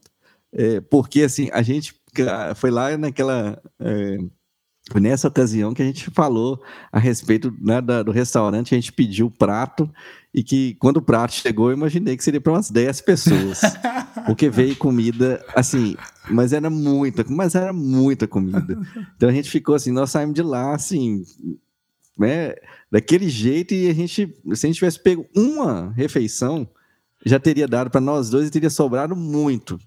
é, 0.52 0.80
porque 0.82 1.22
assim 1.22 1.50
a 1.54 1.62
gente 1.62 1.94
foi 2.56 2.72
lá 2.72 2.98
naquela 2.98 3.62
é, 3.80 4.18
foi 4.92 5.02
nessa 5.02 5.28
ocasião 5.28 5.74
que 5.74 5.82
a 5.82 5.86
gente 5.86 6.10
falou 6.12 6.62
a 6.92 6.98
respeito 6.98 7.54
né, 7.60 7.82
da, 7.82 8.02
do 8.04 8.12
restaurante, 8.12 8.74
a 8.74 8.78
gente 8.78 8.94
pediu 8.94 9.28
o 9.28 9.32
prato 9.32 9.90
e 10.38 10.44
que 10.44 10.76
quando 10.76 10.98
o 10.98 11.02
prato 11.02 11.34
chegou, 11.34 11.72
eu 11.72 11.76
imaginei 11.76 12.16
que 12.16 12.24
seria 12.24 12.40
para 12.40 12.54
umas 12.54 12.70
10 12.70 13.02
pessoas. 13.02 13.60
porque 14.24 14.52
veio 14.52 14.76
comida, 14.76 15.44
assim, 15.56 15.96
mas 16.30 16.54
era 16.54 16.70
muita, 16.70 17.26
mas 17.28 17.56
era 17.56 17.74
muita 17.74 18.28
comida. 18.28 18.80
Então 19.16 19.30
a 19.30 19.32
gente 19.32 19.50
ficou 19.50 19.74
assim, 19.74 19.92
nós 19.92 20.12
saímos 20.12 20.36
de 20.36 20.44
lá, 20.44 20.76
assim, 20.76 21.24
né, 22.16 22.54
daquele 22.92 23.28
jeito 23.28 23.74
e 23.74 23.90
a 23.90 23.94
gente, 23.96 24.32
se 24.54 24.66
a 24.66 24.68
gente 24.68 24.76
tivesse 24.76 25.02
pego 25.02 25.26
uma 25.36 25.92
refeição, 25.94 26.70
já 27.26 27.40
teria 27.40 27.68
dado 27.68 27.90
para 27.90 28.00
nós 28.00 28.30
dois 28.30 28.48
e 28.48 28.52
teria 28.52 28.70
sobrado 28.70 29.16
muito. 29.16 29.80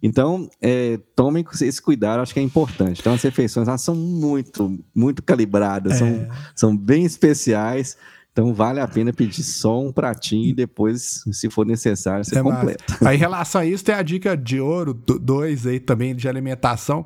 Então, 0.00 0.48
é, 0.62 0.96
tomem 1.16 1.44
esse 1.60 1.82
cuidado, 1.82 2.20
acho 2.20 2.32
que 2.32 2.38
é 2.38 2.42
importante. 2.42 3.00
Então, 3.00 3.14
as 3.14 3.22
refeições 3.22 3.66
elas 3.66 3.82
são 3.82 3.96
muito, 3.96 4.78
muito 4.94 5.24
calibradas, 5.24 5.94
é. 5.94 5.96
são, 5.96 6.28
são 6.54 6.76
bem 6.76 7.04
especiais. 7.04 7.96
Então 8.38 8.54
vale 8.54 8.78
a 8.78 8.86
pena 8.86 9.12
pedir 9.12 9.42
só 9.42 9.82
um 9.82 9.90
pratinho 9.90 10.50
e 10.50 10.52
depois, 10.52 11.24
se 11.32 11.50
for 11.50 11.66
necessário, 11.66 12.24
você 12.24 12.38
é 12.38 12.42
completa. 12.42 12.84
Aí, 13.04 13.16
em 13.16 13.18
relação 13.18 13.62
a 13.62 13.66
isso, 13.66 13.84
tem 13.84 13.92
a 13.92 14.00
dica 14.00 14.36
de 14.36 14.60
ouro 14.60 14.94
2 14.94 15.66
aí 15.66 15.80
também 15.80 16.14
de 16.14 16.28
alimentação, 16.28 17.04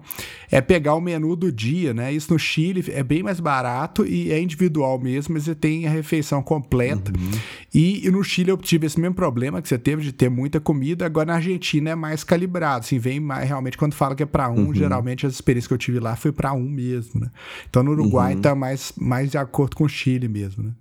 é 0.51 0.61
pegar 0.61 0.95
o 0.95 1.01
menu 1.01 1.35
do 1.35 1.51
dia, 1.51 1.95
né? 1.95 2.13
Isso 2.13 2.31
no 2.31 2.39
Chile 2.39 2.85
é 2.89 3.03
bem 3.03 3.23
mais 3.23 3.41
barato 3.41 4.05
e 4.05 4.31
é 4.31 4.39
individual 4.43 4.99
mesmo, 5.01 5.33
mas 5.33 5.45
você 5.45 5.55
tem 5.55 5.87
a 5.87 5.91
refeição 5.91 6.43
completa. 6.43 7.11
Uhum. 7.19 7.31
E, 7.73 8.07
e, 8.07 8.11
no 8.11 8.23
Chile 8.23 8.51
eu 8.51 8.59
tive 8.59 8.87
esse 8.87 9.01
mesmo 9.01 9.15
problema 9.15 9.63
que 9.63 9.69
você 9.69 9.79
teve 9.79 10.03
de 10.03 10.13
ter 10.13 10.29
muita 10.29 10.61
comida, 10.61 11.07
agora 11.07 11.29
na 11.29 11.35
Argentina 11.37 11.89
é 11.89 11.95
mais 11.95 12.23
calibrado, 12.23 12.81
assim, 12.81 12.99
vem 12.99 13.19
mais 13.19 13.49
realmente 13.49 13.79
quando 13.79 13.95
fala 13.95 14.15
que 14.15 14.23
é 14.23 14.27
para 14.27 14.51
um, 14.51 14.67
uhum. 14.67 14.75
geralmente 14.75 15.25
as 15.25 15.33
experiências 15.33 15.69
que 15.69 15.73
eu 15.73 15.79
tive 15.79 15.99
lá 15.99 16.15
foi 16.15 16.31
para 16.31 16.53
um 16.53 16.69
mesmo, 16.69 17.23
né? 17.23 17.31
Então 17.71 17.83
no 17.83 17.93
Uruguai 17.93 18.35
uhum. 18.35 18.43
tá 18.43 18.55
mais, 18.55 18.93
mais 18.99 19.31
de 19.31 19.39
acordo 19.39 19.75
com 19.75 19.85
o 19.85 19.89
Chile 19.89 20.29
mesmo, 20.29 20.65
né? 20.65 20.73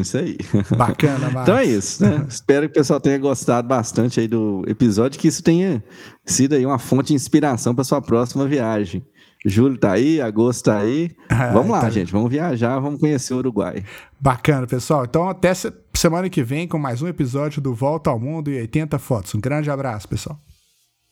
Isso 0.00 0.18
aí. 0.18 0.36
Bacana, 0.76 1.30
Marcos. 1.30 1.42
Então 1.42 1.56
é 1.56 1.64
isso, 1.64 2.02
né? 2.02 2.24
Espero 2.28 2.66
que 2.66 2.72
o 2.72 2.74
pessoal 2.74 3.00
tenha 3.00 3.18
gostado 3.18 3.68
bastante 3.68 4.20
aí 4.20 4.28
do 4.28 4.62
episódio, 4.66 5.18
que 5.18 5.28
isso 5.28 5.42
tenha 5.42 5.82
sido 6.24 6.54
aí 6.54 6.64
uma 6.64 6.78
fonte 6.78 7.08
de 7.08 7.14
inspiração 7.14 7.74
para 7.74 7.84
sua 7.84 8.00
próxima 8.00 8.46
viagem. 8.46 9.04
Julho 9.46 9.76
tá 9.76 9.92
aí, 9.92 10.22
agosto 10.22 10.64
tá 10.64 10.78
aí. 10.78 11.10
Ah, 11.28 11.52
vamos 11.52 11.70
lá, 11.70 11.82
tá 11.82 11.90
gente. 11.90 12.10
Vamos 12.10 12.30
viajar, 12.30 12.78
vamos 12.78 12.98
conhecer 12.98 13.34
o 13.34 13.38
Uruguai. 13.38 13.84
Bacana, 14.18 14.66
pessoal. 14.66 15.04
Então 15.04 15.28
até 15.28 15.52
semana 15.92 16.30
que 16.30 16.42
vem 16.42 16.66
com 16.66 16.78
mais 16.78 17.02
um 17.02 17.08
episódio 17.08 17.60
do 17.60 17.74
Volta 17.74 18.08
ao 18.08 18.18
Mundo 18.18 18.50
e 18.50 18.58
80 18.58 18.98
Fotos. 18.98 19.34
Um 19.34 19.40
grande 19.40 19.70
abraço, 19.70 20.08
pessoal. 20.08 20.38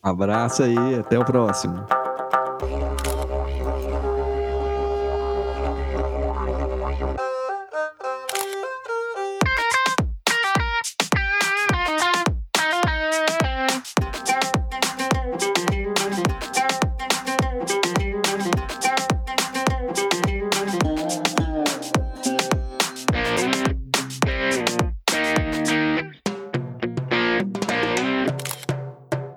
abraço 0.03 0.63
aí, 0.63 0.95
até 0.99 1.19
o 1.19 1.25
próximo. 1.25 1.75